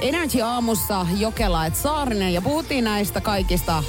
Energy 0.00 0.40
aamussa 0.40 1.06
Jokela 1.18 1.66
et 1.66 1.76
Saarinen, 1.76 2.34
ja 2.34 2.42
puhuttiin 2.42 2.84
näistä 2.84 3.20
kaikista 3.20 3.84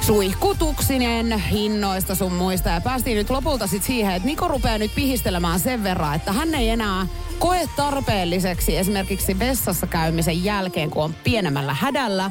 suihkutuksinen 0.00 1.38
hinnoista 1.38 2.14
sun 2.14 2.32
muista. 2.32 2.68
Ja 2.68 2.80
päästiin 2.80 3.16
nyt 3.16 3.30
lopulta 3.30 3.66
sitten 3.66 3.86
siihen, 3.86 4.14
että 4.14 4.26
Niko 4.26 4.48
rupeaa 4.48 4.78
nyt 4.78 4.94
pihistelemään 4.94 5.60
sen 5.60 5.84
verran, 5.84 6.14
että 6.14 6.32
hän 6.32 6.54
ei 6.54 6.68
enää 6.68 7.06
koe 7.38 7.68
tarpeelliseksi 7.76 8.76
esimerkiksi 8.76 9.38
vessassa 9.38 9.86
käymisen 9.86 10.44
jälkeen, 10.44 10.90
kun 10.90 11.04
on 11.04 11.14
pienemmällä 11.24 11.74
hädällä, 11.74 12.30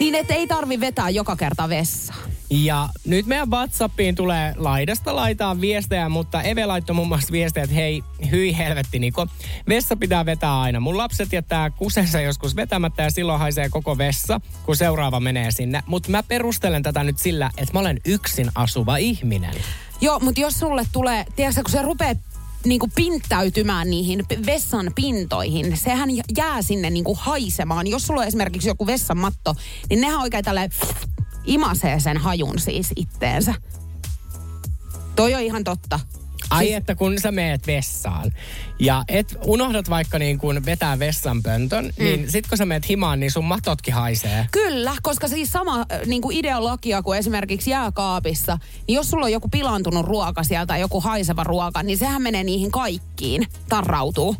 niin 0.00 0.14
että 0.14 0.34
ei 0.34 0.46
tarvi 0.46 0.80
vetää 0.80 1.10
joka 1.10 1.36
kerta 1.36 1.68
vessaan. 1.68 2.33
Ja 2.50 2.88
nyt 3.06 3.26
meidän 3.26 3.50
WhatsAppiin 3.50 4.14
tulee 4.14 4.54
laidasta 4.56 5.16
laitaan 5.16 5.60
viestejä, 5.60 6.08
mutta 6.08 6.42
Eve 6.42 6.66
laittoi 6.66 6.96
muun 6.96 7.08
muassa 7.08 7.32
viestejä, 7.32 7.64
että 7.64 7.76
hei, 7.76 8.04
hyi 8.30 8.58
helvetti 8.58 8.98
Niko, 8.98 9.26
vessa 9.68 9.96
pitää 9.96 10.26
vetää 10.26 10.60
aina. 10.60 10.80
Mun 10.80 10.98
lapset 10.98 11.32
jättää 11.32 11.70
kusensa 11.70 12.20
joskus 12.20 12.56
vetämättä 12.56 13.02
ja 13.02 13.10
silloin 13.10 13.38
haisee 13.38 13.68
koko 13.68 13.98
vessa, 13.98 14.40
kun 14.64 14.76
seuraava 14.76 15.20
menee 15.20 15.50
sinne. 15.50 15.82
Mutta 15.86 16.10
mä 16.10 16.22
perustelen 16.22 16.82
tätä 16.82 17.04
nyt 17.04 17.18
sillä, 17.18 17.50
että 17.58 17.72
mä 17.72 17.80
olen 17.80 18.00
yksin 18.04 18.50
asuva 18.54 18.96
ihminen. 18.96 19.54
Joo, 20.00 20.20
mutta 20.20 20.40
jos 20.40 20.58
sulle 20.58 20.82
tulee, 20.92 21.24
tiedätkö, 21.36 21.62
kun 21.62 21.70
se 21.70 21.82
rupeaa 21.82 22.14
niin 22.64 22.80
kuin 22.80 22.92
pinttäytymään 22.94 23.90
niihin 23.90 24.24
vessan 24.46 24.92
pintoihin. 24.94 25.76
Sehän 25.76 26.08
jää 26.36 26.62
sinne 26.62 26.90
niin 26.90 27.04
kuin 27.04 27.18
haisemaan. 27.18 27.86
Jos 27.86 28.06
sulla 28.06 28.20
on 28.20 28.26
esimerkiksi 28.26 28.68
joku 28.68 28.86
vessanmatto, 28.86 29.56
niin 29.90 30.00
nehän 30.00 30.20
oikein 30.20 30.44
tälle 30.44 30.70
imasee 31.44 32.00
sen 32.00 32.16
hajun 32.16 32.58
siis 32.58 32.92
itteensä. 32.96 33.54
Toi 35.16 35.34
on 35.34 35.40
ihan 35.40 35.64
totta. 35.64 36.00
Ai 36.50 36.64
siis... 36.64 36.76
että 36.76 36.94
kun 36.94 37.20
sä 37.20 37.32
meet 37.32 37.66
vessaan 37.66 38.32
ja 38.78 39.04
et 39.08 39.36
unohdat 39.46 39.90
vaikka 39.90 40.18
niin 40.18 40.38
kun 40.38 40.64
vetää 40.66 40.98
vessanpöntön, 40.98 41.84
mm. 41.84 42.04
niin 42.04 42.30
sit 42.30 42.46
kun 42.46 42.58
sä 42.58 42.66
meet 42.66 42.88
himaan, 42.88 43.20
niin 43.20 43.30
sun 43.30 43.44
matotkin 43.44 43.94
haisee. 43.94 44.46
Kyllä, 44.50 44.92
koska 45.02 45.28
siis 45.28 45.52
sama 45.52 45.78
äh, 45.78 45.86
niin 46.06 46.22
kuin 46.22 46.36
ideologia 46.36 47.02
kuin 47.02 47.18
esimerkiksi 47.18 47.70
jääkaapissa, 47.70 48.58
niin 48.88 48.96
jos 48.96 49.10
sulla 49.10 49.24
on 49.24 49.32
joku 49.32 49.48
pilantunut 49.48 50.06
ruoka 50.06 50.42
sieltä 50.42 50.66
tai 50.66 50.80
joku 50.80 51.00
haiseva 51.00 51.44
ruoka, 51.44 51.82
niin 51.82 51.98
sehän 51.98 52.22
menee 52.22 52.44
niihin 52.44 52.70
kaikkiin, 52.70 53.46
tarrautuu. 53.68 54.36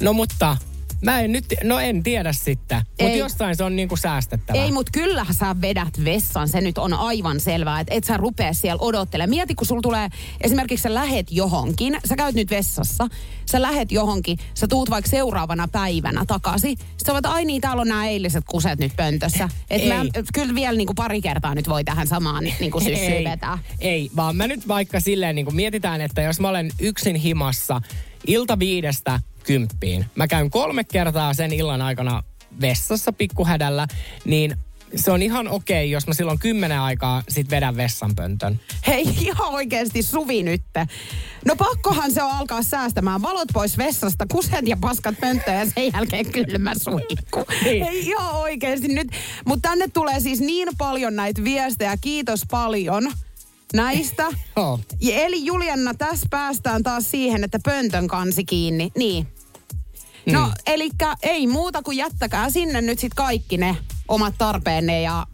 No 0.00 0.12
mutta 0.12 0.56
Mä 1.02 1.20
en 1.20 1.32
nyt, 1.32 1.44
no 1.64 1.78
en 1.78 2.02
tiedä 2.02 2.32
sitten. 2.32 2.82
Mutta 3.02 3.16
jostain 3.16 3.56
se 3.56 3.64
on 3.64 3.76
niinku 3.76 3.96
säästettävä. 3.96 4.58
Ei, 4.58 4.72
mutta 4.72 4.92
kyllä 4.92 5.26
sä 5.30 5.56
vedät 5.60 6.04
vessan. 6.04 6.48
Se 6.48 6.60
nyt 6.60 6.78
on 6.78 6.92
aivan 6.92 7.40
selvää, 7.40 7.80
että 7.80 7.94
et 7.94 8.04
sä 8.04 8.16
rupea 8.16 8.52
siellä 8.52 8.82
odottelemaan. 8.82 9.30
Mieti, 9.30 9.54
kun 9.54 9.66
sulla 9.66 9.82
tulee, 9.82 10.08
esimerkiksi 10.40 10.82
sä 10.82 10.94
lähet 10.94 11.26
johonkin, 11.30 11.98
sä 12.04 12.16
käyt 12.16 12.34
nyt 12.34 12.50
vessassa, 12.50 13.06
sä 13.50 13.62
lähet 13.62 13.92
johonkin, 13.92 14.38
sä 14.54 14.68
tuut 14.68 14.90
vaikka 14.90 15.10
seuraavana 15.10 15.68
päivänä 15.68 16.24
takaisin. 16.26 16.78
Sä 17.06 17.12
voit, 17.12 17.26
ai 17.26 17.44
niin, 17.44 17.60
täällä 17.60 17.80
on 17.80 17.88
nämä 17.88 18.08
eiliset 18.08 18.44
kuset 18.50 18.78
nyt 18.78 18.96
pöntössä. 18.96 19.48
Että 19.70 19.94
mä 19.94 20.04
kyllä 20.34 20.54
vielä 20.54 20.76
niinku 20.76 20.94
pari 20.94 21.20
kertaa 21.20 21.54
nyt 21.54 21.68
voi 21.68 21.84
tähän 21.84 22.06
samaan 22.06 22.44
niinku 22.60 22.80
syssyyn 22.80 23.24
vetää. 23.24 23.58
Ei, 23.80 24.10
vaan 24.16 24.36
mä 24.36 24.46
nyt 24.46 24.68
vaikka 24.68 25.00
silleen 25.00 25.34
niinku 25.34 25.52
mietitään, 25.52 26.00
että 26.00 26.22
jos 26.22 26.40
mä 26.40 26.48
olen 26.48 26.70
yksin 26.80 27.16
himassa 27.16 27.80
ilta 28.26 28.58
viidestä 28.58 29.20
kymppiin. 29.44 30.06
Mä 30.14 30.28
käyn 30.28 30.50
kolme 30.50 30.84
kertaa 30.84 31.34
sen 31.34 31.52
illan 31.52 31.82
aikana 31.82 32.22
vessassa 32.60 33.12
pikkuhädällä, 33.12 33.86
niin 34.24 34.56
se 34.94 35.10
on 35.10 35.22
ihan 35.22 35.48
okei, 35.48 35.84
okay, 35.84 35.92
jos 35.92 36.06
mä 36.06 36.14
silloin 36.14 36.38
kymmenen 36.38 36.80
aikaa 36.80 37.22
sit 37.28 37.50
vedän 37.50 37.76
vessanpöntön. 37.76 38.60
Hei, 38.86 39.02
ihan 39.26 39.54
oikeasti 39.54 40.02
Suvi 40.02 40.42
nyt. 40.42 40.62
No 41.46 41.56
pakkohan 41.56 42.12
se 42.12 42.22
on 42.22 42.30
alkaa 42.30 42.62
säästämään 42.62 43.22
valot 43.22 43.48
pois 43.52 43.78
vessasta, 43.78 44.26
kuset 44.32 44.68
ja 44.68 44.76
paskat 44.76 45.14
pönttöön 45.20 45.58
ja 45.58 45.66
sen 45.66 45.92
jälkeen 45.92 46.32
kylmä 46.32 46.72
suihku. 46.74 47.44
Niin. 47.64 47.84
Hei, 47.84 48.00
ihan 48.00 48.34
oikeasti 48.34 48.88
nyt. 48.88 49.08
Mutta 49.44 49.68
tänne 49.68 49.88
tulee 49.88 50.20
siis 50.20 50.40
niin 50.40 50.68
paljon 50.78 51.16
näitä 51.16 51.44
viestejä. 51.44 51.96
Kiitos 52.00 52.40
paljon 52.50 53.12
näistä. 53.74 54.26
oh. 54.56 54.80
Eli 55.10 55.44
Julianna, 55.44 55.94
tässä 55.94 56.26
päästään 56.30 56.82
taas 56.82 57.10
siihen, 57.10 57.44
että 57.44 57.58
pöntön 57.64 58.08
kansi 58.08 58.44
kiinni. 58.44 58.92
Niin. 58.96 59.26
No, 60.26 60.46
mm. 60.46 60.52
eli 60.66 60.90
ei 61.22 61.46
muuta 61.46 61.82
kuin 61.82 61.96
jättäkää 61.96 62.50
sinne 62.50 62.80
nyt 62.80 62.98
sitten 62.98 63.16
kaikki 63.16 63.56
ne 63.56 63.76
omat 64.08 64.34
tarpeenne 64.38 65.02
ja 65.02 65.26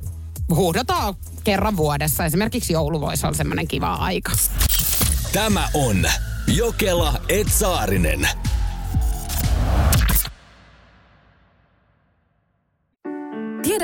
huudotaan 0.51 1.15
kerran 1.45 1.77
vuodessa. 1.77 2.25
Esimerkiksi 2.25 2.73
joulu 2.73 3.01
voisi 3.01 3.27
olla 3.27 3.37
semmoinen 3.37 3.69
kiva 3.69 3.95
aika. 3.95 4.33
Tämä 5.33 5.69
on 5.75 6.07
Jokela 6.47 7.21
Etsaarinen. 7.29 8.29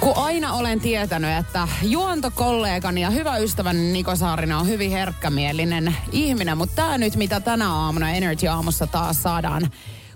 Kun 0.00 0.16
aina 0.16 0.52
olen 0.52 0.80
tietänyt, 0.80 1.38
että 1.38 1.68
juontokollegani 1.82 3.00
ja 3.00 3.10
hyvä 3.10 3.36
ystäväni 3.36 3.92
Niko 3.92 4.16
Saarinen 4.16 4.56
on 4.56 4.68
hyvin 4.68 4.90
herkkämielinen 4.90 5.96
ihminen, 6.12 6.58
mutta 6.58 6.76
tämä 6.76 6.98
nyt, 6.98 7.16
mitä 7.16 7.40
tänä 7.40 7.74
aamuna 7.74 8.10
Energy 8.10 8.48
Aamussa 8.48 8.86
taas 8.86 9.22
saadaan 9.22 9.70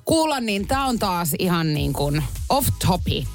kuulla, 0.05 0.41
niin 0.41 0.67
tämä 0.67 0.87
on 0.87 0.99
taas 0.99 1.35
ihan 1.39 1.75
niin 1.75 1.93
kuin 1.93 2.23
off 2.49 2.69
topic. 2.87 3.29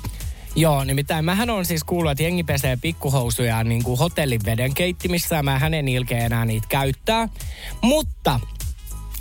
Joo, 0.55 0.83
nimittäin 0.83 1.25
mähän 1.25 1.49
on 1.49 1.65
siis 1.65 1.83
kuullut, 1.83 2.11
että 2.11 2.23
jengi 2.23 2.43
pesee 2.43 2.77
pikkuhousuja 2.77 3.63
niin 3.63 3.83
kuin 3.83 3.99
hotellin 3.99 4.45
veden 4.45 4.73
keittimissä 4.73 5.35
ja 5.35 5.43
mä 5.43 5.59
hänen 5.59 5.87
ilkeä 5.87 6.25
enää 6.25 6.45
niitä 6.45 6.67
käyttää. 6.69 7.29
Mutta 7.81 8.39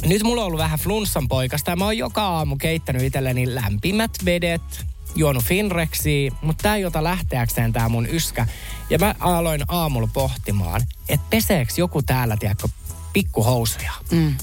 nyt 0.06 0.22
mulla 0.22 0.40
on 0.40 0.46
ollut 0.46 0.60
vähän 0.60 0.78
flunssan 0.78 1.28
poikasta 1.28 1.70
ja 1.70 1.76
mä 1.76 1.84
oon 1.84 1.98
joka 1.98 2.22
aamu 2.22 2.56
keittänyt 2.56 3.02
itselleni 3.02 3.54
lämpimät 3.54 4.10
vedet, 4.24 4.86
juonut 5.16 5.44
Finrexia, 5.44 6.32
mutta 6.42 6.62
tää 6.62 6.76
ei 6.76 6.84
ota 6.84 7.04
lähteäkseen 7.04 7.72
tää 7.72 7.88
mun 7.88 8.06
yskä. 8.06 8.46
Ja 8.90 8.98
mä 8.98 9.14
aloin 9.20 9.62
aamulla 9.68 10.08
pohtimaan, 10.12 10.82
että 11.08 11.26
peseeks 11.30 11.78
joku 11.78 12.02
täällä, 12.02 12.36
tiedätkö, 12.36 12.68
pikkuhousuja. 13.12 13.92
Mm. 14.10 14.34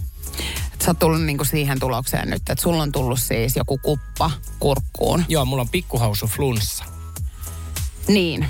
Sä 0.84 0.90
oot 0.90 1.00
tullut 1.00 1.22
niinku 1.22 1.46
siihen 1.46 1.80
tulokseen 1.80 2.30
nyt, 2.30 2.50
että 2.50 2.62
sulla 2.62 2.84
on 2.84 2.92
tullut 2.92 3.20
siis 3.20 3.56
joku 3.56 3.78
kuppa 3.78 4.32
kurkkuun. 4.60 5.26
Joo, 5.30 5.46
mulla 5.46 5.62
on 5.62 5.70
pikkuhousu 5.70 6.28
flunssa. 6.28 6.84
Niin. 8.08 8.48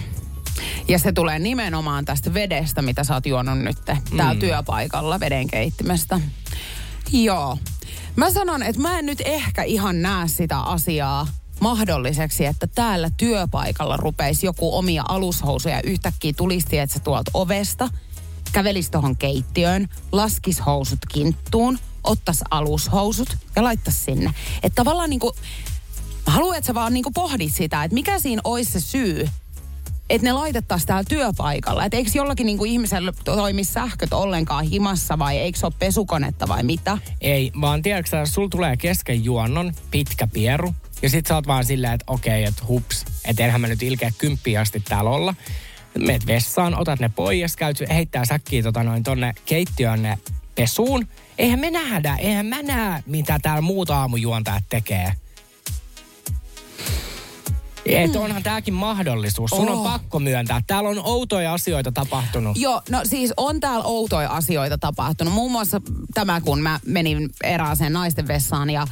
Ja 0.88 1.00
se 1.00 1.12
tulee 1.12 1.40
nimenomaan 1.40 2.06
tästä 2.06 2.34
vedestä, 2.34 2.82
mitä 2.82 3.04
sä 3.04 3.14
oot 3.14 3.26
juonut 3.26 3.60
nyt 3.60 3.78
täällä 3.86 4.34
mm. 4.34 4.40
työpaikalla 4.40 5.20
veden 5.20 5.48
keittimestä. 5.48 6.20
Joo. 7.12 7.58
Mä 8.16 8.32
sanon, 8.32 8.64
että 8.64 8.82
mä 8.82 9.00
en 9.00 9.06
nyt 9.06 9.22
ehkä 9.26 9.64
ihan 9.64 10.02
näe 10.02 10.28
sitä 10.28 10.60
asiaa 10.60 11.28
mahdolliseksi, 11.64 12.46
että 12.46 12.68
täällä 12.68 13.10
työpaikalla 13.18 13.98
rupeisi 13.98 14.46
joku 14.46 14.78
omia 14.78 15.04
alushousuja 15.08 15.82
yhtäkkiä 15.84 16.34
tulisi, 16.38 16.78
että 16.78 16.94
se 16.94 17.00
tuolta 17.00 17.32
ovesta, 17.34 17.90
kävelisi 18.54 18.92
tuohon 18.92 19.18
keittiöön, 19.18 19.90
laskis 20.12 20.66
housut 20.66 21.00
kinttuun, 21.14 21.80
ottas 22.04 22.44
alushousut 22.52 23.38
ja 23.56 23.64
laittaisi 23.64 24.00
sinne. 24.00 24.34
Että 24.64 24.76
tavallaan 24.76 25.10
niinku, 25.10 25.36
haluan, 26.26 26.58
että 26.58 26.68
sä 26.68 26.74
vaan 26.74 26.94
niinku 26.94 27.12
pohdit 27.12 27.56
sitä, 27.56 27.84
että 27.84 27.94
mikä 27.96 28.20
siinä 28.20 28.42
olisi 28.44 28.72
se 28.72 28.80
syy, 28.80 29.30
että 30.10 30.28
ne 30.28 30.34
laitettaisiin 30.34 30.88
täällä 30.88 31.04
työpaikalla. 31.10 31.86
Että 31.86 31.98
eikö 31.98 32.12
jollakin 32.14 32.46
niinku 32.46 32.66
ihmisellä 32.66 33.14
toimi 33.24 33.64
sähköt 33.64 34.14
ollenkaan 34.14 34.66
himassa 34.66 35.20
vai 35.20 35.38
eikö 35.38 35.60
se 35.60 35.66
ole 35.66 35.74
pesukonetta 35.80 36.48
vai 36.48 36.64
mitä? 36.64 36.98
Ei, 37.22 37.52
vaan 37.62 37.82
tiedätkö 37.82 38.10
sä, 38.10 38.26
sulla 38.26 38.50
tulee 38.50 38.78
kesken 38.78 39.24
juonnon 39.24 39.74
pitkä 39.92 40.28
pieru. 40.28 40.74
Ja 41.04 41.10
sit 41.10 41.26
sä 41.26 41.36
oot 41.36 41.48
vaan 41.48 41.66
silleen, 41.66 41.94
että 41.94 42.06
okei, 42.08 42.44
että 42.44 42.64
hups, 42.68 43.06
että 43.26 43.46
enhän 43.46 43.62
mä 43.62 43.68
nyt 43.68 43.84
ilkeä 43.84 44.12
kymppiä 44.18 44.62
asti 44.62 44.80
täällä 44.80 45.10
olla. 45.10 45.36
Meet 45.98 46.28
vessaan, 46.28 46.80
otat 46.80 47.00
ne 47.00 47.10
pois, 47.10 47.56
käyt 47.56 47.78
heittää 47.90 48.26
säkkiä 48.26 48.64
tota 48.64 48.84
noin 48.84 49.04
tonne 49.04 49.34
keittiöön 49.46 50.04
ne 50.04 50.18
pesuun. 50.56 51.08
Eihän 51.38 51.60
me 51.60 51.72
nähdä, 51.72 52.16
eihän 52.16 52.46
mä 52.46 52.62
näe, 52.64 53.04
mitä 53.06 53.40
täällä 53.42 53.62
muut 53.62 53.90
aamujuontajat 53.90 54.64
tekee. 54.70 55.14
Et 57.86 58.16
onhan 58.16 58.44
tääkin 58.44 58.74
mahdollisuus. 58.74 59.50
Sun 59.50 59.70
on 59.70 59.78
Oh. 59.78 59.84
pakko 59.92 60.20
myöntää. 60.20 60.62
Täällä 60.68 60.90
on 60.90 61.02
outoja 61.04 61.54
asioita 61.54 61.92
tapahtunut. 61.92 62.58
Joo, 62.58 62.82
no 62.90 63.02
siis 63.04 63.34
on 63.38 63.60
täällä 63.60 63.86
outoja 63.86 64.30
asioita 64.30 64.78
tapahtunut. 64.78 65.34
Muun 65.34 65.52
muassa 65.52 65.82
tämä, 66.14 66.42
kun 66.42 66.62
mä 66.62 66.80
menin 66.86 67.30
erääseen 67.44 67.94
naisten 67.94 68.28
vessaan 68.28 68.70
ja 68.70 68.88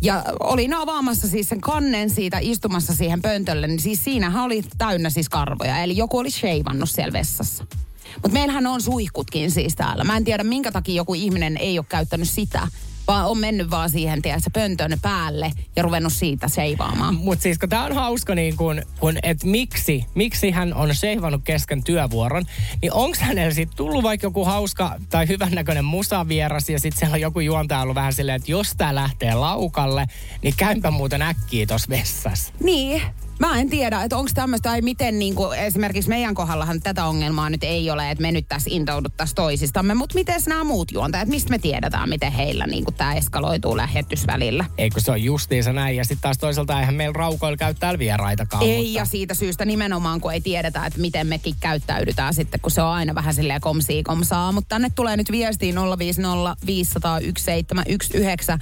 ja 0.00 0.24
olin 0.40 0.74
avaamassa 0.74 1.28
siis 1.28 1.48
sen 1.48 1.60
kannen 1.60 2.10
siitä 2.10 2.38
istumassa 2.40 2.94
siihen 2.94 3.22
pöntölle, 3.22 3.66
niin 3.66 3.80
siis 3.80 4.04
siinähän 4.04 4.44
oli 4.44 4.62
täynnä 4.78 5.10
siis 5.10 5.28
karvoja. 5.28 5.78
Eli 5.78 5.96
joku 5.96 6.18
oli 6.18 6.30
sheivannut 6.30 6.90
siellä 6.90 7.12
vessassa. 7.12 7.66
Mutta 8.14 8.28
meillähän 8.28 8.66
on 8.66 8.82
suihkutkin 8.82 9.50
siis 9.50 9.76
täällä. 9.76 10.04
Mä 10.04 10.16
en 10.16 10.24
tiedä, 10.24 10.44
minkä 10.44 10.72
takia 10.72 10.94
joku 10.94 11.14
ihminen 11.14 11.56
ei 11.56 11.78
ole 11.78 11.86
käyttänyt 11.88 12.28
sitä, 12.28 12.68
vaan 13.08 13.26
on 13.26 13.38
mennyt 13.38 13.70
vaan 13.70 13.90
siihen, 13.90 14.22
tiedätkö, 14.22 14.50
pöntön 14.52 14.98
päälle 15.02 15.52
ja 15.76 15.82
ruvennut 15.82 16.12
siitä 16.12 16.48
seivaamaan. 16.48 17.14
Mutta 17.14 17.42
siis 17.42 17.58
kun 17.58 17.68
tää 17.68 17.84
on 17.84 17.94
hauska 17.94 18.34
niin 18.34 18.56
kun, 18.56 18.82
kun 19.00 19.18
että 19.22 19.46
miksi, 19.46 20.06
miksi 20.14 20.50
hän 20.50 20.74
on 20.74 20.94
seivannut 20.94 21.40
kesken 21.44 21.84
työvuoron, 21.84 22.44
niin 22.82 22.92
onko 22.92 23.16
hänellä 23.20 23.54
sitten 23.54 23.76
tullut 23.76 24.02
vaikka 24.02 24.26
joku 24.26 24.44
hauska 24.44 24.94
tai 25.10 25.28
hyvännäköinen 25.28 25.84
musavieras 25.84 26.70
ja 26.70 26.80
sitten 26.80 26.98
siellä 26.98 27.14
on 27.14 27.20
joku 27.20 27.40
juontaja 27.40 27.80
ollut 27.80 27.94
vähän 27.94 28.12
silleen, 28.12 28.36
että 28.36 28.50
jos 28.50 28.74
tää 28.76 28.94
lähtee 28.94 29.34
laukalle, 29.34 30.06
niin 30.42 30.54
käympä 30.56 30.90
muuten 30.90 31.22
äkkiä 31.22 31.66
tuossa 31.66 31.88
vessassa. 31.88 32.52
Niin. 32.60 33.02
Mä 33.38 33.60
en 33.60 33.70
tiedä, 33.70 34.02
että 34.02 34.16
onko 34.16 34.30
tämmöistä, 34.34 34.68
tai 34.68 34.82
miten 34.82 35.18
niin 35.18 35.34
kuin, 35.34 35.58
esimerkiksi 35.58 36.08
meidän 36.08 36.34
kohdallahan 36.34 36.80
tätä 36.80 37.04
ongelmaa 37.04 37.50
nyt 37.50 37.64
ei 37.64 37.90
ole, 37.90 38.10
että 38.10 38.22
me 38.22 38.32
nyt 38.32 38.48
tässä 38.48 38.70
intouduttaisiin 38.72 39.34
toisistamme, 39.34 39.94
mutta 39.94 40.14
miten 40.14 40.40
nämä 40.46 40.64
muut 40.64 40.92
juontajat, 40.92 41.28
mistä 41.28 41.50
me 41.50 41.58
tiedetään, 41.58 42.08
miten 42.08 42.32
heillä 42.32 42.66
niin 42.66 42.84
kuin, 42.84 42.94
tämä 42.94 43.14
eskaloituu 43.14 43.76
lähetysvälillä? 43.76 44.64
Eikö 44.78 45.00
se 45.00 45.10
on 45.10 45.22
justiinsa 45.22 45.72
näin? 45.72 45.96
Ja 45.96 46.04
sitten 46.04 46.22
taas 46.22 46.38
toisaalta 46.38 46.80
eihän 46.80 46.94
meillä 46.94 47.12
raukoilla 47.12 47.56
käy 47.56 47.74
täällä 47.74 47.98
vieraitakaan. 47.98 48.62
Ei, 48.62 48.82
mutta- 48.84 48.98
ja 48.98 49.04
siitä 49.04 49.34
syystä 49.34 49.64
nimenomaan, 49.64 50.20
kun 50.20 50.32
ei 50.32 50.40
tiedetä, 50.40 50.86
että 50.86 51.00
miten 51.00 51.26
mekin 51.26 51.54
käyttäydytään 51.60 52.34
sitten, 52.34 52.60
kun 52.60 52.70
se 52.70 52.82
on 52.82 52.88
aina 52.88 53.14
vähän 53.14 53.34
silleen 53.34 53.60
komsii 53.60 54.02
komsaa. 54.02 54.52
Mutta 54.52 54.68
tänne 54.68 54.88
tulee 54.94 55.16
nyt 55.16 55.30
viestiin 55.30 55.74
050 55.98 56.56
500 56.66 57.20
1719. 57.20 58.58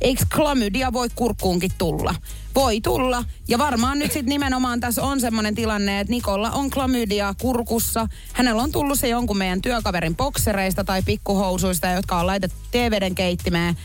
Eikö 0.00 0.24
klamydia 0.34 0.92
voi 0.92 1.08
kurkkuunkin 1.14 1.70
tulla? 1.78 2.14
Voi 2.54 2.80
tulla. 2.80 3.24
Ja 3.48 3.58
varmaan 3.58 3.98
nyt 3.98 4.12
sitten 4.12 4.28
nimenomaan 4.28 4.80
tässä 4.80 5.02
on 5.02 5.20
semmoinen 5.20 5.54
tilanne, 5.54 6.00
että 6.00 6.10
Nikolla 6.10 6.50
on 6.50 6.70
klamydia 6.70 7.34
kurkussa. 7.40 8.08
Hänellä 8.32 8.62
on 8.62 8.72
tullut 8.72 8.98
se 8.98 9.08
jonkun 9.08 9.38
meidän 9.38 9.62
työkaverin 9.62 10.16
boksereista 10.16 10.84
tai 10.84 11.02
pikkuhousuista, 11.02 11.86
jotka 11.86 12.20
on 12.20 12.26
laitettu 12.26 12.56
teeveden 12.70 13.14
keittimeen. 13.14 13.76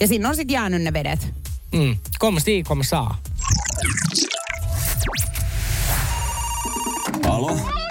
Ja 0.00 0.06
sinne 0.08 0.28
on 0.28 0.36
sitten 0.36 0.54
jäänyt 0.54 0.82
ne 0.82 0.92
vedet. 0.92 1.34
Mm, 1.72 1.96
kom 2.18 2.40
si, 2.40 2.62
kom 2.62 2.82
saa. 2.82 3.18
Alo? 7.28 7.81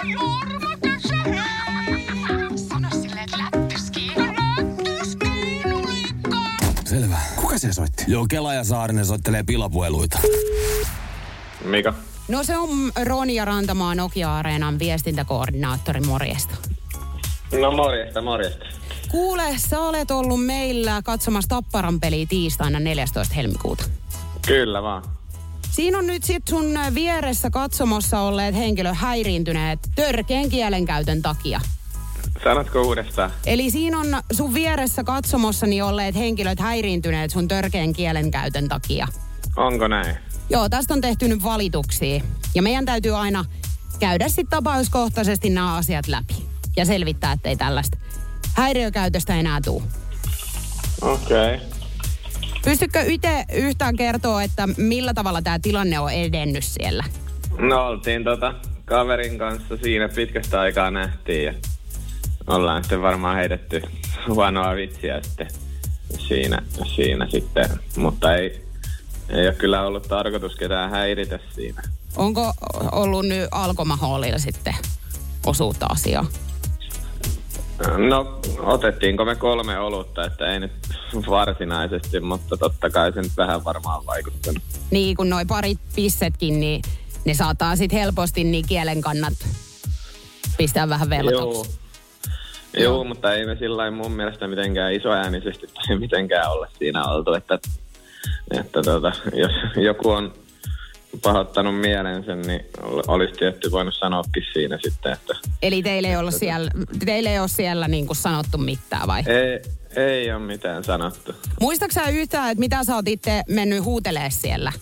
Se 7.72 7.76
soitti? 7.76 8.04
Joo, 8.08 8.26
Kela 8.28 8.54
ja 8.54 8.64
Saarinen 8.64 9.06
soittelee 9.06 9.42
pilapueluita. 9.42 10.18
Mika. 11.64 11.94
No 12.28 12.44
se 12.44 12.56
on 12.56 12.68
Ronja 13.04 13.44
Rantamaa 13.44 13.94
Nokia-areenan 13.94 14.78
viestintäkoordinaattori, 14.78 16.00
morjesta. 16.00 16.54
No 17.60 17.70
morjesta, 17.70 18.22
morjesta. 18.22 18.64
Kuule, 19.10 19.42
sä 19.56 19.80
olet 19.80 20.10
ollut 20.10 20.46
meillä 20.46 21.02
katsomassa 21.04 21.48
Tapparan 21.48 22.00
peliä 22.00 22.26
tiistaina 22.28 22.80
14. 22.80 23.34
helmikuuta. 23.34 23.84
Kyllä 24.46 24.82
vaan. 24.82 25.02
Siinä 25.70 25.98
on 25.98 26.06
nyt 26.06 26.24
sit 26.24 26.48
sun 26.48 26.66
vieressä 26.94 27.50
katsomossa 27.50 28.20
olleet 28.20 28.54
henkilö 28.54 28.94
häiriintyneet 28.94 29.78
törkeän 29.94 30.48
kielenkäytön 30.50 31.22
takia. 31.22 31.60
Sanotko 32.44 32.82
uudestaan? 32.82 33.30
Eli 33.46 33.70
siinä 33.70 33.98
on 33.98 34.06
sun 34.32 34.54
vieressä 34.54 35.04
katsomossani 35.04 35.82
olleet 35.82 36.14
henkilöt 36.14 36.60
häiriintyneet 36.60 37.30
sun 37.30 37.48
törkeän 37.48 37.92
kielenkäytön 37.92 38.68
takia. 38.68 39.08
Onko 39.56 39.88
näin? 39.88 40.16
Joo, 40.50 40.68
tästä 40.68 40.94
on 40.94 41.00
tehty 41.00 41.28
nyt 41.28 41.42
valituksia. 41.42 42.22
Ja 42.54 42.62
meidän 42.62 42.84
täytyy 42.84 43.16
aina 43.16 43.44
käydä 44.00 44.28
sitten 44.28 44.50
tapauskohtaisesti 44.50 45.50
nämä 45.50 45.76
asiat 45.76 46.08
läpi. 46.08 46.34
Ja 46.76 46.84
selvittää, 46.84 47.32
ettei 47.32 47.56
tällaista 47.56 47.98
häiriökäytöstä 48.56 49.34
enää 49.34 49.60
tule. 49.64 49.82
Okei. 51.00 51.54
Okay. 51.54 51.66
Pystytkö 52.64 53.00
itse 53.06 53.44
yhtään 53.52 53.96
kertoa, 53.96 54.42
että 54.42 54.68
millä 54.76 55.14
tavalla 55.14 55.42
tämä 55.42 55.58
tilanne 55.58 55.98
on 55.98 56.12
edennyt 56.12 56.64
siellä? 56.64 57.04
No 57.58 57.86
oltiin 57.86 58.24
tota 58.24 58.54
kaverin 58.84 59.38
kanssa 59.38 59.76
siinä 59.76 60.08
pitkästä 60.08 60.60
aikaa 60.60 60.90
nähtiin 60.90 61.44
ja 61.44 61.54
ollaan 62.46 62.82
sitten 62.82 63.02
varmaan 63.02 63.36
heitetty 63.36 63.82
huonoa 64.28 64.74
vitsiä 64.74 65.20
sitten 65.22 65.48
siinä, 66.18 66.62
siinä 66.94 67.28
sitten. 67.30 67.70
Mutta 67.96 68.34
ei, 68.34 68.64
ei 69.28 69.46
ole 69.46 69.54
kyllä 69.54 69.82
ollut 69.82 70.08
tarkoitus 70.08 70.56
ketään 70.56 70.90
häiritä 70.90 71.38
siinä. 71.54 71.82
Onko 72.16 72.52
ollut 72.92 73.26
nyt 73.26 73.48
alkomahoolilla 73.50 74.38
sitten 74.38 74.74
osuutta 75.46 75.86
asiaa? 75.86 76.26
No, 78.08 78.40
otettiinko 78.58 79.24
me 79.24 79.36
kolme 79.36 79.78
olutta, 79.78 80.24
että 80.24 80.52
ei 80.52 80.60
nyt 80.60 80.72
varsinaisesti, 81.30 82.20
mutta 82.20 82.56
totta 82.56 82.90
kai 82.90 83.12
se 83.12 83.22
nyt 83.22 83.36
vähän 83.36 83.64
varmaan 83.64 84.06
vaikuttanut. 84.06 84.62
Niin, 84.90 85.16
kun 85.16 85.30
noi 85.30 85.44
parit 85.44 85.78
pissetkin, 85.94 86.60
niin 86.60 86.82
ne 87.24 87.34
saattaa 87.34 87.76
sitten 87.76 87.98
helposti 87.98 88.44
niin 88.44 88.66
kielen 88.68 89.00
kannat 89.00 89.34
pistää 90.58 90.88
vähän 90.88 91.10
veltoksi. 91.10 91.70
Joo. 91.70 91.81
Joo, 92.74 93.04
mutta 93.04 93.34
ei 93.34 93.46
me 93.46 93.56
sillä 93.56 93.90
mun 93.90 94.12
mielestä 94.12 94.48
mitenkään 94.48 94.92
isoäänisesti 94.92 95.66
tai 95.74 95.98
mitenkään 95.98 96.50
olla 96.50 96.66
siinä 96.78 97.04
oltu, 97.04 97.34
että, 97.34 97.58
että 98.50 98.82
tota, 98.82 99.12
jos 99.34 99.52
joku 99.76 100.10
on 100.10 100.32
pahoittanut 101.22 101.80
mielensä, 101.80 102.36
niin 102.36 102.60
ol- 102.82 103.02
olisi 103.08 103.34
tietty 103.34 103.70
voinut 103.70 103.94
sanoakin 103.94 104.42
siinä 104.52 104.78
sitten, 104.82 105.12
että 105.12 105.34
Eli 105.62 105.82
teille 105.82 106.08
ei 106.08 106.16
ole 106.16 106.30
siellä, 106.30 106.70
teille 107.04 107.28
ei 107.32 107.38
ole 107.38 107.48
siellä 107.48 107.88
niin 107.88 108.06
kuin 108.06 108.16
sanottu 108.16 108.58
mitään 108.58 109.06
vai? 109.08 109.22
ei, 109.26 109.62
ei 109.96 110.32
ole 110.32 110.42
mitään 110.42 110.84
sanottu. 110.84 111.34
Muistatko 111.60 111.94
sä 111.94 112.08
yhtään, 112.08 112.50
että 112.50 112.60
mitä 112.60 112.84
sä 112.84 112.94
oot 112.94 113.08
itse 113.08 113.42
mennyt 113.48 113.84
huutelee 113.84 114.30
siellä? 114.30 114.72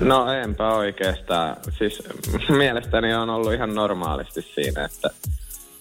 No 0.00 0.32
enpä 0.32 0.74
oikeastaan. 0.74 1.56
Siis 1.78 2.02
mielestäni 2.48 3.14
on 3.14 3.30
ollut 3.30 3.52
ihan 3.52 3.74
normaalisti 3.74 4.42
siinä, 4.54 4.84
että, 4.84 5.10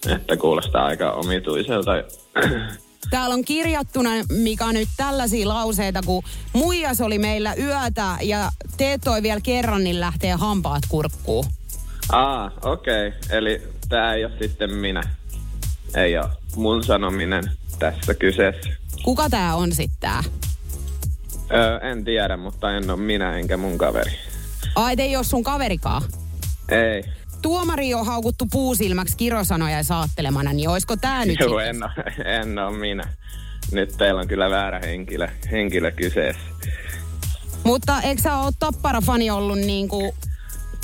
että 0.09 0.37
kuulostaa 0.37 0.85
aika 0.85 1.11
omituiselta. 1.11 1.91
Täällä 3.09 3.33
on 3.33 3.45
kirjattuna, 3.45 4.09
Mika, 4.29 4.73
nyt 4.73 4.89
tällaisia 4.97 5.47
lauseita, 5.47 6.01
kun 6.05 6.23
muijas 6.53 7.01
oli 7.01 7.19
meillä 7.19 7.53
yötä 7.53 8.17
ja 8.21 8.51
teet 8.77 9.01
toi 9.03 9.23
vielä 9.23 9.41
kerran, 9.41 9.83
niin 9.83 9.99
lähtee 9.99 10.33
hampaat 10.33 10.83
kurkkuun. 10.89 11.45
Aa, 12.11 12.51
okei. 12.61 13.07
Okay. 13.07 13.37
Eli 13.37 13.61
tämä 13.89 14.13
ei 14.13 14.25
ole 14.25 14.33
sitten 14.41 14.75
minä. 14.75 15.01
Ei 15.95 16.17
ole 16.17 16.29
mun 16.55 16.83
sanominen 16.83 17.43
tässä 17.79 18.13
kyseessä. 18.13 18.69
Kuka 19.03 19.29
tää 19.29 19.55
on 19.55 19.71
sitten 19.71 19.99
tää? 19.99 20.23
Öö, 21.53 21.77
en 21.77 22.03
tiedä, 22.05 22.37
mutta 22.37 22.71
en 22.71 22.89
ole 22.89 22.99
minä 22.99 23.37
enkä 23.37 23.57
mun 23.57 23.77
kaveri. 23.77 24.11
Ai, 24.75 24.95
ei 24.97 25.15
ole 25.15 25.23
sun 25.23 25.43
kaverikaan. 25.43 26.01
Ei. 26.69 27.03
Tuomari 27.41 27.93
on 27.93 28.05
haukuttu 28.05 28.45
puusilmäksi 28.51 29.17
kirosanoja 29.17 29.77
ja 29.77 29.83
saattelemana, 29.83 30.53
niin 30.53 30.69
oisko 30.69 30.95
tää 30.95 31.25
nyt 31.25 31.39
Joo, 31.39 31.59
en 31.59 31.83
ole, 31.83 31.93
en 32.39 32.59
ole 32.59 32.77
minä. 32.77 33.03
Nyt 33.71 33.97
teillä 33.97 34.21
on 34.21 34.27
kyllä 34.27 34.49
väärä 34.49 34.79
henkilö, 34.79 35.27
henkilö 35.51 35.91
kyseessä. 35.91 36.41
Mutta 37.63 38.01
eikö 38.01 38.21
sä 38.21 38.37
oo 38.37 38.51
Tappara-fani 38.59 39.31
ollut 39.31 39.59
niinku 39.59 40.15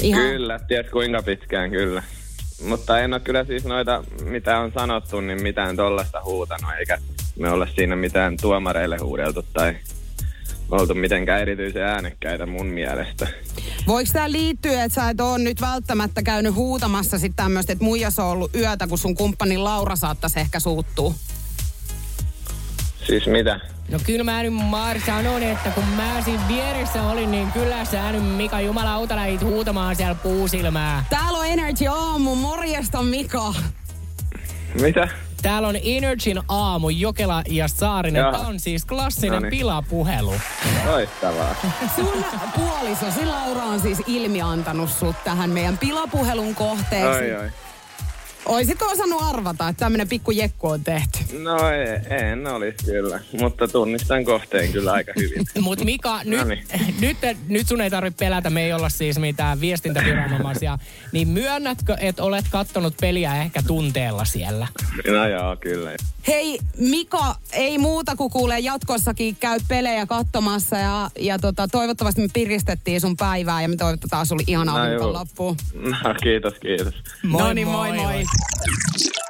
ihan... 0.02 0.24
Kyllä, 0.24 0.60
ties 0.68 0.86
kuinka 0.92 1.22
pitkään 1.22 1.72
kyllä. 1.72 2.04
Mutta 2.68 3.00
en 3.00 3.14
ole 3.14 3.22
kyllä 3.22 3.46
siis 3.46 3.66
noita, 3.66 4.04
mitä 4.24 4.60
on 4.60 4.72
sanottu, 4.72 5.22
niin 5.22 5.44
mitään 5.44 5.76
tollasta 5.76 6.22
huutanut, 6.24 6.72
eikä 6.80 6.98
me 7.40 7.50
olla 7.50 7.68
siinä 7.76 7.96
mitään 7.96 8.38
tuomareille 8.42 8.98
huudeltu 8.98 9.46
tai 9.54 9.76
oltu 10.72 10.94
mitenkään 10.94 11.42
erityisen 11.42 11.84
äänekkäitä 11.84 12.46
mun 12.46 12.66
mielestä. 12.68 13.28
Voiko 13.88 14.10
tämä 14.14 14.32
liittyä, 14.32 14.84
että 14.84 14.96
sä 14.96 15.10
et 15.10 15.22
ole 15.22 15.40
nyt 15.40 15.62
välttämättä 15.62 16.24
käynyt 16.24 16.56
huutamassa 16.56 17.20
sitten 17.20 17.46
tämmöistä, 17.46 17.74
että 17.74 17.86
muijas 17.86 18.20
on 18.20 18.26
ollut 18.26 18.56
yötä, 18.56 18.88
kun 18.88 18.98
sun 18.98 19.16
kumppani 19.16 19.58
Laura 19.58 19.96
saattaisi 19.96 20.40
ehkä 20.40 20.60
suuttua? 20.60 21.14
Siis 23.08 23.28
mitä? 23.28 23.60
No 23.92 24.00
kyllä 24.06 24.24
mä 24.24 24.44
nyt 24.44 24.54
Mar 24.54 25.00
sanon, 25.06 25.44
että 25.44 25.70
kun 25.70 25.84
mä 25.84 26.22
siinä 26.22 26.48
vieressä 26.48 27.04
olin, 27.04 27.32
niin 27.32 27.52
kyllä 27.52 27.86
sä 27.86 28.12
nyt 28.12 28.36
Mika 28.36 28.62
jumalauta 28.62 29.16
lähit 29.16 29.42
huutamaan 29.42 29.96
siellä 29.96 30.16
puusilmää. 30.16 31.06
Täällä 31.10 31.40
on 31.40 31.46
Energy 31.46 31.88
Aamu, 31.88 32.36
morjesta 32.36 33.04
Mika. 33.04 33.54
Mitä? 34.82 35.08
Täällä 35.48 35.68
on 35.68 35.76
Energyn 35.84 36.44
aamu, 36.48 36.90
Jokela 36.90 37.42
ja 37.50 37.68
Saarinen. 37.68 38.20
Joo. 38.20 38.32
Tämä 38.32 38.48
on 38.48 38.60
siis 38.60 38.86
klassinen 38.86 39.34
Noniin. 39.42 39.50
pilapuhelu. 39.50 40.34
Loistavaa. 40.86 41.56
Sun 41.96 42.26
puolisosi 42.56 43.26
Laura 43.26 43.64
on 43.64 43.80
siis 43.80 44.02
ilmiantanut 44.08 44.90
sut 44.90 45.16
tähän 45.24 45.50
meidän 45.50 45.78
pilapuhelun 45.78 46.56
kohteeksi. 46.56 47.24
Oi, 47.24 47.36
oi. 47.36 47.50
Oisitko 48.46 48.86
osannut 48.86 49.22
arvata, 49.24 49.68
että 49.70 49.80
tämmönen 49.80 50.08
pikku 50.08 50.32
jekku 50.32 50.68
on 50.68 50.84
tehty? 50.84 51.20
No 51.40 51.70
ei, 51.70 52.18
en 52.18 52.48
olisi 52.48 52.86
kyllä, 52.86 53.20
mutta 53.40 53.68
tunnistan 53.68 54.26
kohteen 54.26 54.72
kyllä 54.72 54.92
aika 54.92 55.12
hyvin. 55.16 55.46
Mutta 55.62 55.86
Mika, 55.86 56.20
nyt, 56.24 56.40
Noniin. 56.40 56.64
nyt, 57.02 57.18
nyt 57.48 57.68
sun 57.68 57.82
ei 57.82 57.90
tarvitse 57.90 58.26
pelätä, 58.26 58.50
me 58.50 58.66
ei 58.66 58.74
olla 58.74 58.90
siis 58.90 59.20
mitään 59.20 59.62
viestintäviranomaisia. 59.62 60.80
Niin 61.12 61.28
myönnätkö, 61.28 61.98
että 62.00 62.24
olet 62.24 62.46
kattonut 62.52 62.94
peliä 63.02 63.42
ehkä 63.42 63.62
tunteella 63.68 64.26
siellä? 64.26 64.68
No 65.08 65.28
joo, 65.28 65.56
kyllä. 65.56 65.92
Hei 66.28 66.60
Mika, 66.78 67.36
ei 67.54 67.78
muuta 67.78 68.16
kuin 68.16 68.32
kuulee 68.32 68.60
jatkossakin 68.60 69.36
käy 69.36 69.60
pelejä 69.68 70.06
katsomassa 70.06 70.78
ja, 70.78 71.10
ja 71.20 71.40
tota, 71.40 71.68
toivottavasti 71.68 72.22
me 72.22 72.28
piristettiin 72.34 73.02
sun 73.02 73.18
päivää 73.18 73.62
ja 73.62 73.70
me 73.70 73.76
toivotetaan 73.76 74.26
sulle 74.26 74.44
ihanaa 74.48 74.90
No 74.90 74.98
no, 74.98 75.14
loppuun. 75.14 75.56
No 75.74 76.16
kiitos, 76.24 76.54
kiitos. 76.54 76.94
no 77.24 77.54
niin, 77.54 77.68
moi 77.68 77.92
moi. 77.92 78.24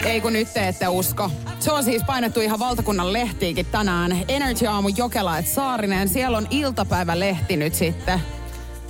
Ei 0.06 0.22
kun 0.22 0.34
nyt 0.34 0.54
te 0.54 0.68
ette 0.68 0.88
usko. 0.88 1.32
Se 1.60 1.72
on 1.72 1.84
siis 1.84 2.04
painettu 2.04 2.42
ihan 2.42 2.60
valtakunnan 2.60 3.14
lehtiikin 3.14 3.66
tänään. 3.66 4.18
Energy 4.28 4.68
Aamu 4.68 4.90
Jokela 4.98 5.38
et 5.38 5.48
Saarinen. 5.48 6.10
Siellä 6.10 6.38
on 6.38 6.48
iltapäivälehti 6.50 7.58
nyt 7.58 7.74
sitten. 7.74 8.20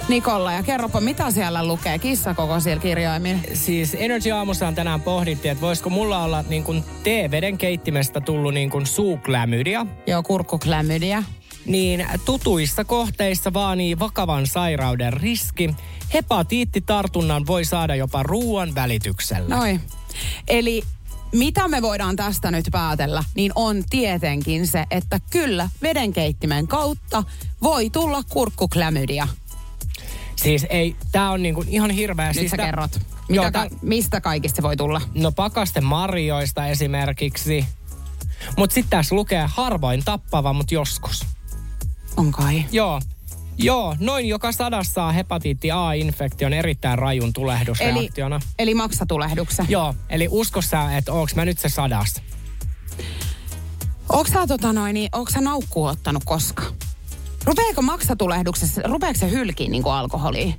Nikolla, 0.09 0.51
ja 0.51 0.63
kerropa, 0.63 1.01
mitä 1.01 1.32
siellä 1.32 1.68
lukee? 1.68 1.99
Kissa 1.99 2.34
koko 2.34 2.59
siellä 2.59 2.82
kirjaimin. 2.82 3.41
Siis 3.53 3.95
Energy 3.99 4.32
Aamussa 4.32 4.68
on 4.68 4.76
tänään 4.76 5.01
pohdittiin, 5.01 5.51
että 5.51 5.61
voisiko 5.61 5.89
mulla 5.89 6.24
olla 6.24 6.43
niin 6.49 6.63
kuin 6.63 6.84
teeveden 7.03 7.57
keittimestä 7.57 8.22
tullut 8.22 8.53
niin 8.53 8.70
kuin 8.70 8.86
suuklämydia. 8.86 9.86
Joo, 10.07 10.24
kurkkuklämydia. 10.24 11.24
Niin 11.68 12.07
tutuissa 12.26 12.84
kohteissa 12.84 13.53
vaanii 13.53 13.99
vakavan 13.99 14.47
sairauden 14.47 15.13
riski. 15.13 15.76
Hepatiittitartunnan 16.13 17.47
voi 17.47 17.65
saada 17.65 17.95
jopa 17.95 18.24
ruoan 18.24 18.76
välityksellä. 18.76 19.55
Noin. 19.55 19.82
Eli 20.47 20.84
mitä 21.32 21.68
me 21.68 21.82
voidaan 21.82 22.15
tästä 22.15 22.51
nyt 22.51 22.65
päätellä, 22.72 23.24
niin 23.36 23.51
on 23.55 23.84
tietenkin 23.89 24.68
se, 24.68 24.86
että 24.91 25.20
kyllä 25.30 25.70
vedenkeittimen 25.82 26.68
kautta 26.68 27.24
voi 27.63 27.89
tulla 27.89 28.24
kurkkuklämydia. 28.30 29.28
Siis 30.36 30.65
ei, 30.70 30.95
tää 31.11 31.32
on 31.32 31.43
niinku 31.43 31.63
ihan 31.68 31.89
hirveä. 31.91 32.28
Nyt 32.28 32.36
siis 32.38 32.51
sä 32.51 32.57
tää- 32.57 32.65
kerrot. 32.65 32.91
Joo, 33.30 33.45
Mitä 33.45 33.51
tää- 33.59 33.70
ka- 33.70 33.76
mistä 33.82 34.22
kaikista 34.22 34.55
se 34.55 34.61
voi 34.63 34.78
tulla? 34.78 35.01
No 35.13 35.32
pakaste 35.32 35.82
marjoista 35.82 36.68
esimerkiksi. 36.68 37.65
Mutta 38.57 38.74
sitten 38.74 38.89
tässä 38.99 39.15
lukee 39.15 39.45
harvoin 39.55 40.03
tappava, 40.05 40.53
mutta 40.53 40.74
joskus. 40.74 41.26
On 42.18 42.32
kai. 42.32 42.65
Joo. 42.72 43.01
Joo, 43.57 43.95
noin 43.99 44.28
joka 44.28 44.51
sadassa 44.51 44.93
saa 44.93 45.11
hepatiitti 45.11 45.72
A-infektion 45.72 46.53
erittäin 46.53 46.99
rajun 46.99 47.24
Eli, 47.26 47.34
tulehdusreaktiona. 47.34 48.39
eli 48.59 48.74
maksatulehduksen. 48.74 49.65
Joo, 49.70 49.95
eli 50.09 50.28
usko 50.32 50.61
sä, 50.61 50.97
että 50.97 51.13
onks 51.13 51.36
mä 51.36 51.45
nyt 51.45 51.59
se 51.59 51.70
sadas? 51.70 52.22
Onko 54.09 54.28
sä, 54.34 54.47
tota 54.47 54.74
noin, 54.74 54.93
niin, 54.93 55.09
onko 55.11 55.32
sä 55.32 55.41
naukkuu 55.41 55.86
ottanut 55.86 56.24
koskaan? 56.26 56.74
Rupeeko 57.45 57.82
maksatulehduksessa, 57.82 58.82
rupeeko 58.86 59.20
se 59.20 59.32
hylkiin 59.32 59.72
niin 59.72 59.86
alkoholia? 59.86 60.53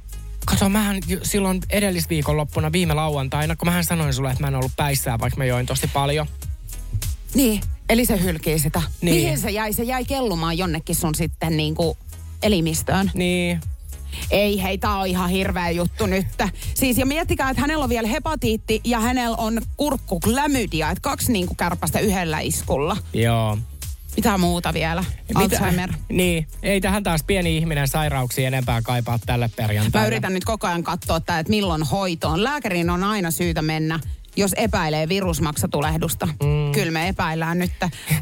Kato, 0.47 0.69
mähän 0.69 0.97
silloin 1.23 1.61
edellisviikon 1.71 2.37
loppuna 2.37 2.73
viime 2.73 2.95
lauantaina, 2.95 3.57
kun 3.57 3.69
mähän 3.69 3.85
sanoin 3.85 4.15
sulle, 4.15 4.31
että 4.31 4.43
mä 4.43 4.49
en 4.49 4.55
ollut 4.55 4.73
päissään, 4.77 5.21
vaikka 5.21 5.39
mä 5.39 5.45
join 5.45 5.67
tosi 5.67 5.87
paljon. 5.87 6.27
Niin, 7.35 7.61
eli 7.89 8.05
se 8.05 8.23
hylkii 8.23 8.59
sitä. 8.59 8.83
Niin. 9.01 9.15
Mihin 9.17 9.39
se 9.39 9.51
jäi? 9.51 9.73
Se 9.73 9.83
jäi 9.83 10.05
kellumaan 10.05 10.59
jonnekin 10.59 10.97
sun 10.97 11.15
sitten 11.15 11.57
niin 11.57 11.75
kuin 11.75 11.99
elimistöön. 12.43 13.11
Niin, 13.15 13.61
Ei, 14.31 14.63
hei, 14.63 14.79
tää 14.79 14.97
on 14.97 15.07
ihan 15.07 15.31
hirveä 15.31 15.71
juttu 15.71 16.07
nyt. 16.07 16.27
Siis 16.75 16.99
ja 16.99 17.07
miettikää, 17.07 17.51
että 17.51 17.61
hänellä 17.61 17.85
on 17.85 17.91
vielä 17.91 18.09
hepatiitti 18.09 18.81
ja 18.85 19.01
hänellä 19.01 19.37
on 19.37 19.61
kurkkuklamydia, 19.77 20.91
että 20.91 21.03
kaksi 21.03 21.33
niinku 21.33 21.55
kärpästä 21.55 21.99
yhdellä 21.99 22.41
iskulla. 22.41 22.97
joo. 23.13 23.59
Mitä 24.17 24.39
muuta 24.39 24.75
vielä? 24.75 25.05
Alzheimer. 25.35 25.93
Niin, 26.09 26.47
ei 26.63 26.81
tähän 26.81 27.03
taas 27.03 27.23
pieni 27.23 27.57
ihminen 27.57 27.89
sairauksia 27.89 28.47
enempää 28.49 28.83
kaipaa 28.83 29.19
tälle 29.27 29.51
perjantaina. 29.57 30.05
Mä 30.05 30.07
yritän 30.07 30.35
nyt 30.35 30.45
koko 30.45 30.67
ajan 30.67 30.83
katsoa, 30.83 31.21
tää, 31.21 31.39
että 31.39 31.51
milloin 31.51 31.83
hoitoon. 31.83 32.45
Lääkäriin 32.45 32.91
on 32.91 33.05
aina 33.05 33.31
syytä 33.31 33.63
mennä, 33.63 34.01
jos 34.37 34.53
epäilee 34.57 35.09
virusmaksatulehdusta. 35.09 36.27
Mm. 36.27 36.58
Kyllä 36.79 36.93
me 36.93 37.09
epäillään 37.09 37.59
nyt. 37.59 37.73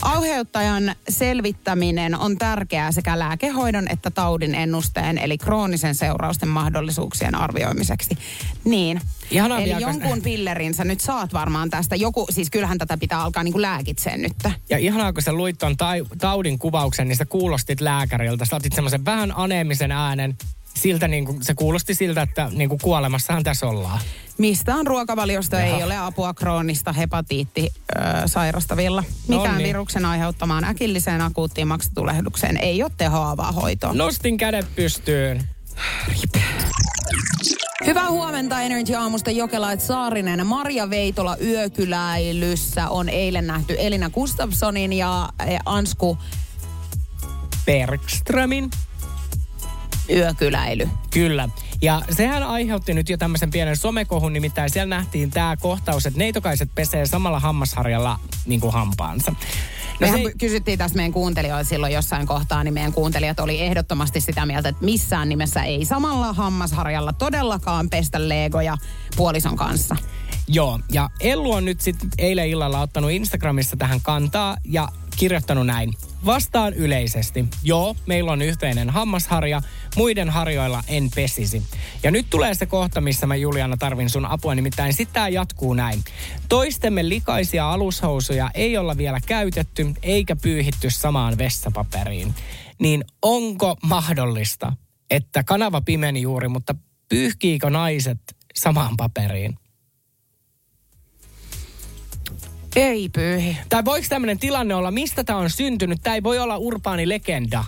Aiheuttajan 0.02 0.94
selvittäminen 1.09 2.18
on 2.18 2.38
tärkeää 2.38 2.92
sekä 2.92 3.18
lääkehoidon 3.18 3.88
että 3.88 4.11
taudin 4.11 4.54
ennusteen, 4.54 5.18
eli 5.18 5.38
kroonisen 5.38 5.94
seurausten 5.94 6.48
mahdollisuuksien 6.48 7.34
arvioimiseksi. 7.34 8.18
Niin. 8.64 9.00
Ihanaa 9.30 9.61
eli 9.61 9.80
jonkun 9.80 10.22
pillerin 10.22 10.74
sä 10.74 10.84
nyt 10.84 11.00
saat 11.00 11.32
varmaan 11.32 11.70
tästä. 11.70 11.96
Joku, 11.96 12.26
siis 12.30 12.50
kyllähän 12.50 12.78
tätä 12.78 12.98
pitää 12.98 13.22
alkaa 13.22 13.42
niinku 13.42 13.62
lääkitseen 13.62 14.22
nyt. 14.22 14.32
Ja 14.70 14.78
ihanaa, 14.78 15.12
kun 15.12 15.22
sä 15.22 15.32
luit 15.32 15.59
ton 15.59 15.76
tai, 15.76 16.02
taudin 16.18 16.59
kuvauksen, 16.59 17.09
niin 17.09 17.16
sä 17.16 17.24
kuulostit 17.24 17.80
lääkäriltä. 17.80 18.44
Sä 18.44 18.57
otit 18.57 18.72
semmoisen 18.72 19.04
vähän 19.04 19.32
aneemisen 19.36 19.92
äänen. 19.92 20.36
Siltä 20.74 21.09
niin 21.09 21.24
kuin, 21.24 21.44
se 21.44 21.54
kuulosti 21.54 21.94
siltä, 21.94 22.22
että 22.22 22.50
niin 22.52 22.68
kuin 22.68 22.80
kuolemassahan 22.82 23.42
tässä 23.42 23.66
ollaan. 23.66 24.00
Mistään 24.39 24.87
ruokavaliosta 24.87 25.61
ei 25.61 25.70
Jaha. 25.70 25.84
ole 25.84 25.97
apua 25.97 26.34
kroonista 26.34 26.93
hepatiitti 26.93 27.70
ö, 27.70 28.03
sairastavilla. 28.26 29.05
Mikään 29.28 29.51
Noniin. 29.53 29.68
viruksen 29.68 30.05
aiheuttamaan 30.05 30.64
äkilliseen 30.64 31.20
akuuttiin 31.20 31.68
maksatulehdukseen 31.68 32.57
ei 32.57 32.82
ole 32.82 32.91
tehoavaa 32.97 33.53
hoitoa. 33.53 33.93
Nostin 33.93 34.37
kädet 34.37 34.66
pystyyn. 34.76 35.49
Hyvää 37.87 38.11
huomenta 38.11 38.61
Energy 38.61 38.95
Aamusta 38.95 39.30
Jokelait 39.30 39.80
Saarinen. 39.80 40.47
Maria 40.47 40.91
Veitola 40.91 41.37
yökyläilyssä 41.37 42.89
on 42.89 43.09
eilen 43.09 43.47
nähty 43.47 43.76
Elina 43.78 44.11
Gustafssonin 44.11 44.93
ja 44.93 45.28
eh, 45.47 45.59
Ansku 45.66 46.18
Bergströmin. 47.66 48.70
yökyläily. 50.11 50.89
Kyllä. 51.11 51.49
Ja 51.83 52.03
sehän 52.11 52.43
aiheutti 52.43 52.95
nyt 52.95 53.09
jo 53.09 53.16
tämmöisen 53.16 53.51
pienen 53.51 53.77
somekohun, 53.77 54.33
nimittäin 54.33 54.70
siellä 54.70 54.97
nähtiin 54.97 55.31
tämä 55.31 55.57
kohtaus, 55.57 56.07
että 56.07 56.18
neitokaiset 56.18 56.70
pesee 56.74 57.07
samalla 57.07 57.41
hammasharjalla 57.41 58.20
niin 58.47 58.61
kuin 58.61 58.72
hampaansa. 58.72 59.31
No 59.31 59.37
Mehän 60.01 60.22
se, 60.22 60.33
kysyttiin 60.39 60.79
tästä 60.79 60.97
meidän 60.97 61.12
kuuntelijoilta 61.12 61.68
silloin 61.68 61.93
jossain 61.93 62.27
kohtaa, 62.27 62.64
niin 62.64 62.74
meidän 62.74 62.93
kuuntelijat 62.93 63.41
oli 63.41 63.61
ehdottomasti 63.61 64.20
sitä 64.20 64.47
mieltä, 64.47 64.68
että 64.68 64.85
missään 64.85 65.29
nimessä 65.29 65.62
ei 65.62 65.85
samalla 65.85 66.33
hammasharjalla 66.33 67.12
todellakaan 67.12 67.91
pestä 67.91 68.29
legoja 68.29 68.77
puolison 69.16 69.57
kanssa. 69.57 69.97
Joo, 70.49 70.81
ja 70.93 71.11
Ellu 71.20 71.53
on 71.53 71.64
nyt 71.64 71.81
sitten 71.81 72.11
eilen 72.18 72.49
illalla 72.49 72.81
ottanut 72.81 73.11
Instagramissa 73.11 73.77
tähän 73.77 74.01
kantaa 74.03 74.57
ja 74.64 74.89
kirjoittanut 75.16 75.66
näin. 75.66 75.94
Vastaan 76.26 76.74
yleisesti. 76.74 77.44
Joo, 77.62 77.96
meillä 78.06 78.32
on 78.32 78.42
yhteinen 78.42 78.90
hammasharja, 78.90 79.62
muiden 79.96 80.30
harjoilla 80.30 80.84
en 80.88 81.10
pesisi. 81.14 81.62
Ja 82.02 82.10
nyt 82.10 82.26
tulee 82.30 82.54
se 82.54 82.66
kohta, 82.66 83.00
missä 83.00 83.26
mä 83.26 83.36
Juliana 83.36 83.76
tarvin 83.76 84.10
sun 84.10 84.26
apua, 84.26 84.54
nimittäin 84.54 84.92
tää 85.12 85.28
jatkuu 85.28 85.74
näin. 85.74 86.04
Toistemme 86.48 87.08
likaisia 87.08 87.70
alushousuja 87.70 88.50
ei 88.54 88.78
olla 88.78 88.96
vielä 88.96 89.20
käytetty 89.26 89.94
eikä 90.02 90.36
pyyhitty 90.36 90.90
samaan 90.90 91.38
vessapaperiin. 91.38 92.34
Niin 92.78 93.04
onko 93.22 93.76
mahdollista, 93.82 94.72
että 95.10 95.44
kanava 95.44 95.80
pimeni 95.80 96.22
juuri, 96.22 96.48
mutta 96.48 96.74
pyyhkiikö 97.08 97.70
naiset 97.70 98.18
samaan 98.54 98.96
paperiin? 98.96 99.58
Ei 102.77 103.09
pyyhi. 103.09 103.57
Tai 103.68 103.85
voiko 103.85 104.07
tämmöinen 104.09 104.39
tilanne 104.39 104.74
olla, 104.74 104.91
mistä 104.91 105.24
tämä 105.24 105.39
on 105.39 105.51
syntynyt? 105.51 106.01
Tämä 106.03 106.14
ei 106.14 106.22
voi 106.22 106.39
olla 106.39 106.57
urbaani 106.57 107.09
legenda. 107.09 107.64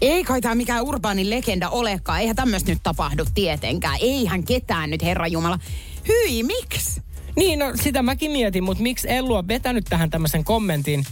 Ei 0.00 0.24
kai 0.24 0.40
tämä 0.40 0.54
mikään 0.54 0.82
urbaani 0.82 1.30
legenda 1.30 1.68
olekaan. 1.68 2.20
Eihän 2.20 2.36
tämmöistä 2.36 2.70
nyt 2.70 2.78
tapahdu 2.82 3.24
tietenkään. 3.34 3.98
Eihän 4.00 4.44
ketään 4.44 4.90
nyt, 4.90 5.02
Herra 5.02 5.26
Jumala. 5.26 5.58
Hyi, 6.08 6.42
miksi? 6.42 7.02
Niin, 7.36 7.58
no 7.58 7.72
sitä 7.74 8.02
mäkin 8.02 8.30
mietin, 8.30 8.64
mutta 8.64 8.82
miksi 8.82 9.10
Ellu 9.10 9.34
on 9.34 9.48
vetänyt 9.48 9.84
tähän 9.88 10.10
tämmöisen 10.10 10.44
kommentin? 10.44 11.04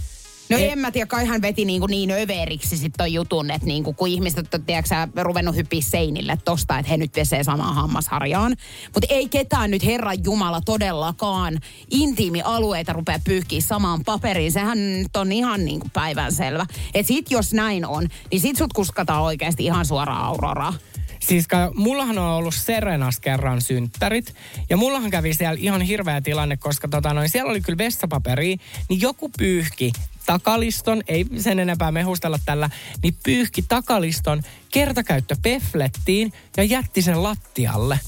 No 0.51 0.59
e- 0.59 0.69
en 0.69 0.79
mä 0.79 0.91
tiedä, 0.91 1.07
kai 1.07 1.27
hän 1.27 1.43
veti 1.43 1.65
niin, 1.65 1.81
kuin 1.81 1.91
niin 1.91 2.11
överiksi 2.11 2.77
sit 2.77 2.93
ton 2.97 3.13
jutun, 3.13 3.51
että 3.51 3.67
niin 3.67 3.85
kuin, 3.85 3.97
kun 3.97 4.09
ihmiset 4.09 4.55
on, 4.55 4.63
tiedätkö, 4.63 4.95
ruvennut 5.23 5.57
hyppiä 5.57 5.81
seinille 5.81 6.39
tosta, 6.45 6.79
että 6.79 6.91
he 6.91 6.97
nyt 6.97 7.13
pesee 7.13 7.45
samaan 7.45 7.75
hammasharjaan. 7.75 8.57
Mutta 8.95 9.07
ei 9.15 9.29
ketään 9.29 9.71
nyt 9.71 9.85
Herran 9.85 10.25
Jumala 10.25 10.61
todellakaan 10.61 11.59
intiimialueita 11.91 12.93
rupea 12.93 13.19
pyyhkiä 13.25 13.61
samaan 13.61 14.05
paperiin. 14.05 14.53
Sehän 14.53 15.03
nyt 15.03 15.17
on 15.17 15.33
ihan 15.33 15.65
niin 15.65 15.81
kuin 15.81 15.91
päivänselvä. 15.91 16.67
Että 16.95 17.09
sit 17.09 17.31
jos 17.31 17.53
näin 17.53 17.87
on, 17.87 18.09
niin 18.31 18.41
sit 18.41 18.57
sut 18.57 18.73
kuskataan 18.73 19.23
oikeasti 19.23 19.65
ihan 19.65 19.87
suoraan 19.87 20.25
Auroraa. 20.25 20.75
Siis 21.21 21.47
mullahan 21.75 22.19
on 22.19 22.29
ollut 22.29 22.55
Serenas 22.55 23.21
kerran 23.21 23.61
synttärit. 23.61 24.35
Ja 24.71 24.77
mullahan 24.77 25.11
kävi 25.11 25.35
siellä 25.35 25.59
ihan 25.61 25.81
hirveä 25.81 26.21
tilanne, 26.21 26.57
koska 26.57 26.89
tota 26.89 27.15
noin, 27.15 27.29
siellä 27.29 27.51
oli 27.51 27.61
kyllä 27.61 27.79
vessapaperi, 27.79 28.57
niin 28.89 29.01
joku 29.01 29.31
pyyhki 29.39 29.93
takaliston, 30.29 31.03
ei 31.09 31.27
sen 31.37 31.59
enempää 31.59 31.93
mehustella 31.93 32.39
tällä, 32.45 32.71
niin 33.03 33.15
pyyhki 33.25 33.63
takaliston 33.63 34.43
kertakäyttöpeflettiin 34.71 36.33
ja 36.57 36.63
jätti 36.63 37.03
sen 37.03 37.23
lattialle. 37.23 38.01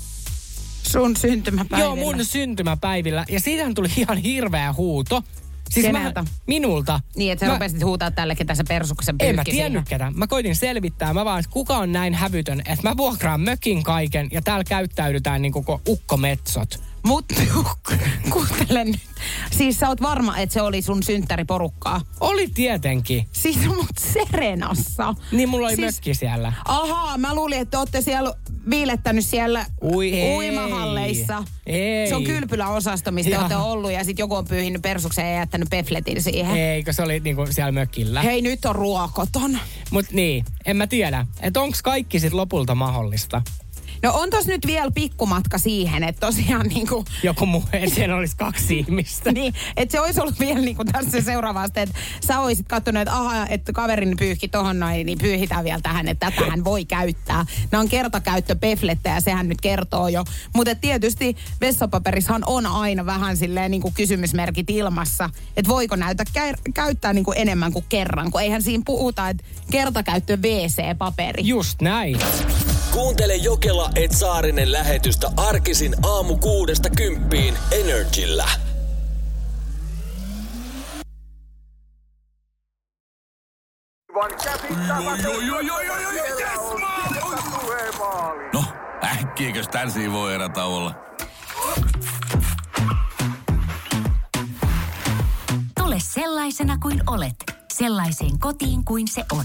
Sun 0.82 1.16
syntymäpäivillä? 1.16 1.84
Joo, 1.84 1.96
mun 1.96 2.24
syntymäpäivillä. 2.24 3.24
Ja 3.28 3.40
siitähän 3.40 3.74
tuli 3.74 3.88
ihan 3.96 4.18
hirveä 4.18 4.72
huuto. 4.72 5.22
Siis 5.70 5.86
Keneltä? 5.86 6.22
Mä, 6.22 6.28
minulta. 6.46 7.00
Niin, 7.16 7.32
että 7.32 7.46
sä 7.46 7.52
mä, 7.52 7.54
rupesit 7.54 7.84
huutaa 7.84 8.10
tälle, 8.10 8.34
ketä 8.34 8.54
se 8.54 8.64
persuksen 8.68 9.16
En 9.20 9.36
mä 9.36 9.44
tiennyt 9.44 9.88
ketä. 9.88 10.12
Mä 10.14 10.26
koitin 10.26 10.56
selvittää. 10.56 11.14
Mä 11.14 11.24
vaan, 11.24 11.40
että 11.40 11.50
kuka 11.50 11.76
on 11.76 11.92
näin 11.92 12.14
hävytön, 12.14 12.60
että 12.60 12.88
mä 12.88 12.96
vuokraan 12.96 13.40
mökin 13.40 13.82
kaiken 13.82 14.28
ja 14.32 14.42
täällä 14.42 14.64
käyttäydytään 14.64 15.42
niin 15.42 15.52
koko 15.52 15.80
ukkometsot. 15.88 16.89
Mutta 17.02 17.34
kuuntele 18.32 18.84
nyt. 18.84 19.00
Siis 19.50 19.78
sä 19.78 19.88
oot 19.88 20.02
varma, 20.02 20.38
että 20.38 20.52
se 20.52 20.62
oli 20.62 20.82
sun 20.82 21.02
synttäriporukkaa? 21.02 22.00
Oli 22.20 22.48
tietenkin. 22.48 23.26
Siis 23.32 23.66
mut 23.66 23.98
Serenassa. 23.98 25.14
Niin 25.32 25.48
mulla 25.48 25.66
oli 25.66 25.76
siis, 25.76 25.94
mökki 25.94 26.14
siellä. 26.14 26.52
Ahaa, 26.64 27.18
mä 27.18 27.34
luulin, 27.34 27.58
että 27.58 27.78
ootte 27.78 28.00
siellä 28.00 28.34
viilettänyt 28.70 29.26
siellä 29.26 29.66
Ui, 29.82 30.12
uimahalleissa. 30.36 31.44
Ei. 31.66 32.08
Se 32.08 32.16
on 32.16 32.24
kylpyläosasto, 32.24 33.10
mistä 33.10 33.38
olette 33.38 33.56
ollut 33.56 33.92
ja 33.92 34.04
sitten 34.04 34.22
joku 34.22 34.34
on 34.34 34.44
pyyhinyt 34.44 34.82
persuksen 34.82 35.30
ja 35.30 35.34
jättänyt 35.34 35.70
pefletin 35.70 36.22
siihen. 36.22 36.56
Eikö 36.56 36.92
se 36.92 37.02
oli 37.02 37.20
niinku 37.20 37.46
siellä 37.50 37.72
mökillä? 37.72 38.22
Hei, 38.22 38.42
nyt 38.42 38.64
on 38.64 38.76
ruokoton. 38.76 39.58
Mut 39.90 40.06
niin, 40.12 40.44
en 40.66 40.76
mä 40.76 40.86
tiedä, 40.86 41.26
että 41.40 41.60
onks 41.60 41.82
kaikki 41.82 42.20
sit 42.20 42.32
lopulta 42.32 42.74
mahdollista. 42.74 43.42
No 44.02 44.12
on 44.14 44.30
tos 44.30 44.46
nyt 44.46 44.66
vielä 44.66 44.90
pikkumatka 44.90 45.58
siihen, 45.58 46.04
että 46.04 46.26
tosiaan 46.26 46.66
niin 46.66 46.88
kuin... 46.88 47.04
Joku 47.22 47.46
muu, 47.46 47.64
siellä 47.94 48.16
olisi 48.16 48.36
kaksi 48.36 48.78
ihmistä. 48.78 49.32
niin, 49.40 49.54
että 49.76 49.92
se 49.92 50.00
olisi 50.00 50.20
ollut 50.20 50.40
vielä 50.40 50.60
niin 50.60 50.76
kuin 50.76 50.88
tässä 50.92 51.20
seuraava 51.20 51.64
että 51.64 51.88
sä 52.26 52.40
olisit 52.40 52.68
katsonut, 52.68 53.02
että 53.02 53.16
aha, 53.16 53.46
että 53.46 53.72
kaverin 53.72 54.16
pyyhki 54.16 54.48
tohon 54.48 54.80
noin, 54.80 55.06
niin 55.06 55.18
pyyhitään 55.18 55.64
vielä 55.64 55.80
tähän, 55.82 56.08
että 56.08 56.30
tätä 56.30 56.50
hän 56.50 56.64
voi 56.64 56.84
käyttää. 56.84 57.46
Nämä 57.70 57.80
on 57.80 57.88
kertakäyttö 57.88 58.56
peflettä 58.56 59.10
ja 59.10 59.20
sehän 59.20 59.48
nyt 59.48 59.60
kertoo 59.60 60.08
jo. 60.08 60.24
Mutta 60.54 60.74
tietysti 60.74 61.36
vessapaperissahan 61.60 62.42
on 62.46 62.66
aina 62.66 63.06
vähän 63.06 63.36
silleen 63.36 63.70
niin 63.70 63.82
kuin 63.82 63.94
kysymysmerkit 63.94 64.70
ilmassa, 64.70 65.30
että 65.56 65.68
voiko 65.68 65.96
näytä 65.96 66.24
kä- 66.38 66.72
käyttää 66.74 67.12
niin 67.12 67.24
kuin 67.24 67.38
enemmän 67.38 67.72
kuin 67.72 67.84
kerran, 67.88 68.30
kun 68.30 68.42
eihän 68.42 68.62
siinä 68.62 68.82
puhuta, 68.86 69.28
että 69.28 69.44
kertakäyttö 69.70 70.36
WC-paperi. 70.36 71.42
Just 71.46 71.82
näin. 71.82 72.18
Kuuntele 72.92 73.34
Jokela 73.34 73.90
et 73.94 74.12
Saarinen 74.12 74.72
lähetystä 74.72 75.30
arkisin 75.36 75.94
aamu 76.02 76.36
kuudesta 76.36 76.90
kymppiin 76.90 77.58
Energillä. 77.72 78.48
No, 88.52 88.64
äkkiäkös 89.04 89.68
tän 89.68 89.90
voi 90.12 90.34
erä 90.34 90.50
olla? 90.64 90.94
Tule 95.78 95.96
sellaisena 95.98 96.78
kuin 96.78 97.00
olet, 97.06 97.36
sellaiseen 97.72 98.38
kotiin 98.38 98.84
kuin 98.84 99.08
se 99.08 99.24
on. 99.32 99.44